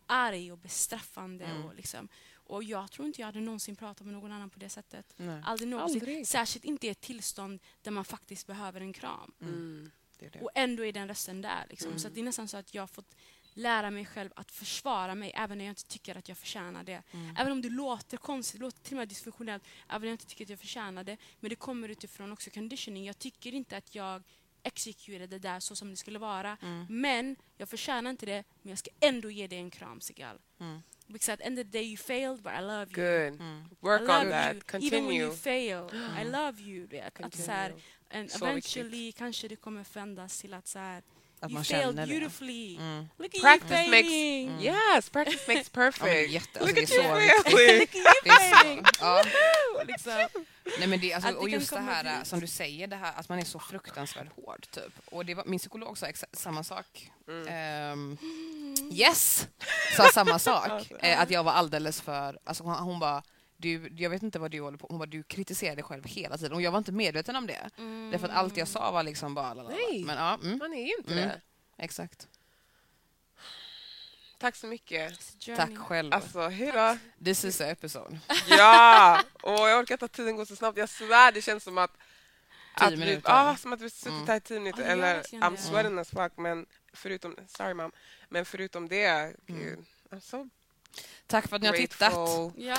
arg 0.07 0.53
och 0.53 0.59
bestraffande. 0.59 1.45
Mm. 1.45 1.65
Och, 1.65 1.75
liksom. 1.75 2.09
och 2.35 2.65
jag 2.65 2.91
tror 2.91 3.07
inte 3.07 3.21
jag 3.21 3.27
hade 3.27 3.41
någonsin 3.41 3.77
pratat 3.77 4.07
med 4.07 4.15
någon 4.15 4.33
annan 4.33 4.51
på 4.51 4.59
det 4.59 4.69
sättet. 4.69 5.15
Nej. 5.17 5.43
Aldrig 5.45 5.69
någonsin. 5.69 6.01
Aldrig. 6.01 6.27
Särskilt 6.27 6.65
inte 6.65 6.87
i 6.87 6.91
ett 6.91 7.01
tillstånd 7.01 7.61
där 7.83 7.91
man 7.91 8.05
faktiskt 8.05 8.47
behöver 8.47 8.81
en 8.81 8.93
kram. 8.93 9.33
Mm. 9.41 9.91
Det 10.19 10.27
är 10.27 10.31
det. 10.31 10.41
Och 10.41 10.51
ändå 10.55 10.85
är 10.85 10.93
den 10.93 11.09
rösten 11.09 11.43
där. 11.43 11.67
Liksom. 11.71 11.89
Mm. 11.89 11.99
Så 11.99 12.09
att 12.09 12.15
det 12.15 12.21
är 12.21 12.25
nästan 12.25 12.49
så 12.49 12.57
att 12.57 12.75
jag 12.75 12.83
har 12.83 12.87
fått 12.87 13.15
lära 13.55 13.91
mig 13.91 14.07
själv 14.07 14.31
att 14.37 14.51
försvara 14.51 15.15
mig 15.15 15.33
även 15.35 15.59
när 15.59 15.65
jag 15.65 15.73
inte 15.73 15.87
tycker 15.87 16.17
att 16.17 16.29
jag 16.29 16.39
förtjänar 16.39 16.85
det. 16.85 17.03
Mm. 17.11 17.37
Även 17.37 17.53
om 17.53 17.63
det 17.63 17.69
låter 17.69 18.17
konstigt, 18.17 18.61
det 18.61 18.65
låter 18.65 18.81
till 18.81 18.95
och 18.95 18.99
med 18.99 19.09
dysfunktionellt, 19.09 19.65
även 19.89 20.03
om 20.03 20.09
jag 20.09 20.15
inte 20.15 20.27
tycker 20.27 20.45
att 20.45 20.51
jag 20.51 20.59
förtjänar 20.59 21.05
det. 21.05 21.17
Men 21.41 21.51
det 21.51 21.57
kommer 21.57 21.89
utifrån 21.89 22.33
också 22.33 22.51
conditioning. 22.51 23.05
Jag 23.05 23.19
tycker 23.19 23.55
inte 23.55 23.77
att 23.77 23.95
jag 23.95 24.23
executed 24.65 25.31
det 25.31 25.39
där 25.39 25.61
så 25.61 25.77
som 25.77 25.91
det 25.91 25.97
skulle 25.97 26.19
vara. 26.19 26.57
Mm. 26.63 26.87
Men 26.89 27.37
jag 27.57 27.69
förtjänar 27.69 28.11
inte 28.11 28.27
det, 28.27 28.45
men 28.63 28.71
jag 28.71 28.79
ska 28.79 28.91
ändå 29.01 29.31
ge 29.31 29.47
dig 29.47 29.59
en 29.59 29.71
kram, 29.71 30.01
Sigal. 30.01 30.37
Mm. 30.61 30.83
Because 31.07 31.33
at 31.33 31.39
the 31.39 31.45
end 31.45 31.59
of 31.59 31.65
the 31.65 31.71
day 31.79 31.85
you 31.85 31.97
failed, 31.97 32.43
but 32.43 32.53
I 32.59 32.61
love 32.61 32.87
you. 32.91 32.95
Good. 33.31 33.41
Mm. 33.41 33.65
Work 33.81 34.01
I 34.03 34.05
on 34.05 34.31
that. 34.31 34.55
you. 34.55 34.61
Even 34.61 34.81
when 34.81 34.91
Continue. 34.91 35.25
you 35.25 35.33
fail, 35.37 35.91
I 36.21 36.25
love 36.31 36.61
you. 36.63 36.89
Att, 37.07 37.21
att 37.21 37.35
så 37.37 37.51
här, 37.51 37.69
Continue. 37.71 38.21
and 38.21 38.31
Så 38.31 38.47
eventually 38.47 39.13
kanske 39.13 39.49
det 39.49 39.57
kommer 39.57 39.85
förändras 39.85 40.41
till 40.41 40.55
att 40.55 40.67
så 40.69 40.79
här, 40.79 41.03
Att 41.41 41.51
you 41.51 41.55
man 41.55 41.65
failed 41.65 41.87
känner 41.87 42.07
beautifully. 42.07 42.77
Mm. 42.77 43.09
Look 43.19 43.35
at 43.35 43.41
Practice 43.41 43.71
you 43.71 43.81
makes- 43.81 44.03
failing. 44.03 44.49
Mm. 44.49 44.61
Yes, 44.61 45.09
practice 45.11 45.49
makes 45.49 45.71
Ja, 45.75 45.75
perfect. 45.75 46.31
jätte, 46.33 46.61
Look 46.61 46.79
alltså, 46.79 46.95
det 46.97 47.11
at 47.13 47.23
you 47.23 47.57
failing. 47.57 47.89
Det 48.25 48.31
är 48.31 48.63
så, 48.63 48.83
ja. 49.01 49.25
Liksom. 49.87 50.13
Nej, 50.79 50.89
men 50.89 51.01
det, 51.01 51.13
alltså, 51.15 51.31
det 51.31 51.37
och 51.37 51.49
just 51.49 51.71
det 51.71 51.79
här 51.81 52.19
dit. 52.19 52.27
som 52.27 52.41
du 52.41 52.47
säger, 52.47 52.87
det 52.87 52.97
här, 52.97 53.13
att 53.17 53.29
man 53.29 53.39
är 53.39 53.45
så 53.45 53.59
fruktansvärt 53.59 54.29
hård. 54.37 54.67
Typ. 54.71 54.93
Och 55.05 55.25
det 55.27 55.35
var, 55.35 55.45
min 55.45 55.59
psykolog 55.59 55.99
sa 55.99 56.07
exa- 56.07 56.25
samma 56.33 56.65
sak. 56.65 57.11
Mm. 57.29 57.49
Ehm, 57.49 58.19
yes! 58.93 59.49
Sa 59.97 60.09
samma 60.09 60.39
sak. 60.39 60.69
Alltså. 60.71 60.97
eh, 60.99 61.21
att 61.21 61.31
jag 61.31 61.45
var 61.45 61.53
alldeles 61.53 62.01
för... 62.01 62.39
Alltså, 62.45 62.65
hon, 62.65 62.75
hon 62.75 62.99
bara, 63.01 63.23
du, 63.57 63.89
jag 63.97 64.11
vet 64.11 64.23
inte 64.23 64.39
vad 64.39 64.51
du 64.51 64.61
håller 64.61 64.79
på 64.79 64.87
Hon 64.91 64.99
bara, 64.99 65.07
du 65.07 65.23
kritiserar 65.23 65.75
dig 65.77 65.85
själv 65.85 66.05
hela 66.05 66.39
tiden. 66.39 66.53
Och 66.53 66.63
jag 66.63 66.71
var 66.71 66.79
inte 66.79 66.93
medveten 66.93 67.37
om 67.37 67.47
det. 67.47 67.71
Mm. 67.79 68.11
Därför 68.11 68.29
att 68.29 68.35
allt 68.35 68.57
jag 68.57 68.69
sa 68.69 68.91
var 68.91 69.03
liksom 69.03 69.35
bara... 69.35 69.55
lalala. 69.55 69.77
Nej. 69.91 70.05
Men 70.05 70.17
ja, 70.17 70.39
mm, 70.43 70.59
Man 70.59 70.73
är 70.75 70.83
ju 70.87 70.95
inte 70.99 71.13
Mm. 71.13 71.29
det. 71.29 71.41
exakt. 71.79 72.29
Tack 74.45 74.57
så 74.57 74.67
mycket. 74.67 75.35
Tack 75.57 75.79
själv. 75.79 76.15
Alltså, 76.15 76.51
då. 76.75 76.99
This 77.25 77.45
is 77.45 77.59
the 77.59 77.65
episode. 77.65 78.19
Ja! 78.49 79.23
Och 79.43 79.69
jag 79.69 79.81
orkar 79.81 79.95
inte 79.95 80.05
att 80.05 80.13
tiden 80.13 80.37
går 80.37 80.45
så 80.45 80.57
snabbt. 80.57 80.79
Jag 80.79 80.89
svär, 80.89 81.33
det 81.33 81.43
känns 81.43 81.65
som 81.65 81.79
att... 81.79 81.91
Tio 82.79 82.87
att 82.87 82.93
vi, 82.93 82.97
minuter. 82.97 83.33
Ja, 83.33 83.57
som 83.57 83.73
att 83.73 83.81
vi 83.81 83.91
suttit 83.91 84.13
Mm. 84.13 84.27
här 84.29 84.37
i 84.37 84.41
tio 84.41 84.59
minuter. 84.61 84.83
Gör 84.83 84.91
eller 84.91 85.23
I'm 85.23 85.57
sweating 85.57 85.99
as 85.99 86.11
fuck. 86.11 86.33
Men 86.37 86.67
förutom... 86.93 87.37
Sorry 87.47 87.75
mom. 87.75 87.93
Men 88.29 88.45
förutom 88.45 88.89
det... 88.89 89.37
Gud, 89.47 89.85
I'm 90.11 90.21
so 90.21 90.49
Tack 91.27 91.49
för 91.49 91.57
att 91.57 91.63
ni 91.63 91.69
har 91.69 91.75
tittat. 91.75 92.13
Ja. 92.57 92.77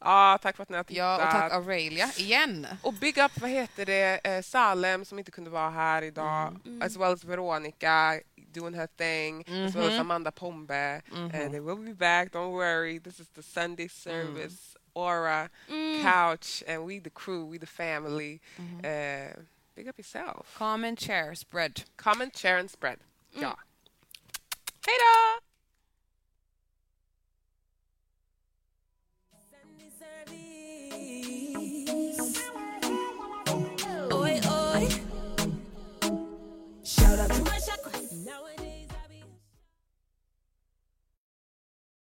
Ja, 0.00 0.38
tack 0.42 0.56
för 0.56 0.62
att 0.62 0.68
ni 0.68 0.76
har 0.76 0.84
tittat. 0.84 0.96
Ja, 0.96 1.14
och 1.16 1.30
tack 1.30 1.52
Aurelia 1.52 2.10
igen. 2.16 2.66
Och 2.82 2.92
big 2.94 3.18
up, 3.18 3.40
vad 3.40 3.50
heter 3.50 3.86
det, 3.86 4.20
eh, 4.24 4.42
Salem 4.42 5.04
som 5.04 5.18
inte 5.18 5.30
kunde 5.30 5.50
vara 5.50 5.70
här 5.70 6.02
idag. 6.02 6.60
Mm. 6.66 6.82
As 6.82 6.96
well 6.96 7.12
as 7.12 7.24
Veronica 7.24 8.20
doing 8.36 8.74
her 8.74 8.86
thing. 8.86 9.40
As 9.66 9.74
well 9.74 9.84
as 9.86 9.90
Mhm. 9.92 10.00
Amanda 10.00 10.30
Pombe. 10.32 11.02
Mhm. 11.12 11.24
Uh, 11.24 11.50
they 11.50 11.60
will 11.60 11.76
be 11.76 11.94
back, 11.94 12.32
don't 12.32 12.52
worry. 12.52 13.00
This 13.00 13.20
is 13.20 13.28
the 13.28 13.42
Sunday 13.42 13.88
service 13.88 14.76
Aura, 14.94 15.48
Mm. 15.68 16.02
Couch, 16.02 16.62
and 16.68 16.86
we 16.88 17.00
the 17.00 17.10
crew, 17.10 17.50
we 17.52 17.58
the 17.58 17.66
family. 17.66 18.40
Uh, 18.58 19.42
big 19.74 19.88
up 19.88 19.98
yourself. 19.98 20.58
Comment, 20.58 21.00
share, 21.00 21.34
spread. 21.36 21.82
Comment, 21.96 22.36
share 22.36 22.58
and 22.60 22.70
spread. 22.70 22.98
Ja. 23.34 23.58
Hej 24.86 24.94
då! 24.98 25.49